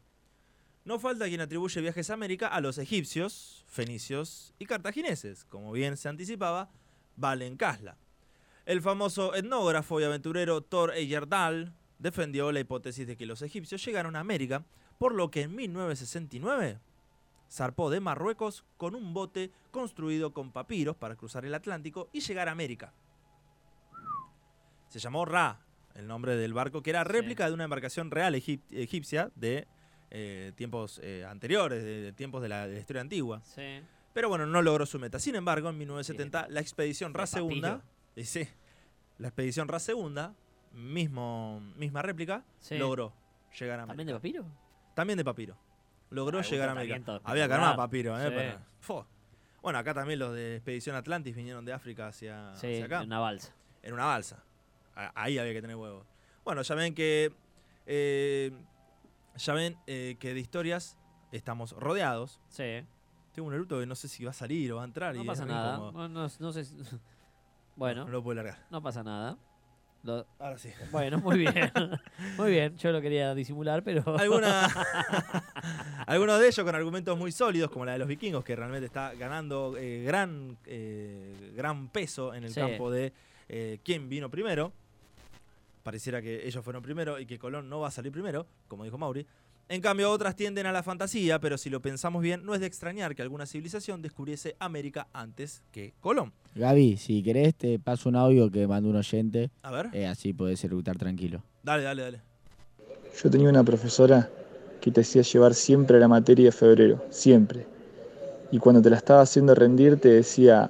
No 0.83 0.99
falta 0.99 1.25
quien 1.27 1.39
atribuye 1.39 1.79
viajes 1.79 2.09
a 2.09 2.13
América 2.15 2.47
a 2.47 2.59
los 2.59 2.77
egipcios, 2.77 3.63
fenicios 3.67 4.53
y 4.59 4.65
cartagineses, 4.65 5.45
como 5.45 5.71
bien 5.71 5.95
se 5.95 6.09
anticipaba, 6.09 6.69
Valen 7.15 7.55
Casla. 7.55 7.97
El 8.65 8.81
famoso 8.81 9.33
etnógrafo 9.35 10.01
y 10.01 10.03
aventurero 10.03 10.61
Thor 10.61 10.93
Heyerdahl 10.93 11.73
defendió 11.97 12.51
la 12.51 12.59
hipótesis 12.59 13.07
de 13.07 13.15
que 13.15 13.25
los 13.25 13.41
egipcios 13.41 13.83
llegaron 13.85 14.15
a 14.15 14.19
América, 14.19 14.65
por 14.97 15.13
lo 15.13 15.31
que 15.31 15.43
en 15.43 15.55
1969 15.55 16.79
zarpó 17.55 17.89
de 17.89 18.01
Marruecos 18.01 18.65
con 18.77 18.95
un 18.95 19.13
bote 19.13 19.51
construido 19.71 20.33
con 20.33 20.51
papiros 20.51 20.95
para 20.97 21.15
cruzar 21.15 21.45
el 21.45 21.53
Atlántico 21.55 22.09
y 22.11 22.19
llegar 22.19 22.49
a 22.49 22.51
América. 22.51 22.93
Se 24.89 24.99
llamó 24.99 25.25
Ra, 25.25 25.59
el 25.95 26.07
nombre 26.07 26.35
del 26.35 26.53
barco, 26.53 26.81
que 26.81 26.89
era 26.89 27.03
Sí. 27.03 27.09
réplica 27.11 27.47
de 27.47 27.53
una 27.53 27.63
embarcación 27.63 28.11
real 28.11 28.35
egip- 28.35 28.61
egipcia 28.71 29.31
de 29.35 29.67
eh, 30.11 30.51
tiempos 30.55 30.99
eh, 31.03 31.25
anteriores, 31.27 31.83
de, 31.83 32.01
de 32.01 32.13
tiempos 32.13 32.41
de 32.41 32.47
la, 32.49 32.67
de 32.67 32.75
la 32.75 32.79
historia 32.79 33.01
antigua. 33.01 33.41
Sí. 33.43 33.81
Pero 34.13 34.29
bueno, 34.29 34.45
no 34.45 34.61
logró 34.61 34.85
su 34.85 34.97
meta. 34.99 35.19
Sin 35.19 35.35
embargo, 35.35 35.69
en 35.69 35.77
1970, 35.77 36.47
la 36.49 36.61
expedición 36.61 37.13
Ra 37.13 37.25
Segunda, 37.25 37.83
la 39.17 39.27
expedición 39.27 39.67
Ra 39.67 39.79
Segunda, 39.79 40.33
mismo, 40.71 41.59
misma 41.75 42.01
réplica, 42.01 42.45
Sí. 42.59 42.77
logró 42.77 43.13
llegar 43.59 43.79
a 43.79 43.83
América. 43.83 43.87
¿También 43.93 44.07
de 44.07 44.13
papiro? 44.13 44.45
También 44.93 45.17
de 45.17 45.25
papiro. 45.25 45.57
Logró 46.15 46.41
llegar 46.41 46.69
a 46.69 46.71
América. 46.71 47.21
Había 47.23 47.47
que 47.47 47.53
armar 47.53 47.75
papiro, 47.75 48.17
¿eh? 48.19 48.29
Sí. 48.29 48.35
para- 48.35 48.65
Fo. 48.79 49.07
Bueno, 49.61 49.79
acá 49.79 49.93
también 49.93 50.19
los 50.19 50.33
de 50.33 50.55
Expedición 50.57 50.95
Atlantis 50.95 51.35
vinieron 51.35 51.65
de 51.65 51.73
África 51.73 52.07
hacia, 52.07 52.55
Sí, 52.55 52.67
hacia 52.67 52.85
acá. 52.85 52.99
en 53.01 53.07
una 53.07 53.19
balsa. 53.19 53.53
En 53.81 53.93
una 53.93 54.05
balsa. 54.05 54.43
Ahí 54.95 55.37
había 55.37 55.53
que 55.53 55.61
tener 55.61 55.75
huevos. 55.75 56.05
Bueno, 56.43 56.61
ya 56.61 56.75
ven 56.75 56.93
que. 56.95 57.33
eh, 57.85 58.51
ya 59.35 59.53
ven 59.53 59.77
eh, 59.87 60.15
que 60.19 60.33
de 60.33 60.39
historias 60.39 60.97
estamos 61.31 61.73
rodeados. 61.73 62.39
Sí. 62.47 62.85
Tengo 63.33 63.47
un 63.49 63.53
eruto 63.53 63.79
que 63.79 63.85
no 63.85 63.95
sé 63.95 64.07
si 64.07 64.23
va 64.23 64.31
a 64.31 64.33
salir 64.33 64.71
o 64.71 64.77
va 64.77 64.83
a 64.83 64.85
entrar. 64.85 65.13
No 65.15 65.23
y 65.23 65.27
pasa 65.27 65.45
nada. 65.45 65.73
incómodo. 65.75 66.07
No, 66.07 66.07
no- 66.07 66.29
no 66.39 66.51
sé 66.53 66.63
si- 66.65 66.75
Bueno, 67.75 68.05
No, 68.05 68.11
lo 68.11 68.23
puedo 68.23 68.35
largar. 68.35 68.65
no 68.69 68.81
pasa 68.81 69.03
nada. 69.03 69.37
Lo- 70.05 70.25
Ahora 70.39 70.57
sí. 70.57 70.69
Bueno, 70.91 71.17
muy 71.17 71.39
bien. 71.39 71.71
muy 72.37 72.51
bien. 72.51 72.77
Yo 72.77 72.91
lo 72.91 73.01
quería 73.01 73.33
disimular, 73.35 73.83
pero. 73.83 74.03
Alguna- 74.19 74.69
Algunos 76.07 76.39
de 76.39 76.47
ellos 76.47 76.63
con 76.63 76.75
argumentos 76.75 77.17
muy 77.17 77.31
sólidos, 77.31 77.71
como 77.71 77.85
la 77.85 77.93
de 77.93 77.97
los 77.99 78.07
vikingos, 78.07 78.43
que 78.43 78.55
realmente 78.55 78.85
está 78.85 79.13
ganando 79.15 79.75
eh, 79.77 80.03
gran, 80.03 80.57
eh, 80.65 81.51
gran 81.55 81.89
peso 81.89 82.33
en 82.33 82.43
el 82.43 82.51
Sí. 82.53 82.59
campo 82.59 82.91
de 82.91 83.11
eh, 83.49 83.79
quién 83.83 84.07
vino 84.07 84.29
primero. 84.29 84.71
Pareciera 85.83 86.21
que 86.21 86.47
ellos 86.47 86.63
fueron 86.63 86.81
primero 86.81 87.19
y 87.19 87.25
que 87.25 87.37
Colón 87.37 87.69
no 87.69 87.79
va 87.79 87.89
a 87.89 87.91
salir 87.91 88.11
primero, 88.11 88.45
como 88.67 88.83
dijo 88.83 88.97
Mauri. 88.97 89.25
En 89.67 89.81
cambio, 89.81 90.11
otras 90.11 90.35
tienden 90.35 90.67
a 90.67 90.71
la 90.71 90.83
fantasía, 90.83 91.39
pero 91.39 91.57
si 91.57 91.71
lo 91.71 91.81
pensamos 91.81 92.21
bien, 92.21 92.45
no 92.45 92.53
es 92.53 92.59
de 92.59 92.67
extrañar 92.67 93.15
que 93.15 93.23
alguna 93.23 93.47
civilización 93.47 94.01
descubriese 94.01 94.55
América 94.59 95.07
antes 95.11 95.63
que 95.71 95.93
Colón. 96.01 96.33
Gaby, 96.53 96.97
si 96.97 97.23
querés, 97.23 97.55
te 97.55 97.79
paso 97.79 98.09
un 98.09 98.15
audio 98.15 98.51
que 98.51 98.67
mandó 98.67 98.89
un 98.89 98.97
oyente. 98.97 99.49
A 99.63 99.71
ver, 99.71 99.89
eh, 99.93 100.05
así 100.05 100.33
podés 100.33 100.63
eructar 100.63 100.97
tranquilo. 100.97 101.41
dale, 101.63 101.83
dale, 101.83 102.01
dale. 102.03 102.21
Yo 103.23 103.29
tenía 103.29 103.49
una 103.49 103.63
profesora 103.63 104.29
que 104.81 104.91
te 104.91 105.01
hacía 105.01 105.23
llevar 105.23 105.55
siempre 105.55 105.99
la 105.99 106.07
materia 106.07 106.45
de 106.45 106.51
febrero, 106.51 107.03
siempre. 107.09 107.65
Y 108.51 108.59
cuando 108.59 108.83
te 108.83 108.91
la 108.91 108.97
estaba 108.97 109.21
haciendo 109.21 109.55
rendir 109.55 109.99
te 109.99 110.09
decía, 110.09 110.69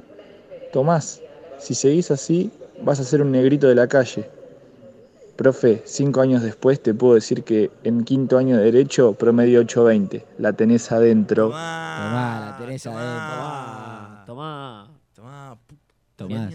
Tomás, 0.72 1.22
si 1.60 1.76
seguís 1.76 2.12
así, 2.12 2.50
vas 2.82 3.00
a 3.02 3.04
ser 3.04 3.22
un 3.22 3.32
negrito 3.32 3.68
de 3.68 3.76
la 3.76 3.88
calle. 3.88 4.30
Profe, 5.36 5.84
cinco 5.86 6.22
años 6.22 6.42
después 6.42 6.82
te 6.82 6.94
puedo 6.94 7.16
decir 7.16 7.44
que 7.44 7.70
en 7.84 8.04
quinto 8.06 8.38
año 8.38 8.56
de 8.58 8.64
Derecho 8.64 9.14
promedio 9.14 9.60
820. 9.62 10.26
La 10.38 10.54
tenés 10.54 10.90
adentro. 10.92 11.48
Tomá, 11.50 11.98
Tomá, 12.00 12.40
la 12.52 12.58
tenés 12.58 12.84
tomá, 12.84 14.24
Tomá. 14.26 14.88
Tomá, 15.14 15.58
pu- 15.68 15.78
Tomás. 16.16 16.54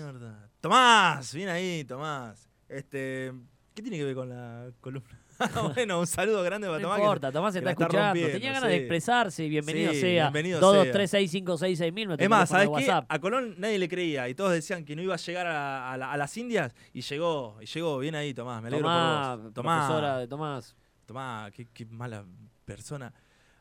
Tomás, 0.61 1.35
bien 1.35 1.49
ahí, 1.51 1.85
Tomás. 1.85 2.49
Este, 2.69 3.33
¿qué 3.75 3.83
tiene 3.83 3.99
que 3.99 4.05
ver 4.05 4.15
con 4.15 4.29
la 4.31 4.71
columna? 4.81 5.20
bueno, 5.75 6.01
un 6.01 6.07
saludo 6.07 6.43
grande 6.43 6.67
para 6.67 6.79
No 6.79 6.83
Tomás. 6.85 6.97
que- 6.99 7.03
importa, 7.03 7.33
Tomás 7.33 7.55
está 7.57 7.71
está 7.71 7.83
escuchando. 7.85 8.27
Tenía 8.33 8.53
ganas 8.53 8.69
de 8.69 8.77
expresarse 8.77 9.49
bienvenido 9.49 9.93
Sí, 9.93 10.01
sea. 10.01 10.31
bienvenido 10.31 10.61
22365666000, 10.61 12.07
nuestro 12.07 12.25
Es 12.25 12.31
más, 12.31 12.49
¿sabes 12.49 12.69
qué? 12.77 12.91
A 13.09 13.19
Colón 13.19 13.55
nadie 13.59 13.79
le 13.79 13.89
creía 13.89 14.29
y 14.29 14.35
todos 14.35 14.53
decían 14.53 14.85
que 14.85 14.95
no 14.97 15.03
iba 15.03 15.15
a 15.15 15.19
llegar 15.19 15.47
a, 15.47 15.93
a 15.93 15.97
la- 15.97 16.13
a 16.13 16.17
las 16.17 16.37
Indias 16.37 16.75
y 16.93 17.01
llegó, 17.03 17.59
y 17.61 17.67
llegó 17.67 17.99
bien 17.99 18.15
ahí, 18.15 18.35
Tomás. 18.35 18.61
Me 18.63 18.69
alegro 18.69 18.87
Tomás, 18.87 19.37
por 19.37 19.45
vos. 19.45 19.55
Tomás, 19.55 19.87
profesora 19.87 20.19
de 20.19 20.29
Tomás. 20.29 20.77
Tomás, 21.07 21.53
qué, 21.53 21.67
qué 21.73 21.87
mala 21.87 22.25
persona. 22.65 23.13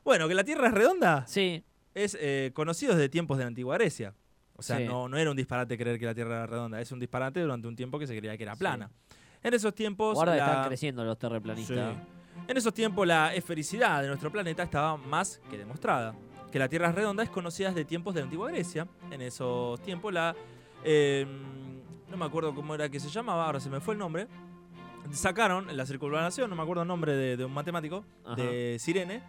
Bueno, 0.04 0.28
que 0.28 0.34
la 0.36 0.44
Tierra 0.44 0.68
es 0.68 0.74
redonda 0.74 1.26
Sí, 1.28 1.64
es 1.94 2.18
eh, 2.20 2.52
conocido 2.54 2.94
desde 2.94 3.10
tiempos 3.10 3.38
de 3.38 3.44
la 3.44 3.48
antigua 3.50 3.76
Grecia. 3.76 4.14
O 4.56 4.62
sea, 4.62 4.78
Sí. 4.78 4.84
no, 4.86 5.08
no 5.08 5.18
era 5.18 5.32
un 5.32 5.38
disparate 5.38 5.78
creer 5.78 5.98
que 5.98 6.06
la 6.06 6.14
Tierra 6.14 6.36
era 6.36 6.46
redonda, 6.48 6.82
es 6.82 6.92
un 6.92 7.00
disparate 7.00 7.40
durante 7.42 7.68
un 7.68 7.76
tiempo 7.76 7.98
que 7.98 8.06
se 8.08 8.16
creía 8.18 8.36
que 8.38 8.44
era 8.44 8.56
Sí. 8.56 8.60
En 9.44 9.54
esos 9.54 9.74
tiempos. 9.74 10.16
guarda 10.16 10.36
la- 10.36 10.46
están 10.46 10.68
creciendo 10.68 11.04
los 11.04 11.18
terraplanistas. 11.18 11.96
Sí. 11.96 12.02
En 12.48 12.58
esos 12.58 12.74
tiempos 12.74 13.06
la 13.08 13.34
esfericidad 13.34 14.02
de 14.02 14.08
nuestro 14.08 14.32
planeta 14.32 14.64
estaba 14.64 14.98
más 14.98 15.40
que 15.50 15.58
demostrada. 15.58 16.16
Que 16.52 16.58
la 16.60 16.68
Tierra 16.68 16.90
es 16.90 16.96
redonda 16.96 17.22
es 17.24 17.30
conocida 17.30 17.68
desde 17.70 17.86
tiempos 17.86 18.14
de 18.16 18.22
la 18.22 18.24
antigua 18.26 18.50
Grecia. 18.50 18.88
En 19.12 19.22
esos 19.22 19.80
tiempos 19.82 20.12
la... 20.14 20.36
eh, 20.84 21.26
no 22.10 22.18
me 22.18 22.26
acuerdo 22.26 22.56
cómo 22.56 22.74
era 22.74 22.90
que 22.90 23.00
se 23.00 23.08
llamaba, 23.10 23.46
ahora 23.46 23.60
se 23.60 23.70
me 23.70 23.80
fue 23.80 23.94
el 23.94 24.00
nombre. 24.00 24.28
Sacaron 25.12 25.76
la 25.76 25.86
circunvalación, 25.86 26.50
no 26.50 26.56
me 26.56 26.62
acuerdo 26.64 26.82
el 26.84 26.88
nombre 26.88 27.14
de, 27.16 27.38
de 27.38 27.46
un 27.46 27.54
matemático, 27.54 28.04
Ajá. 28.26 28.36
de 28.36 28.78
Sirene. 28.80 29.22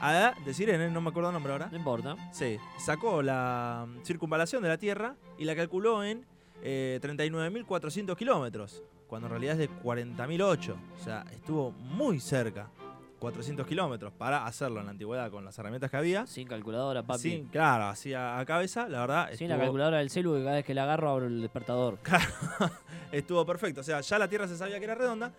Ah, 0.00 0.34
de 0.44 0.54
Sirene, 0.54 0.88
no 0.90 1.00
me 1.00 1.10
acuerdo 1.10 1.28
el 1.30 1.34
nombre 1.34 1.52
ahora. 1.52 1.68
No 1.70 1.76
importa. 1.76 2.16
Sí, 2.32 2.58
sacó 2.78 3.22
la 3.22 3.86
mm, 3.88 4.02
circunvalación 4.04 4.62
de 4.62 4.68
la 4.68 4.78
Tierra 4.78 5.16
y 5.38 5.44
la 5.44 5.54
calculó 5.54 6.02
en 6.02 6.24
eh, 6.62 6.98
39.400 7.02 8.16
kilómetros, 8.16 8.82
cuando 9.10 9.26
en 9.26 9.32
realidad 9.32 9.60
es 9.60 9.68
de 9.68 9.70
40.008. 9.82 10.74
O 10.98 10.98
sea, 11.02 11.24
estuvo 11.32 11.72
muy 11.72 12.20
cerca, 12.20 12.70
400 13.18 13.66
kilómetros, 13.66 14.12
para 14.12 14.46
hacerlo 14.46 14.78
en 14.78 14.86
la 14.86 14.92
antigüedad 14.92 15.30
con 15.30 15.44
las 15.44 15.58
herramientas 15.58 15.90
que 15.90 15.96
había. 15.96 16.26
Sin 16.26 16.46
calculadora, 16.46 17.02
papi. 17.02 17.20
Sí, 17.20 17.48
claro, 17.50 17.86
así 17.86 18.14
a, 18.14 18.42
cabeza, 18.46 18.88
la 18.88 19.00
verdad, 19.00 19.30
Sin 19.34 19.48
la 19.50 19.58
calculadora 19.58 19.98
del 19.98 20.10
celu 20.10 20.34
que 20.34 20.44
cada 20.44 20.54
vez 20.54 20.64
que 20.64 20.74
la 20.74 20.84
agarro 20.84 21.10
abro 21.10 21.26
el 21.26 21.42
despertador. 21.42 21.98
estuvo 23.12 23.44
perfecto. 23.44 23.80
O 23.80 23.84
sea, 23.84 24.00
ya 24.00 24.18
la 24.18 24.28
Tierra 24.28 24.46
se 24.46 24.56
sabía 24.56 24.78
que 24.78 24.84
era 24.84 24.94
redonda, 24.94 25.32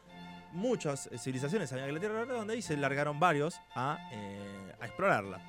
muchas 0.51 1.07
eh, 1.07 1.17
civilizaciones 1.17 1.69
sabían 1.69 1.87
que 1.87 1.93
la 1.93 1.99
Tierra 2.01 2.15
era 2.17 2.25
redonda 2.25 2.53
y 2.53 2.61
se 2.61 2.75
largaron 2.75 3.19
varios 3.21 3.55
a, 3.73 3.97
eh, 4.11 4.75
a 4.81 4.85
explorarla. 4.85 5.39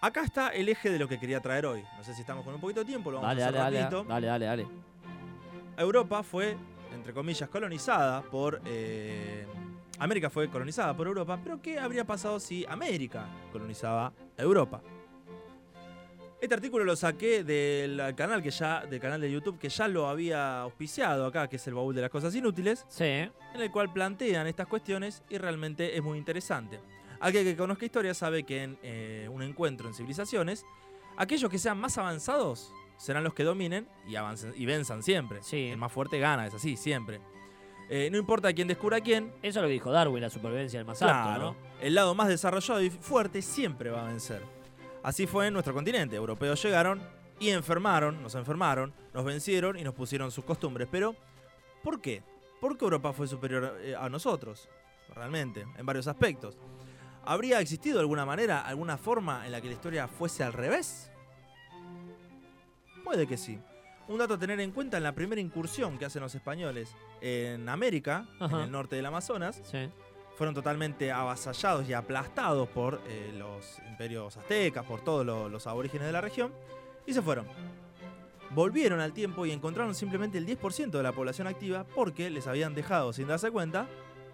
Acá 0.00 0.24
está 0.24 0.48
el 0.48 0.68
eje 0.68 0.90
de 0.90 0.98
lo 0.98 1.08
que 1.08 1.18
quería 1.20 1.40
traer 1.40 1.66
hoy. 1.66 1.82
No 1.96 2.02
sé 2.04 2.14
si 2.14 2.20
estamos 2.20 2.44
con 2.44 2.52
un 2.52 2.60
poquito 2.60 2.80
de 2.80 2.86
tiempo, 2.86 3.10
lo 3.12 3.20
vamos 3.20 3.28
Dale, 3.30 3.42
a 3.42 3.46
hacer 3.46 3.58
dale, 3.60 3.80
rapidito. 3.80 4.04
dale, 4.04 4.26
dale, 4.26 4.44
dale. 4.46 4.66
Europa 5.78 6.22
fue, 6.22 6.56
entre 6.96 7.12
comillas, 7.12 7.48
colonizada 7.48 8.22
por... 8.22 8.60
eh, 8.64 9.46
América 9.98 10.28
fue 10.28 10.50
colonizada 10.50 10.94
por 10.96 11.06
Europa, 11.06 11.38
pero 11.42 11.60
¿qué 11.62 11.78
habría 11.78 12.04
pasado 12.04 12.38
si 12.38 12.66
América 12.66 13.26
colonizaba 13.52 14.12
Europa? 14.36 14.82
Este 16.38 16.54
artículo 16.54 16.84
lo 16.84 16.94
saqué 16.96 17.42
del 17.42 18.14
canal, 18.14 18.42
que 18.42 18.50
ya, 18.50 18.84
del 18.84 19.00
canal 19.00 19.20
de 19.20 19.32
YouTube 19.32 19.58
que 19.58 19.70
ya 19.70 19.88
lo 19.88 20.06
había 20.06 20.60
auspiciado 20.60 21.24
acá, 21.24 21.48
que 21.48 21.56
es 21.56 21.66
el 21.66 21.74
baúl 21.74 21.94
de 21.94 22.02
las 22.02 22.10
cosas 22.10 22.34
inútiles, 22.34 22.84
Sí, 22.88 23.04
en 23.04 23.32
el 23.54 23.70
cual 23.70 23.90
plantean 23.90 24.46
estas 24.46 24.66
cuestiones 24.66 25.22
y 25.30 25.38
realmente 25.38 25.96
es 25.96 26.02
muy 26.02 26.18
interesante. 26.18 26.78
Aquel 27.20 27.44
que 27.44 27.56
conozca 27.56 27.86
historia 27.86 28.12
sabe 28.12 28.42
que 28.42 28.64
en 28.64 28.78
eh, 28.82 29.28
un 29.32 29.42
encuentro 29.42 29.88
en 29.88 29.94
civilizaciones, 29.94 30.66
aquellos 31.16 31.50
que 31.50 31.58
sean 31.58 31.78
más 31.78 31.96
avanzados 31.96 32.70
serán 32.96 33.24
los 33.24 33.34
que 33.34 33.44
dominen 33.44 33.88
y, 34.06 34.16
avancen, 34.16 34.52
y 34.56 34.66
venzan 34.66 35.02
siempre. 35.02 35.42
Sí. 35.42 35.68
El 35.68 35.78
más 35.78 35.92
fuerte 35.92 36.18
gana, 36.18 36.46
es 36.46 36.54
así, 36.54 36.76
siempre. 36.76 37.20
Eh, 37.88 38.08
no 38.10 38.18
importa 38.18 38.52
quién 38.52 38.66
descubra 38.66 38.96
a 38.96 39.00
quién, 39.00 39.32
eso 39.42 39.60
es 39.60 39.62
lo 39.62 39.68
que 39.68 39.74
dijo 39.74 39.92
Darwin, 39.92 40.20
la 40.20 40.30
supervivencia 40.30 40.80
del 40.80 40.86
más 40.86 40.98
claro, 40.98 41.38
¿no? 41.38 41.56
el 41.80 41.94
lado 41.94 42.16
más 42.16 42.26
desarrollado 42.26 42.82
y 42.82 42.90
fuerte 42.90 43.42
siempre 43.42 43.90
va 43.90 44.02
a 44.02 44.08
vencer. 44.08 44.42
Así 45.04 45.28
fue 45.28 45.46
en 45.46 45.52
nuestro 45.52 45.72
continente. 45.72 46.16
Europeos 46.16 46.60
llegaron 46.60 47.00
y 47.38 47.50
enfermaron, 47.50 48.20
nos 48.22 48.34
enfermaron, 48.34 48.92
nos 49.14 49.24
vencieron 49.24 49.78
y 49.78 49.84
nos 49.84 49.94
pusieron 49.94 50.32
sus 50.32 50.44
costumbres. 50.44 50.88
Pero, 50.90 51.14
¿por 51.84 52.00
qué? 52.00 52.24
¿Por 52.60 52.76
qué 52.76 52.84
Europa 52.84 53.12
fue 53.12 53.28
superior 53.28 53.78
eh, 53.82 53.94
a 53.96 54.08
nosotros? 54.08 54.68
Realmente, 55.14 55.64
en 55.76 55.86
varios 55.86 56.08
aspectos. 56.08 56.58
¿Habría 57.24 57.60
existido 57.60 58.00
alguna 58.00 58.26
manera, 58.26 58.62
alguna 58.62 58.96
forma 58.96 59.46
en 59.46 59.52
la 59.52 59.60
que 59.60 59.68
la 59.68 59.74
historia 59.74 60.08
fuese 60.08 60.42
al 60.42 60.52
revés? 60.52 61.12
Puede 63.06 63.26
que 63.26 63.36
sí. 63.36 63.58
Un 64.08 64.18
dato 64.18 64.34
a 64.34 64.38
tener 64.38 64.58
en 64.60 64.72
cuenta 64.72 64.96
en 64.96 65.04
la 65.04 65.12
primera 65.12 65.40
incursión 65.40 65.96
que 65.96 66.04
hacen 66.04 66.20
los 66.22 66.34
españoles 66.34 66.92
en 67.20 67.68
América, 67.68 68.26
Ajá. 68.40 68.56
en 68.58 68.62
el 68.64 68.70
norte 68.72 68.96
del 68.96 69.06
Amazonas, 69.06 69.60
Sí. 69.64 69.88
fueron 70.36 70.54
totalmente 70.56 71.10
avasallados 71.12 71.88
y 71.88 71.92
aplastados 71.92 72.68
por 72.68 73.00
eh, 73.06 73.32
los 73.38 73.78
imperios 73.88 74.36
aztecas, 74.36 74.84
por 74.84 75.02
todos 75.02 75.24
lo- 75.24 75.48
los 75.48 75.66
aborígenes 75.68 76.06
de 76.08 76.12
la 76.12 76.20
región, 76.20 76.52
y 77.06 77.12
se 77.14 77.22
fueron. 77.22 77.46
Volvieron 78.50 79.00
al 79.00 79.12
tiempo 79.12 79.46
y 79.46 79.50
encontraron 79.52 79.94
simplemente 79.94 80.38
el 80.38 80.46
10% 80.46 80.98
de 80.98 81.02
la 81.02 81.12
población 81.12 81.46
activa 81.46 81.84
porque 81.94 82.28
les 82.28 82.46
habían 82.48 82.74
dejado, 82.74 83.12
sin 83.12 83.28
darse 83.28 83.50
cuenta, 83.52 83.86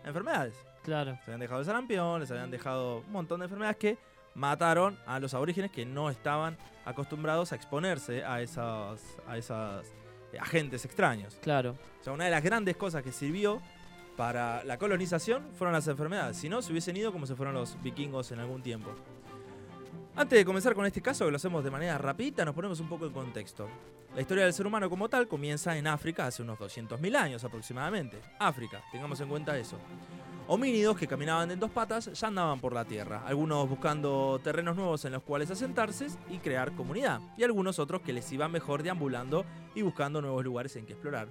enfermedades. 0.05 0.55
Claro. 0.83 1.13
Les 1.13 1.23
habían 1.25 1.41
dejado 1.41 1.61
el 1.61 1.67
sarampión, 1.67 2.21
les 2.21 2.31
habían 2.31 2.51
dejado 2.51 2.99
un 2.99 3.13
montón 3.13 3.41
de 3.41 3.45
enfermedades 3.45 3.77
que 3.79 3.99
mataron 4.35 4.99
a 5.07 5.19
los 5.21 5.33
aborígenes 5.35 5.71
que 5.71 5.87
no 5.87 6.11
estaban 6.11 6.57
acostumbrados 6.85 7.53
a 7.53 7.57
exponerse 7.57 8.25
a 8.25 8.41
esos, 8.41 9.01
a 9.27 9.37
esos 9.37 9.87
eh, 10.33 10.39
agentes 10.39 10.85
extraños. 10.85 11.39
Claro. 11.43 11.77
O 12.01 12.05
sea, 12.05 12.13
una 12.13 12.25
de 12.25 12.31
las 12.31 12.43
grandes 12.43 12.77
cosas 12.77 13.03
que 13.03 13.13
sirvió 13.13 13.61
para 14.17 14.63
la 14.65 14.79
colonización 14.79 15.51
fueron 15.55 15.73
las 15.73 15.87
enfermedades. 15.89 16.37
Si 16.37 16.49
no, 16.49 16.63
se 16.63 16.71
hubiesen 16.73 16.97
ido 16.97 17.13
como 17.13 17.27
se 17.27 17.35
fueron 17.35 17.55
los 17.55 17.81
vikingos 17.83 18.33
en 18.33 18.41
algún 18.41 18.63
tiempo. 18.63 18.91
Antes 20.15 20.39
de 20.39 20.45
comenzar 20.45 20.75
con 20.75 20.85
este 20.85 21.01
caso, 21.01 21.25
que 21.25 21.31
lo 21.31 21.37
hacemos 21.37 21.65
de 21.65 21.71
manera 21.71 21.97
rapidita, 21.97 22.45
nos 22.45 22.55
ponemos 22.55 22.81
un 22.81 22.89
poco 22.89 23.07
en 23.07 23.13
contexto. 23.13 23.69
La 24.15 24.21
historia 24.21 24.45
del 24.45 24.53
ser 24.53 24.67
humano 24.67 24.91
como 24.91 25.09
tal 25.09 25.27
comienza 25.27 25.77
en 25.77 25.87
África 25.87 26.27
hace 26.27 26.43
unos 26.43 26.59
200.000 26.59 27.17
años 27.17 27.45
aproximadamente. 27.45 28.21
África, 28.39 28.83
tengamos 28.93 29.19
en 29.23 29.29
cuenta 29.29 29.57
eso. 29.57 29.79
Homínidos 30.55 30.99
que 30.99 31.09
caminaban 31.09 31.51
en 31.51 31.59
dos 31.59 31.71
patas 31.71 32.13
ya 32.13 32.27
andaban 32.27 32.61
por 32.61 32.75
la 32.75 32.85
tierra, 32.85 33.23
algunos 33.25 33.67
buscando 33.67 34.39
terrenos 34.45 34.77
nuevos 34.77 35.03
en 35.07 35.13
los 35.13 35.23
cuales 35.23 35.51
asentarse 35.51 36.09
y 36.29 36.41
crear 36.41 36.75
comunidad, 36.75 37.23
y 37.39 37.43
algunos 37.43 37.79
otros 37.79 38.03
que 38.03 38.13
les 38.13 38.31
iban 38.33 38.53
mejor 38.53 38.83
deambulando 38.83 39.47
y 39.75 39.81
buscando 39.81 40.21
nuevos 40.21 40.45
lugares 40.45 40.77
en 40.77 40.85
que 40.85 40.93
explorar. 40.93 41.29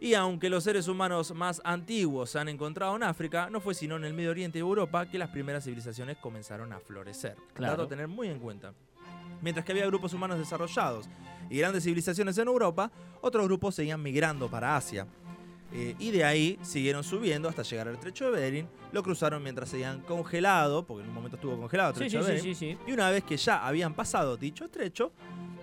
Y 0.00 0.12
aunque 0.12 0.50
los 0.50 0.64
seres 0.64 0.86
humanos 0.86 1.34
más 1.34 1.62
antiguos 1.64 2.28
se 2.28 2.40
han 2.40 2.50
encontrado 2.50 2.94
en 2.94 3.04
África, 3.04 3.48
no 3.48 3.58
fue 3.58 3.72
sino 3.72 3.96
en 3.96 4.04
el 4.04 4.12
Medio 4.12 4.32
Oriente 4.32 4.58
y 4.58 4.60
Europa 4.60 5.06
que 5.06 5.16
las 5.16 5.30
primeras 5.30 5.64
civilizaciones 5.64 6.18
comenzaron 6.18 6.74
a 6.74 6.78
florecer. 6.78 7.36
Claro. 7.54 7.72
Dato 7.72 7.84
a 7.84 7.88
tener 7.88 8.06
muy 8.06 8.28
en 8.28 8.38
cuenta. 8.38 8.74
Mientras 9.40 9.64
que 9.64 9.72
había 9.72 9.86
grupos 9.86 10.12
humanos 10.12 10.36
desarrollados 10.36 11.08
y 11.48 11.56
grandes 11.56 11.84
civilizaciones 11.84 12.36
en 12.36 12.48
Europa, 12.48 12.92
otros 13.22 13.46
grupos 13.46 13.76
seguían 13.76 14.02
migrando 14.02 14.50
para 14.50 14.76
Asia. 14.76 15.06
Eh, 15.74 15.94
y 15.98 16.10
de 16.10 16.24
ahí 16.24 16.58
siguieron 16.62 17.02
subiendo 17.02 17.48
hasta 17.48 17.62
llegar 17.62 17.88
al 17.88 17.94
estrecho 17.94 18.26
de 18.26 18.40
Bering, 18.40 18.68
lo 18.92 19.02
cruzaron 19.02 19.42
mientras 19.42 19.70
seguían 19.70 20.02
congelado, 20.02 20.84
porque 20.84 21.02
en 21.02 21.08
un 21.08 21.14
momento 21.14 21.36
estuvo 21.36 21.56
congelado 21.56 21.90
el 21.90 22.10
sí, 22.10 22.16
de 22.16 22.22
sí, 22.22 22.28
Bering, 22.28 22.42
sí, 22.42 22.54
sí. 22.54 22.78
y 22.86 22.92
una 22.92 23.10
vez 23.10 23.24
que 23.24 23.38
ya 23.38 23.66
habían 23.66 23.94
pasado 23.94 24.36
dicho 24.36 24.66
estrecho, 24.66 25.12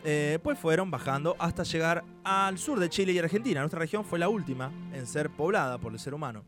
eh, 0.04 0.40
pues 0.42 0.58
fueron 0.58 0.90
bajando 0.90 1.36
hasta 1.40 1.64
llegar 1.64 2.04
al 2.24 2.58
sur 2.58 2.80
de 2.80 2.90
Chile 2.90 3.12
y 3.12 3.20
Argentina. 3.20 3.60
Nuestra 3.60 3.80
región 3.80 4.06
fue 4.06 4.18
la 4.18 4.30
última 4.30 4.72
en 4.94 5.06
ser 5.06 5.30
poblada 5.30 5.78
por 5.78 5.92
el 5.92 6.00
ser 6.00 6.14
humano. 6.14 6.44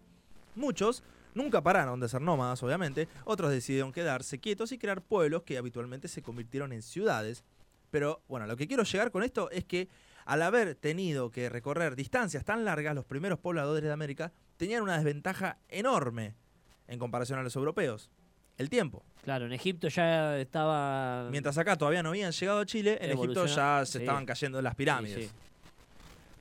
Muchos 0.55 1.03
nunca 1.35 1.61
pararon 1.61 1.99
de 1.99 2.09
ser 2.09 2.21
nómadas, 2.21 2.63
obviamente, 2.63 3.07
otros 3.25 3.51
decidieron 3.51 3.91
quedarse 3.91 4.39
quietos 4.39 4.71
y 4.71 4.77
crear 4.77 5.01
pueblos 5.01 5.43
que 5.43 5.57
habitualmente 5.57 6.07
se 6.07 6.21
convirtieron 6.21 6.71
en 6.71 6.81
ciudades. 6.81 7.43
Pero 7.89 8.23
bueno, 8.27 8.47
lo 8.47 8.55
que 8.55 8.67
quiero 8.67 8.83
llegar 8.83 9.11
con 9.11 9.21
esto 9.21 9.51
es 9.51 9.65
que 9.65 9.89
al 10.25 10.41
haber 10.41 10.75
tenido 10.75 11.31
que 11.31 11.49
recorrer 11.49 11.95
distancias 11.95 12.43
tan 12.45 12.65
largas, 12.65 12.95
los 12.95 13.05
primeros 13.05 13.39
pobladores 13.39 13.83
de 13.83 13.91
América 13.91 14.31
tenían 14.57 14.83
una 14.83 14.95
desventaja 14.95 15.57
enorme 15.69 16.35
en 16.87 16.99
comparación 16.99 17.39
a 17.39 17.43
los 17.43 17.55
europeos. 17.55 18.09
El 18.57 18.69
tiempo. 18.69 19.03
Claro, 19.23 19.45
en 19.45 19.53
Egipto 19.53 19.87
ya 19.87 20.37
estaba. 20.37 21.27
Mientras 21.31 21.57
acá 21.57 21.75
todavía 21.77 22.03
no 22.03 22.09
habían 22.09 22.31
llegado 22.31 22.59
a 22.59 22.65
Chile, 22.65 22.97
en 23.01 23.11
Egipto 23.11 23.45
ya 23.45 23.83
se 23.85 23.93
Sí. 23.93 24.03
estaban 24.03 24.25
cayendo 24.25 24.61
las 24.61 24.75
pirámides. 24.75 25.15
Sí, 25.17 25.23
sí. 25.23 25.31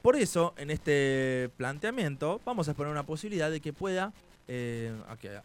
Por 0.02 0.16
eso, 0.16 0.54
en 0.56 0.70
este 0.70 1.50
planteamiento, 1.56 2.40
vamos 2.44 2.68
a 2.68 2.72
exponer 2.72 2.90
una 2.90 3.04
posibilidad 3.04 3.50
de 3.50 3.60
que 3.60 3.72
pueda, 3.74 4.12
eh, 4.48 4.92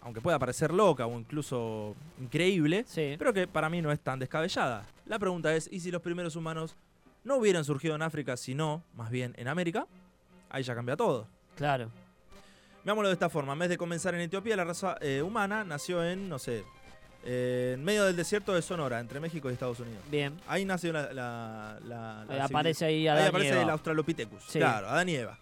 aunque, 0.01 0.21
pueda 0.21 0.39
parecer 0.39 0.73
loca 0.73 1.05
o 1.05 1.19
incluso 1.19 1.93
increíble, 2.21 2.85
Sí. 2.87 3.15
pero 3.17 3.33
que 3.33 3.47
para 3.47 3.69
mí 3.69 3.81
no 3.81 3.91
es 3.91 3.99
tan 3.99 4.17
descabellada. 4.17 4.85
La 5.05 5.19
pregunta 5.19 5.53
es, 5.55 5.69
¿y 5.71 5.81
si 5.81 5.91
los 5.91 6.01
primeros 6.01 6.35
humanos 6.37 6.75
no 7.25 7.35
hubieran 7.35 7.65
surgido 7.65 7.95
en 7.95 8.01
África, 8.01 8.37
sino 8.37 8.83
más 8.93 9.09
bien 9.09 9.33
en 9.37 9.49
América? 9.49 9.85
Ahí 10.49 10.63
ya 10.63 10.73
cambia 10.73 10.95
todo. 10.95 11.27
Claro. 11.57 11.89
Veámoslo 12.85 13.09
de 13.09 13.13
esta 13.13 13.29
forma. 13.29 13.53
En 13.53 13.59
vez 13.59 13.69
de 13.69 13.77
comenzar 13.77 14.13
en 14.15 14.21
Etiopía, 14.21 14.55
la 14.55 14.63
raza 14.63 14.95
eh, 15.01 15.21
humana 15.21 15.63
nació 15.63 16.03
en, 16.03 16.29
no 16.29 16.37
sé, 16.39 16.63
eh, 17.25 17.71
en 17.75 17.83
medio 17.83 18.05
del 18.05 18.15
desierto 18.15 18.53
de 18.53 18.61
Sonora, 18.61 18.99
entre 18.99 19.19
México 19.19 19.49
y 19.49 19.53
Estados 19.53 19.79
Unidos. 19.79 20.03
Bien. 20.09 20.37
Ahí 20.47 20.63
nació 20.65 20.93
la... 20.93 21.11
la- 21.11 21.79
la- 21.83 22.25
la 22.25 22.33
Ahí 22.35 22.39
aparece 22.41 22.85
ahí 22.85 23.07
Ahí 23.07 23.17
Adán 23.17 23.27
aparece 23.29 23.61
el 23.61 23.69
Australopithecus. 23.71 24.43
Sí. 24.43 24.59
Claro, 24.59 24.87
Adán 24.87 25.09
y 25.09 25.15
Eva. 25.15 25.39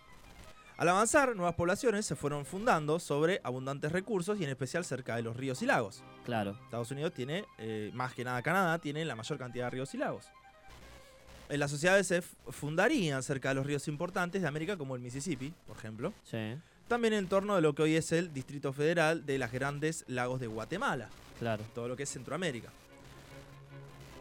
Al 0.77 0.89
avanzar, 0.89 1.35
nuevas 1.35 1.53
poblaciones 1.55 2.05
se 2.05 2.15
fueron 2.15 2.45
fundando 2.45 2.99
sobre 2.99 3.39
abundantes 3.43 3.91
recursos 3.91 4.39
y 4.39 4.43
en 4.43 4.49
especial 4.49 4.83
cerca 4.85 5.15
de 5.17 5.21
los 5.21 5.35
ríos 5.37 5.61
y 5.61 5.65
lagos. 5.65 6.01
Claro. 6.25 6.57
Estados 6.63 6.89
Unidos 6.91 7.13
tiene, 7.13 7.45
eh, 7.57 7.91
más 7.93 8.13
que 8.13 8.23
nada 8.23 8.41
Canadá, 8.41 8.79
tiene 8.79 9.03
la 9.05 9.15
mayor 9.15 9.37
cantidad 9.37 9.65
de 9.65 9.69
ríos 9.71 9.93
y 9.93 9.97
lagos. 9.97 10.29
En 11.49 11.59
las 11.59 11.69
sociedades 11.71 12.07
se 12.07 12.21
fundarían 12.21 13.21
cerca 13.21 13.49
de 13.49 13.55
los 13.55 13.65
ríos 13.65 13.87
importantes 13.87 14.41
de 14.41 14.47
América, 14.47 14.77
como 14.77 14.95
el 14.95 15.01
Mississippi, 15.01 15.53
por 15.67 15.77
ejemplo. 15.77 16.13
Sí. 16.23 16.55
También 16.87 17.13
en 17.13 17.27
torno 17.27 17.55
de 17.55 17.61
lo 17.61 17.73
que 17.75 17.83
hoy 17.83 17.95
es 17.95 18.11
el 18.11 18.33
Distrito 18.33 18.73
Federal 18.73 19.25
de 19.25 19.37
las 19.37 19.51
grandes 19.51 20.03
lagos 20.07 20.39
de 20.39 20.47
Guatemala 20.47 21.09
Claro. 21.39 21.63
todo 21.73 21.87
lo 21.87 21.95
que 21.95 22.03
es 22.03 22.09
Centroamérica. 22.09 22.69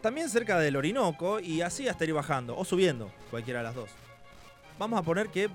También 0.01 0.29
cerca 0.29 0.59
del 0.59 0.75
Orinoco 0.75 1.39
y 1.39 1.61
así 1.61 1.87
hasta 1.87 2.03
ir 2.03 2.13
bajando 2.13 2.57
o 2.57 2.65
subiendo, 2.65 3.11
cualquiera 3.31 3.59
de 3.59 3.63
las 3.63 3.75
dos. 3.75 3.89
Vamos 4.77 4.99
a 4.99 5.03
poner 5.03 5.29
que 5.29 5.49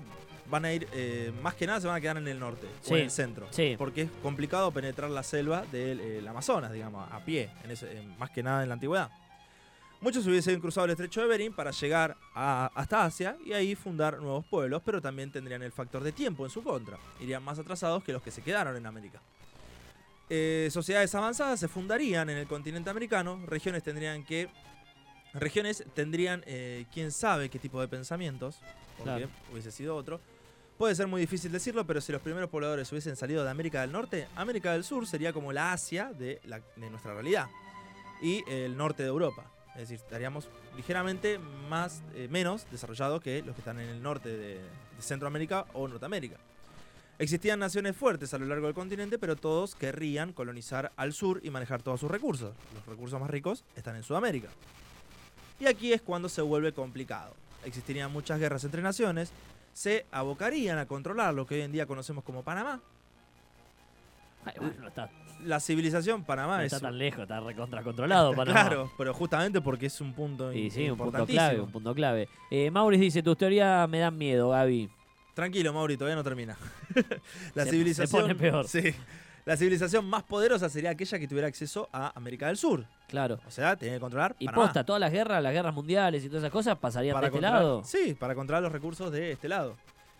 van 0.49 0.65
a 0.65 0.73
ir, 0.73 0.87
eh, 0.93 1.31
más 1.43 1.53
que 1.53 1.67
nada 1.67 1.79
se 1.79 1.85
van 1.87 1.97
a 1.97 2.01
quedar 2.01 2.17
en 2.17 2.27
el 2.27 2.39
norte 2.39 2.65
Sí, 2.81 2.93
o 2.93 2.97
en 2.97 3.03
el 3.03 3.11
centro. 3.11 3.47
sí. 3.51 3.75
Porque 3.77 4.03
es 4.03 4.09
complicado 4.23 4.71
penetrar 4.71 5.11
la 5.11 5.21
selva 5.21 5.63
del 5.71 5.99
eh, 5.99 6.27
Amazonas, 6.27 6.71
digamos, 6.71 7.07
a 7.11 7.19
pie, 7.23 7.51
en 7.63 7.69
ese- 7.71 8.01
más 8.17 8.31
que 8.31 8.41
nada 8.41 8.63
en 8.63 8.69
la 8.69 8.73
antigüedad. 8.73 9.11
Muchos 10.01 10.25
hubiesen 10.27 10.61
cruzado 10.61 10.85
el 10.85 10.91
estrecho 10.91 11.19
de 11.21 11.27
Bering 11.27 11.51
para 11.53 11.71
llegar 11.71 12.15
a- 12.33 12.71
hasta 12.73 13.03
Asia 13.03 13.35
y 13.45 13.51
ahí 13.51 13.75
fundar 13.75 14.17
nuevos 14.19 14.45
pueblos, 14.45 14.81
pero 14.85 15.01
también 15.01 15.29
tendrían 15.31 15.61
el 15.61 15.73
factor 15.73 16.01
de 16.03 16.13
tiempo 16.13 16.45
en 16.45 16.51
su 16.51 16.63
contra. 16.63 16.97
Irían 17.19 17.43
más 17.43 17.59
atrasados 17.59 18.03
que 18.03 18.13
los 18.13 18.21
que 18.21 18.31
se 18.31 18.41
quedaron 18.41 18.77
en 18.77 18.85
América. 18.85 19.21
Eh, 20.29 20.69
sociedades 20.71 21.13
avanzadas 21.15 21.59
se 21.59 21.67
fundarían 21.67 22.29
en 22.29 22.37
el 22.37 22.47
continente 22.47 22.89
americano, 22.89 23.41
regiones 23.45 23.83
tendrían 23.83 24.23
que. 24.23 24.49
Regiones 25.33 25.83
tendrían 25.93 26.43
eh, 26.47 26.85
quién 26.93 27.11
sabe 27.11 27.49
qué 27.49 27.59
tipo 27.59 27.79
de 27.81 27.87
pensamientos, 27.87 28.57
porque 28.97 29.03
Claro. 29.03 29.29
hubiese 29.51 29.71
sido 29.71 29.95
otro. 29.95 30.21
Puede 30.77 30.95
ser 30.95 31.07
muy 31.07 31.19
difícil 31.21 31.51
decirlo, 31.51 31.85
pero 31.85 31.99
si 31.99 32.11
los 32.11 32.21
primeros 32.21 32.49
pobladores 32.49 32.89
hubiesen 32.91 33.15
salido 33.17 33.43
de 33.43 33.49
América 33.51 33.81
del 33.81 33.91
Norte, 33.91 34.27
América 34.35 34.71
del 34.71 34.83
Sur 34.85 35.05
sería 35.05 35.33
como 35.33 35.51
la 35.51 35.73
Asia 35.73 36.11
de, 36.17 36.39
la- 36.45 36.61
de 36.77 36.89
nuestra 36.89 37.13
realidad. 37.13 37.47
Y 38.21 38.43
el 38.49 38.75
norte 38.77 39.03
de 39.03 39.09
Europa. 39.09 39.51
Es 39.79 39.87
decir, 39.87 40.03
estaríamos 40.03 40.49
ligeramente 40.75 41.39
más, 41.69 42.03
eh, 42.13 42.27
menos 42.29 42.69
desarrollados 42.69 43.21
que 43.21 43.41
los 43.43 43.55
que 43.55 43.61
están 43.61 43.79
en 43.79 43.87
el 43.87 44.03
norte 44.03 44.27
de, 44.27 44.59
Centroamérica 44.99 45.65
o 45.71 45.87
Norteamérica. 45.87 46.35
Existían 47.17 47.59
naciones 47.59 47.95
fuertes 47.95 48.33
a 48.33 48.37
lo 48.37 48.45
largo 48.45 48.65
del 48.65 48.75
continente, 48.75 49.17
pero 49.17 49.37
todos 49.37 49.75
querrían 49.75 50.33
colonizar 50.33 50.91
al 50.97 51.13
sur 51.13 51.39
y 51.43 51.49
manejar 51.49 51.81
todos 51.81 52.01
sus 52.01 52.11
recursos. 52.11 52.53
Los 52.75 52.85
recursos 52.85 53.17
más 53.21 53.29
ricos 53.29 53.63
están 53.77 53.95
en 53.95 54.03
Sudamérica. 54.03 54.49
Y 55.61 55.67
aquí 55.67 55.93
es 55.93 56.01
cuando 56.01 56.27
se 56.27 56.41
vuelve 56.41 56.73
complicado. 56.73 57.33
Existirían 57.63 58.11
muchas 58.11 58.37
guerras 58.37 58.65
entre 58.65 58.81
naciones, 58.81 59.31
se 59.71 60.05
abocarían 60.11 60.77
a 60.77 60.87
controlar 60.87 61.33
lo 61.33 61.47
que 61.47 61.55
hoy 61.55 61.61
en 61.61 61.71
día 61.71 61.85
conocemos 61.85 62.25
como 62.25 62.43
Panamá. 62.43 62.81
Ay, 64.43 64.55
bueno, 64.57 64.81
no 64.81 64.87
está, 64.89 65.09
La 65.45 65.59
civilización 65.59 66.23
Panamá 66.23 66.57
no 66.57 66.63
es... 66.63 66.73
está 66.73 66.87
tan 66.87 66.97
lejos, 66.97 67.21
está 67.21 67.39
recontra 67.39 67.81
controlado 67.83 68.33
para 68.33 68.51
Claro, 68.51 68.91
pero 68.97 69.13
justamente 69.13 69.61
porque 69.61 69.85
es 69.87 70.01
un 70.01 70.13
punto 70.13 70.51
Y 70.51 70.69
sí, 70.69 70.89
un 70.89 70.97
punto 70.97 71.25
clave, 71.25 71.59
un 71.61 71.71
punto 71.71 71.93
clave. 71.95 72.27
Eh, 72.51 72.69
Maurice 72.71 73.03
dice, 73.03 73.23
tus 73.23 73.37
teorías 73.37 73.87
me 73.89 73.99
dan 73.99 74.17
miedo, 74.17 74.49
Gaby. 74.49 74.89
Tranquilo, 75.33 75.71
Mauri, 75.71 75.95
todavía 75.95 76.15
no 76.17 76.23
termina. 76.23 76.57
la 77.55 77.63
Se- 77.63 77.71
civilización. 77.71 78.07
se 78.07 78.17
pone 78.21 78.35
peor. 78.35 78.67
Sí. 78.67 78.93
La 79.45 79.55
civilización 79.55 80.05
más 80.05 80.23
poderosa 80.23 80.67
sería 80.69 80.89
aquella 80.91 81.17
que 81.17 81.27
tuviera 81.27 81.47
acceso 81.47 81.87
a 81.93 82.11
América 82.15 82.47
del 82.47 82.57
Sur. 82.57 82.85
Claro. 83.07 83.39
O 83.47 83.51
sea, 83.51 83.75
tenía 83.77 83.95
que 83.95 83.99
controlar 84.01 84.35
Y 84.37 84.45
Panamá. 84.45 84.65
posta, 84.65 84.83
todas 84.83 84.99
las 84.99 85.11
guerras, 85.11 85.41
las 85.41 85.53
guerras 85.53 85.73
mundiales 85.73 86.23
y 86.23 86.27
todas 86.27 86.43
esas 86.43 86.51
cosas 86.51 86.77
pasarían 86.77 87.19
de 87.21 87.27
este 87.27 87.41
lado. 87.41 87.81
Sí, 87.85 88.15
para 88.19 88.35
controlar 88.35 88.61
los 88.61 88.71
recursos 88.71 89.11
de 89.11 89.31
este 89.31 89.47
lado. 89.47 89.75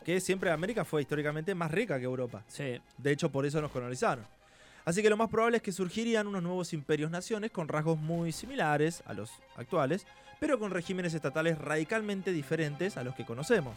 Que 0.06 0.20
siempre 0.22 0.50
América 0.50 0.86
fue 0.86 1.02
históricamente 1.02 1.54
más 1.54 1.70
rica 1.70 2.00
que 2.00 2.06
Europa. 2.06 2.44
Sí. 2.48 2.80
De 2.98 3.12
hecho, 3.12 3.30
por 3.30 3.46
eso 3.46 3.62
nos 3.62 3.70
colonizaron. 3.72 4.26
Así 4.90 5.04
que 5.04 5.10
lo 5.12 5.18
más 5.18 5.30
probable 5.30 5.58
es 5.58 5.62
que 5.62 5.72
surgirían 5.72 6.26
unos 6.26 6.42
nuevos 6.42 6.74
imperios-naciones 6.74 7.52
con 7.52 7.68
rasgos 7.68 8.00
muy 8.00 8.32
similares 8.32 9.04
a 9.06 9.14
los 9.14 9.30
actuales, 9.56 10.08
pero 10.40 10.58
con 10.58 10.72
regímenes 10.72 11.14
estatales 11.14 11.60
radicalmente 11.60 12.32
diferentes 12.32 12.98
a 12.98 13.04
los 13.04 13.14
que 13.14 13.24
conocemos. 13.24 13.76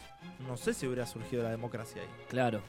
No 0.49 0.57
sé 0.57 0.73
si 0.73 0.87
hubiera 0.87 1.05
surgido 1.05 1.43
la 1.43 1.51
democracia 1.51 2.01
ahí. 2.01 2.09
Claro. 2.31 2.63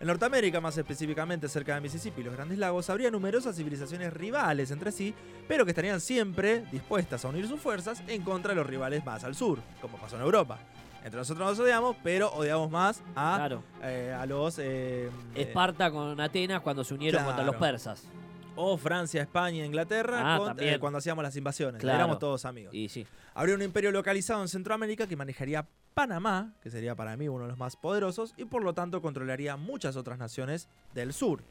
En 0.00 0.08
Norteamérica, 0.08 0.60
más 0.60 0.76
específicamente 0.76 1.48
cerca 1.48 1.76
de 1.76 1.80
Mississippi 1.80 2.22
y 2.22 2.24
los 2.24 2.34
Grandes 2.34 2.58
Lagos, 2.58 2.90
habría 2.90 3.08
numerosas 3.08 3.54
civilizaciones 3.54 4.12
rivales 4.12 4.72
entre 4.72 4.90
sí, 4.90 5.14
pero 5.46 5.64
que 5.64 5.70
estarían 5.70 6.00
siempre 6.00 6.64
dispuestas 6.72 7.24
a 7.24 7.28
unir 7.28 7.46
sus 7.46 7.60
fuerzas 7.60 8.02
en 8.08 8.22
contra 8.22 8.50
de 8.50 8.56
los 8.56 8.66
rivales 8.66 9.06
más 9.06 9.22
al 9.22 9.36
sur, 9.36 9.60
como 9.80 9.96
pasó 9.96 10.16
en 10.16 10.22
Europa. 10.22 10.58
Entre 11.04 11.18
nosotros 11.18 11.46
nos 11.48 11.58
odiamos, 11.60 11.96
pero 12.02 12.28
odiamos 12.32 12.70
más 12.70 13.02
a, 13.14 13.36
Claro. 13.36 13.62
eh, 13.82 14.14
a 14.18 14.26
los... 14.26 14.58
eh, 14.58 15.08
Esparta 15.34 15.90
con 15.90 16.20
Atenas 16.20 16.60
cuando 16.62 16.82
se 16.82 16.94
unieron 16.94 17.24
contra 17.24 17.44
los 17.44 17.56
persas. 17.56 18.04
o 18.58 18.76
Francia, 18.78 19.20
España, 19.22 19.64
Inglaterra, 19.64 20.34
Ah, 20.34 20.38
con- 20.38 20.56
eh, 20.60 20.78
cuando 20.80 20.98
hacíamos 20.98 21.22
las 21.22 21.36
invasiones. 21.36 21.80
Claro. 21.80 21.98
Éramos 21.98 22.18
todos 22.18 22.44
amigos. 22.46 22.72
Y 22.74 22.88
sí. 22.88 23.06
Habría 23.34 23.54
un 23.54 23.60
imperio 23.62 23.92
localizado 23.92 24.40
en 24.40 24.48
Centroamérica 24.48 25.06
que 25.06 25.14
manejaría 25.14 25.66
Panamá, 25.94 26.54
que 26.62 26.70
sería 26.70 26.94
para 26.94 27.16
mí 27.18 27.28
uno 27.28 27.44
de 27.44 27.50
los 27.50 27.58
más 27.58 27.76
poderosos, 27.76 28.32
y 28.38 28.46
por 28.46 28.62
lo 28.64 28.72
tanto 28.74 29.00
controlaría 29.02 29.56
muchas 29.56 29.94
otras 29.96 30.18
naciones 30.18 30.68
del 30.94 31.12
sur. 31.12 31.42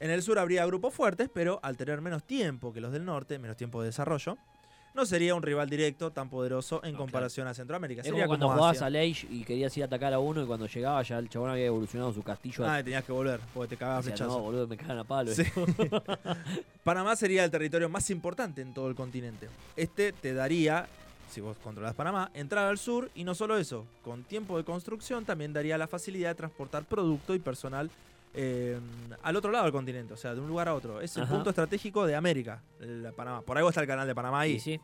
En 0.00 0.10
el 0.10 0.22
sur 0.22 0.38
habría 0.40 0.66
grupos 0.66 0.92
fuertes, 0.92 1.30
pero 1.32 1.60
al 1.62 1.76
tener 1.76 2.00
menos 2.00 2.24
tiempo 2.24 2.72
que 2.72 2.80
los 2.80 2.92
del 2.92 3.04
norte, 3.04 3.38
menos 3.38 3.56
tiempo 3.56 3.80
de 3.80 3.86
desarrollo, 3.88 4.36
no 4.94 5.04
sería 5.04 5.34
un 5.34 5.42
rival 5.42 5.68
directo 5.68 6.12
tan 6.12 6.30
poderoso 6.30 6.80
en 6.84 6.92
No, 6.92 6.98
comparación 6.98 7.48
a 7.48 7.54
Centroamérica. 7.54 8.00
Es 8.02 8.06
Sería 8.06 8.22
como 8.24 8.28
cuando 8.28 8.46
como 8.46 8.58
jugabas 8.58 8.80
Asia. 8.80 8.86
a 9.00 9.02
Age 9.02 9.26
y 9.28 9.44
querías 9.44 9.76
ir 9.76 9.82
a 9.82 9.86
atacar 9.86 10.12
a 10.14 10.20
uno 10.20 10.42
y 10.42 10.46
cuando 10.46 10.66
llegaba 10.66 11.02
ya 11.02 11.18
el 11.18 11.28
chabón 11.28 11.50
había 11.50 11.66
evolucionado 11.66 12.12
su 12.12 12.22
castillo. 12.22 12.64
Ah, 12.66 12.82
tenías 12.82 13.04
que 13.04 13.10
volver, 13.12 13.40
porque 13.52 13.70
te 13.70 13.76
cagabas 13.76 14.04
Decía, 14.06 14.26
no, 14.26 14.38
boludo, 14.38 14.66
me 14.68 14.76
cagan 14.76 14.98
a 14.98 15.04
palo. 15.04 15.32
Sí. 15.34 15.42
Panamá 16.84 17.16
sería 17.16 17.44
el 17.44 17.50
territorio 17.50 17.88
más 17.88 18.08
importante 18.10 18.62
en 18.62 18.72
todo 18.72 18.88
el 18.88 18.94
continente. 18.94 19.48
Este 19.76 20.12
te 20.12 20.32
daría, 20.34 20.86
si 21.30 21.40
vos 21.40 21.56
controlas 21.62 21.94
Panamá, 21.94 22.30
entrada 22.34 22.68
al 22.70 22.78
sur 22.78 23.10
y 23.14 23.24
no 23.24 23.34
solo 23.34 23.58
eso, 23.58 23.86
con 24.02 24.22
tiempo 24.22 24.56
de 24.58 24.64
construcción 24.64 25.24
también 25.24 25.52
daría 25.52 25.76
la 25.78 25.88
facilidad 25.88 26.30
de 26.30 26.34
transportar 26.36 26.84
producto 26.84 27.34
y 27.34 27.38
personal 27.40 27.90
eh, 28.34 28.78
al 29.22 29.36
otro 29.36 29.50
lado 29.50 29.64
del 29.64 29.72
continente, 29.72 30.12
o 30.12 30.16
sea, 30.16 30.34
de 30.34 30.40
un 30.40 30.48
lugar 30.48 30.68
a 30.68 30.74
otro. 30.74 31.00
Es 31.00 31.16
el 31.16 31.22
Ajá. 31.22 31.34
punto 31.34 31.50
estratégico 31.50 32.06
de 32.06 32.16
América, 32.16 32.62
la 32.80 33.12
Panamá. 33.12 33.42
Por 33.42 33.56
algo 33.56 33.68
está 33.68 33.80
el 33.80 33.86
canal 33.86 34.06
de 34.06 34.14
Panamá 34.14 34.40
ahí. 34.40 34.52
Y 34.54 34.60
sí. 34.60 34.80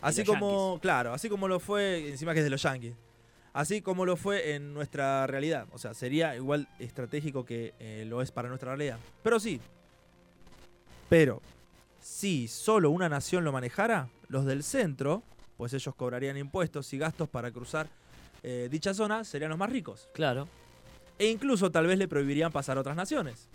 Así 0.00 0.24
como, 0.24 0.78
claro, 0.80 1.12
así 1.14 1.28
como 1.28 1.48
lo 1.48 1.58
fue, 1.58 2.10
encima 2.10 2.32
que 2.32 2.40
es 2.40 2.44
de 2.44 2.50
los 2.50 2.62
Yankees. 2.62 2.94
Así 3.52 3.82
como 3.82 4.04
lo 4.04 4.16
fue 4.16 4.54
en 4.54 4.74
nuestra 4.74 5.26
realidad. 5.26 5.66
O 5.72 5.78
sea, 5.78 5.94
sería 5.94 6.36
igual 6.36 6.68
estratégico 6.78 7.44
que 7.44 7.72
eh, 7.78 8.04
lo 8.06 8.20
es 8.20 8.30
para 8.30 8.48
nuestra 8.48 8.70
realidad. 8.74 8.98
Pero 9.22 9.40
sí. 9.40 9.60
Pero, 11.08 11.40
si 12.00 12.48
solo 12.48 12.90
una 12.90 13.08
nación 13.08 13.44
lo 13.44 13.52
manejara, 13.52 14.08
los 14.28 14.44
del 14.44 14.62
centro, 14.62 15.22
pues 15.56 15.72
ellos 15.72 15.94
cobrarían 15.94 16.36
impuestos 16.36 16.92
y 16.92 16.98
gastos 16.98 17.28
para 17.28 17.50
cruzar 17.50 17.88
eh, 18.42 18.68
dicha 18.70 18.92
zona, 18.92 19.24
serían 19.24 19.50
los 19.50 19.58
más 19.58 19.70
ricos. 19.70 20.08
Claro. 20.12 20.46
E 21.18 21.26
incluso 21.26 21.70
tal 21.70 21.86
vez 21.86 21.98
le 21.98 22.08
prohibirían 22.08 22.50
pasar 22.52 22.76
a 22.76 22.80
otras 22.80 22.96
naciones. 22.96 23.48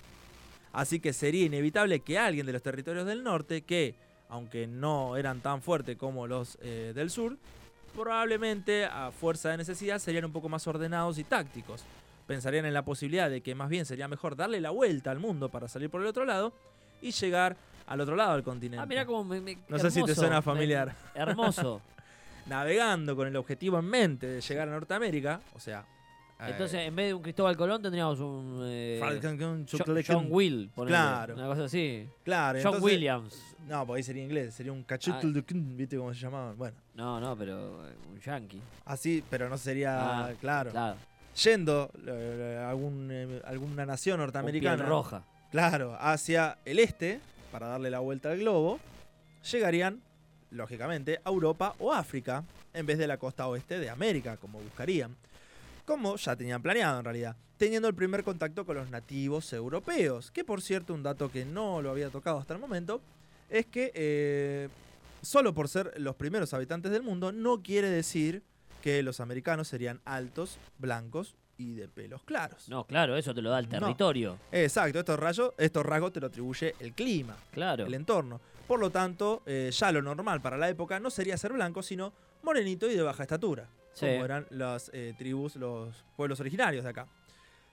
Así 0.72 1.00
que 1.00 1.14
sería 1.14 1.46
inevitable 1.46 2.00
que 2.02 2.18
alguien 2.20 2.46
de 2.46 2.54
los 2.54 2.62
territorios 2.62 3.06
del 3.06 3.24
norte, 3.24 3.64
que 3.64 3.96
aunque 4.30 4.68
no 4.68 5.18
eran 5.18 5.42
tan 5.42 5.62
fuertes 5.62 5.98
como 5.98 6.28
los 6.28 6.58
eh, 6.62 6.94
del 6.96 7.10
sur, 7.10 7.38
probablemente 7.96 8.86
a 8.86 9.12
fuerza 9.12 9.50
de 9.50 9.58
necesidad 9.58 10.00
serían 10.00 10.26
un 10.26 10.32
poco 10.32 10.48
más 10.50 10.66
ordenados 10.68 11.18
y 11.18 11.24
tácticos. 11.24 11.84
Pensarían 12.28 12.66
en 12.66 12.74
la 12.76 12.84
posibilidad 12.86 13.30
de 13.30 13.42
que 13.42 13.56
más 13.56 13.70
bien 13.70 13.86
sería 13.86 14.08
mejor 14.08 14.36
darle 14.36 14.62
la 14.62 14.70
vuelta 14.70 15.10
al 15.12 15.20
mundo 15.20 15.50
para 15.50 15.68
salir 15.68 15.90
por 15.90 16.02
el 16.02 16.08
otro 16.08 16.26
lado 16.26 16.54
y 17.02 17.12
llegar 17.12 17.58
al 17.88 18.00
otro 18.02 18.16
lado 18.16 18.34
del 18.34 18.44
continente. 18.44 18.84
Ah, 18.84 18.86
mira 18.86 19.06
cómo 19.06 19.24
me, 19.24 19.42
me- 19.42 19.58
No 19.68 19.80
sé 19.80 19.90
si 19.90 20.04
te 20.04 20.14
suena 20.14 20.36
me- 20.38 20.42
familiar. 20.44 20.96
Hermoso. 21.16 21.82
Navegando 22.46 23.16
con 23.16 23.28
el 23.28 23.36
objetivo 23.36 23.80
en 23.80 23.86
mente 23.86 24.28
de 24.28 24.42
llegar 24.42 24.68
a 24.70 24.72
Norteamérica, 24.72 25.42
o 25.56 25.60
sea... 25.60 25.84
eh, 26.40 26.46
Entonces, 26.52 26.88
en 26.88 26.96
vez 26.96 27.08
de 27.08 27.14
un 27.14 27.22
Cristóbal 27.22 27.58
Colón, 27.58 27.82
tendríamos 27.82 28.20
un. 28.20 28.62
eh, 28.66 28.98
Falcon, 29.00 29.66
Jo- 29.68 29.78
Chocolate- 29.78 30.06
John 30.14 30.28
Will, 30.30 30.70
ponele, 30.74 30.96
Claro. 30.96 31.34
Una 31.36 31.48
cosa 31.48 31.66
así. 31.66 32.08
Claro, 32.24 32.60
John 32.62 32.76
entonces- 32.76 32.84
Williams. 32.84 33.42
No, 33.68 33.86
porque 33.86 33.98
ahí 34.00 34.04
sería 34.04 34.24
inglés, 34.24 34.54
sería 34.56 34.72
un 34.72 34.84
de 35.34 35.44
kun, 35.44 35.78
¿viste 35.78 35.98
cómo 35.98 36.14
se 36.14 36.20
llamaban? 36.20 36.58
Bueno, 36.58 36.76
No, 36.96 37.20
no, 37.20 37.36
pero 37.38 37.88
eh, 37.88 37.94
un 38.12 38.20
yankee. 38.20 38.62
así, 38.86 39.24
pero 39.30 39.48
no 39.50 39.58
sería, 39.58 40.26
Ah, 40.28 40.32
claro. 40.40 40.72
Claro. 40.72 40.96
Yendo 41.44 41.92
eh, 42.08 42.58
a 42.60 42.70
algún, 42.72 43.10
eh, 43.12 43.42
alguna 43.46 43.86
nación 43.86 44.20
norteamericana, 44.20 44.78
piel 44.78 44.88
roja. 44.88 45.24
claro, 45.52 45.96
hacia 46.00 46.58
el 46.66 46.80
este, 46.80 47.20
para 47.52 47.68
darle 47.68 47.90
la 47.92 48.00
vuelta 48.00 48.32
al 48.32 48.40
globo, 48.40 48.80
llegarían, 49.52 50.02
lógicamente, 50.52 51.20
a 51.24 51.30
Europa 51.30 51.76
o 51.80 51.94
África, 51.94 52.44
en 52.74 52.86
vez 52.86 52.98
de 52.98 53.08
la 53.08 53.18
costa 53.18 53.48
oeste 53.48 53.80
de 53.80 53.90
América, 53.90 54.38
como 54.38 54.60
buscarían. 54.60 55.16
Como 55.90 56.18
ya 56.18 56.36
tenían 56.36 56.62
planeado 56.62 57.00
en 57.00 57.04
realidad, 57.06 57.36
teniendo 57.58 57.88
el 57.88 57.96
primer 57.96 58.24
contacto 58.24 58.64
con 58.64 58.76
los 58.76 58.92
nativos 58.92 59.52
europeos, 59.54 60.30
que 60.30 60.44
por 60.46 60.62
cierto, 60.62 60.94
un 60.94 61.02
dato 61.02 61.32
que 61.32 61.46
no 61.46 61.82
lo 61.82 61.90
había 61.90 62.12
tocado 62.12 62.38
hasta 62.38 62.54
el 62.54 62.60
momento, 62.60 63.02
es 63.50 63.66
que 63.66 63.92
eh, 63.96 64.70
solo 65.24 65.52
por 65.56 65.68
ser 65.68 65.92
los 65.98 66.16
primeros 66.16 66.54
habitantes 66.54 66.92
del 66.92 67.02
mundo 67.02 67.32
no 67.32 67.64
quiere 67.64 67.90
decir 67.90 68.44
que 68.84 69.02
los 69.02 69.20
americanos 69.20 69.68
serían 69.68 70.00
altos, 70.06 70.60
blancos 70.78 71.36
y 71.58 71.74
de 71.74 71.88
pelos 71.88 72.22
claros. 72.22 72.70
No, 72.70 72.86
claro, 72.86 73.18
eso 73.18 73.34
te 73.34 73.42
lo 73.42 73.50
da 73.50 73.58
el 73.58 73.66
No. 73.66 73.80
territorio. 73.80 74.38
Exacto, 74.52 75.00
estos, 75.00 75.20
rayos, 75.20 75.54
estos 75.58 75.84
rasgos 75.84 76.14
te 76.14 76.20
lo 76.20 76.28
atribuye 76.28 76.76
el 76.80 76.94
clima, 76.94 77.36
Claro. 77.52 77.88
el 77.88 77.96
entorno. 77.96 78.40
Por 78.68 78.80
lo 78.80 78.92
tanto, 78.92 79.42
eh, 79.48 79.72
ya 79.74 79.92
lo 79.92 80.04
normal 80.04 80.40
para 80.40 80.56
la 80.56 80.70
época 80.70 81.00
no 81.00 81.10
sería 81.10 81.36
ser 81.36 81.52
blanco, 81.52 81.82
sino 81.82 82.14
morenito 82.44 82.88
y 82.88 82.96
de 82.96 83.02
baja 83.02 83.24
estatura, 83.24 83.68
Sí. 84.00 84.06
como 84.06 84.26
eran 84.26 84.48
las 84.50 84.90
eh, 84.94 85.14
tribus, 85.18 85.56
los 85.56 86.04
pueblos 86.16 86.40
originarios 86.40 86.84
de 86.84 86.90
acá. 86.90 87.08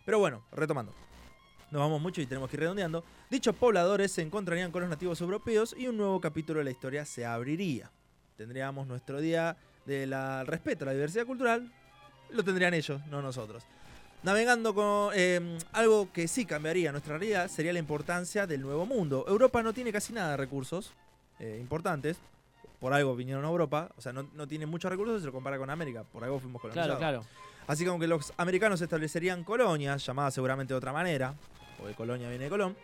Pero 0.04 0.18
bueno, 0.18 0.44
retomando. 0.52 0.94
Nos 1.70 1.80
vamos 1.80 2.00
mucho 2.00 2.20
y 2.20 2.26
tenemos 2.26 2.48
que 2.48 2.56
ir 2.56 2.60
redondeando. 2.60 3.04
Dichos 3.28 3.54
pobladores 3.56 4.12
se 4.12 4.22
encontrarían 4.22 4.70
con 4.70 4.82
los 4.82 4.90
nativos 4.90 5.20
europeos 5.20 5.74
y 5.76 5.88
un 5.88 5.96
nuevo 5.96 6.20
capítulo 6.20 6.58
de 6.60 6.64
la 6.64 6.70
historia 6.70 7.04
se 7.04 7.26
abriría. 7.26 7.90
Tendríamos 8.36 8.86
nuestro 8.86 9.20
día 9.20 9.56
del 9.84 10.14
respeto 10.46 10.84
a 10.84 10.86
la 10.86 10.92
diversidad 10.92 11.26
cultural. 11.26 11.72
Lo 12.30 12.44
tendrían 12.44 12.74
ellos, 12.74 13.04
no 13.06 13.22
nosotros. 13.22 13.64
Navegando 14.22 14.74
con 14.74 15.10
eh, 15.14 15.58
algo 15.72 16.12
que 16.12 16.28
sí 16.28 16.44
cambiaría 16.46 16.90
nuestra 16.90 17.18
realidad 17.18 17.48
sería 17.48 17.72
la 17.72 17.78
importancia 17.78 18.46
del 18.46 18.60
nuevo 18.60 18.86
mundo. 18.86 19.24
Europa 19.28 19.62
no 19.62 19.72
tiene 19.72 19.92
casi 19.92 20.12
nada 20.12 20.30
de 20.32 20.36
recursos 20.36 20.92
eh, 21.38 21.58
importantes. 21.60 22.18
Por 22.86 22.94
algo 22.94 23.16
vinieron 23.16 23.44
a 23.44 23.48
Europa. 23.48 23.90
O 23.96 24.00
sea, 24.00 24.12
no, 24.12 24.28
no 24.32 24.46
tiene 24.46 24.64
muchos 24.64 24.88
recursos 24.88 25.16
si 25.16 25.20
se 25.22 25.26
lo 25.26 25.32
compara 25.32 25.58
con 25.58 25.68
América. 25.70 26.04
Por 26.04 26.22
algo 26.22 26.38
fuimos 26.38 26.62
colonizados. 26.62 26.98
Claro, 26.98 27.18
claro. 27.22 27.64
Así 27.66 27.82
que 27.82 27.90
aunque 27.90 28.06
los 28.06 28.32
americanos 28.36 28.80
establecerían 28.80 29.42
colonias, 29.42 30.06
llamadas 30.06 30.34
seguramente 30.34 30.72
de 30.72 30.78
otra 30.78 30.92
manera, 30.92 31.34
porque 31.78 31.94
colonia 31.94 32.28
viene 32.28 32.44
de 32.44 32.50
Colón, 32.50 32.76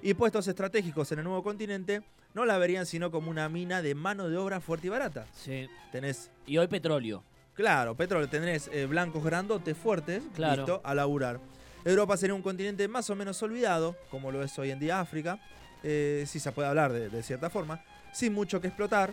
y 0.00 0.14
puestos 0.14 0.48
estratégicos 0.48 1.12
en 1.12 1.18
el 1.18 1.24
nuevo 1.26 1.42
continente, 1.42 2.00
no 2.32 2.46
la 2.46 2.56
verían 2.56 2.86
sino 2.86 3.10
como 3.10 3.30
una 3.30 3.50
mina 3.50 3.82
de 3.82 3.94
mano 3.94 4.30
de 4.30 4.38
obra 4.38 4.60
fuerte 4.62 4.86
y 4.86 4.90
barata. 4.90 5.26
Sí. 5.34 5.68
Tenés, 5.92 6.30
Y 6.46 6.56
hoy 6.56 6.66
petróleo. 6.66 7.22
claro, 7.52 7.94
petróleo, 7.94 8.30
tenés 8.30 8.70
eh, 8.72 8.86
blancos 8.86 9.22
grandotes 9.22 9.76
fuertes, 9.76 10.22
Claro. 10.34 10.62
listo, 10.62 10.80
a 10.82 10.94
laburar. 10.94 11.38
Europa 11.84 12.16
sería 12.16 12.34
un 12.34 12.40
continente 12.40 12.88
más 12.88 13.10
o 13.10 13.14
menos 13.14 13.42
olvidado, 13.42 13.94
como 14.10 14.32
lo 14.32 14.42
es 14.42 14.58
hoy 14.58 14.70
en 14.70 14.78
día 14.78 15.00
África, 15.00 15.38
eh, 15.82 16.24
si 16.26 16.40
se 16.40 16.50
puede 16.50 16.66
hablar 16.66 16.94
de, 16.94 17.10
de 17.10 17.22
cierta 17.22 17.50
forma, 17.50 17.84
sin 18.10 18.32
mucho 18.32 18.58
que 18.58 18.68
explotar 18.68 19.12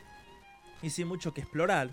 y 0.81 0.89
sin 0.89 1.07
mucho 1.07 1.33
que 1.33 1.41
explorar, 1.41 1.89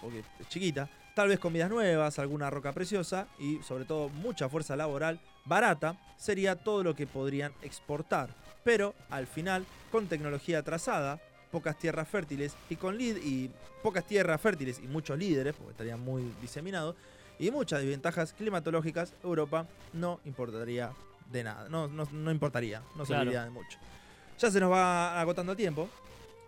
porque 0.00 0.22
es 0.40 0.48
chiquita, 0.48 0.88
tal 1.14 1.28
vez 1.28 1.38
con 1.38 1.52
vidas 1.52 1.70
nuevas, 1.70 2.18
alguna 2.18 2.50
roca 2.50 2.72
preciosa 2.72 3.28
y 3.38 3.62
sobre 3.62 3.84
todo 3.84 4.08
mucha 4.08 4.48
fuerza 4.48 4.76
laboral 4.76 5.18
barata, 5.44 5.96
sería 6.16 6.56
todo 6.56 6.82
lo 6.82 6.94
que 6.94 7.06
podrían 7.06 7.52
exportar. 7.62 8.30
Pero 8.64 8.94
al 9.10 9.26
final, 9.26 9.64
con 9.90 10.08
tecnología 10.08 10.58
atrasada, 10.58 11.20
pocas 11.50 11.78
tierras 11.78 12.08
fértiles 12.08 12.56
y 12.68 12.76
con 12.76 12.98
lid 12.98 13.16
y 13.22 13.50
pocas 13.82 14.04
tierras 14.04 14.40
fértiles 14.40 14.80
y 14.82 14.88
muchos 14.88 15.16
líderes, 15.18 15.54
porque 15.54 15.70
estarían 15.70 16.00
muy 16.00 16.34
diseminados, 16.40 16.96
y 17.38 17.50
muchas 17.50 17.80
desventajas 17.80 18.32
climatológicas, 18.32 19.12
Europa 19.22 19.66
no 19.92 20.20
importaría 20.24 20.90
de 21.30 21.44
nada, 21.44 21.68
no, 21.68 21.86
no, 21.86 22.08
no 22.10 22.30
importaría, 22.30 22.80
no 22.96 23.04
Claro. 23.04 23.06
serviría 23.06 23.44
de 23.44 23.50
mucho. 23.50 23.78
Ya 24.38 24.50
se 24.50 24.60
nos 24.60 24.70
va 24.70 25.20
agotando 25.20 25.52
el 25.52 25.58
tiempo, 25.58 25.88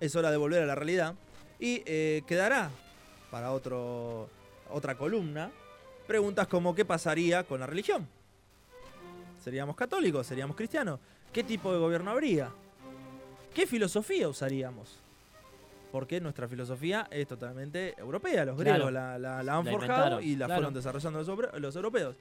es 0.01 0.15
hora 0.17 0.31
de 0.31 0.37
volver 0.37 0.63
a 0.63 0.67
la 0.67 0.75
realidad 0.75 1.15
y 1.59 1.83
eh, 1.87 2.23
quedará 2.27 2.71
para 3.31 3.53
otro, 3.53 4.29
otra 4.71 4.97
columna 4.97 5.51
preguntas 6.07 6.47
como 6.47 6.75
¿qué 6.75 6.85
pasaría 6.85 7.45
con 7.45 7.61
la 7.61 7.67
religión? 7.67 8.07
¿Seríamos 9.43 9.77
católicos? 9.77 10.27
¿Seríamos 10.27 10.57
cristianos? 10.57 11.01
¿Qué 11.33 11.45
tipo 11.45 11.73
de 11.73 11.79
gobierno 11.79 12.11
habría? 12.11 12.51
¿Qué 13.55 13.67
filosofía 13.67 14.29
usaríamos? 14.29 14.97
Porque 15.93 16.21
nuestra 16.21 16.49
filosofía 16.49 17.07
es 17.11 17.27
totalmente 17.27 17.95
europea. 17.99 18.45
Los 18.45 18.57
Claro. 18.57 18.73
griegos 18.87 18.93
la, 18.93 19.19
la- 19.19 19.43
la 19.43 19.57
han 19.57 19.65
La 19.65 19.71
forjado 19.73 20.21
y 20.21 20.37
la 20.37 20.47
claro. 20.47 20.59
fueron 20.61 20.75
desarrollando 20.75 21.23
los, 21.23 21.61
los 21.61 21.77
europeos. 21.77 22.17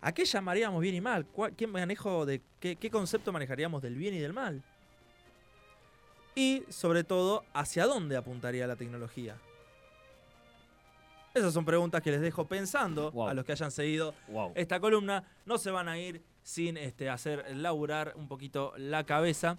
¿A 0.00 0.12
qué 0.12 0.24
llamaríamos 0.24 0.80
bien 0.80 0.94
y 0.94 1.00
mal? 1.02 1.26
¿Cuál- 1.26 1.54
¿Qué 1.54 1.66
manejo 1.66 2.24
de 2.24 2.40
qué, 2.58 2.76
qué 2.76 2.90
concepto 2.90 3.32
manejaríamos 3.32 3.82
del 3.82 3.94
bien 3.96 4.14
y 4.14 4.18
del 4.18 4.32
mal? 4.32 4.62
Y 6.34 6.62
sobre 6.68 7.04
todo, 7.04 7.44
¿hacia 7.54 7.86
dónde 7.86 8.16
apuntaría 8.16 8.66
la 8.66 8.76
tecnología? 8.76 9.36
Esas 11.34 11.52
son 11.54 11.64
preguntas 11.64 12.02
que 12.02 12.10
les 12.10 12.20
dejo 12.20 12.46
pensando 12.46 13.12
Wow. 13.12 13.28
a 13.28 13.34
los 13.34 13.44
que 13.44 13.52
hayan 13.52 13.70
seguido 13.70 14.14
Wow. 14.28 14.52
esta 14.54 14.80
columna. 14.80 15.24
No 15.46 15.58
se 15.58 15.70
van 15.70 15.88
a 15.88 15.98
ir 15.98 16.22
sin 16.42 16.76
este, 16.76 17.08
hacer 17.08 17.44
laburar 17.56 18.14
un 18.16 18.26
poquito 18.26 18.72
la 18.76 19.04
cabeza. 19.04 19.56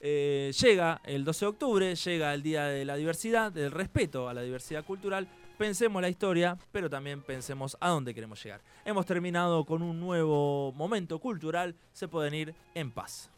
Eh, 0.00 0.50
llega 0.58 1.00
el 1.04 1.24
12 1.24 1.44
de 1.44 1.48
octubre, 1.50 1.94
llega 1.94 2.32
el 2.32 2.42
Día 2.42 2.64
de 2.64 2.86
la 2.86 2.96
Diversidad, 2.96 3.52
del 3.52 3.70
respeto 3.70 4.28
a 4.30 4.34
la 4.34 4.40
diversidad 4.40 4.82
cultural. 4.84 5.28
Pensemos 5.58 6.00
la 6.00 6.08
historia, 6.08 6.56
pero 6.72 6.88
también 6.88 7.20
pensemos 7.20 7.76
a 7.80 7.90
dónde 7.90 8.14
queremos 8.14 8.42
llegar. 8.42 8.62
Hemos 8.86 9.04
terminado 9.04 9.66
con 9.66 9.82
un 9.82 10.00
nuevo 10.00 10.72
momento 10.72 11.18
cultural. 11.18 11.74
Se 11.92 12.08
pueden 12.08 12.32
ir 12.32 12.54
en 12.74 12.90
paz. 12.90 13.30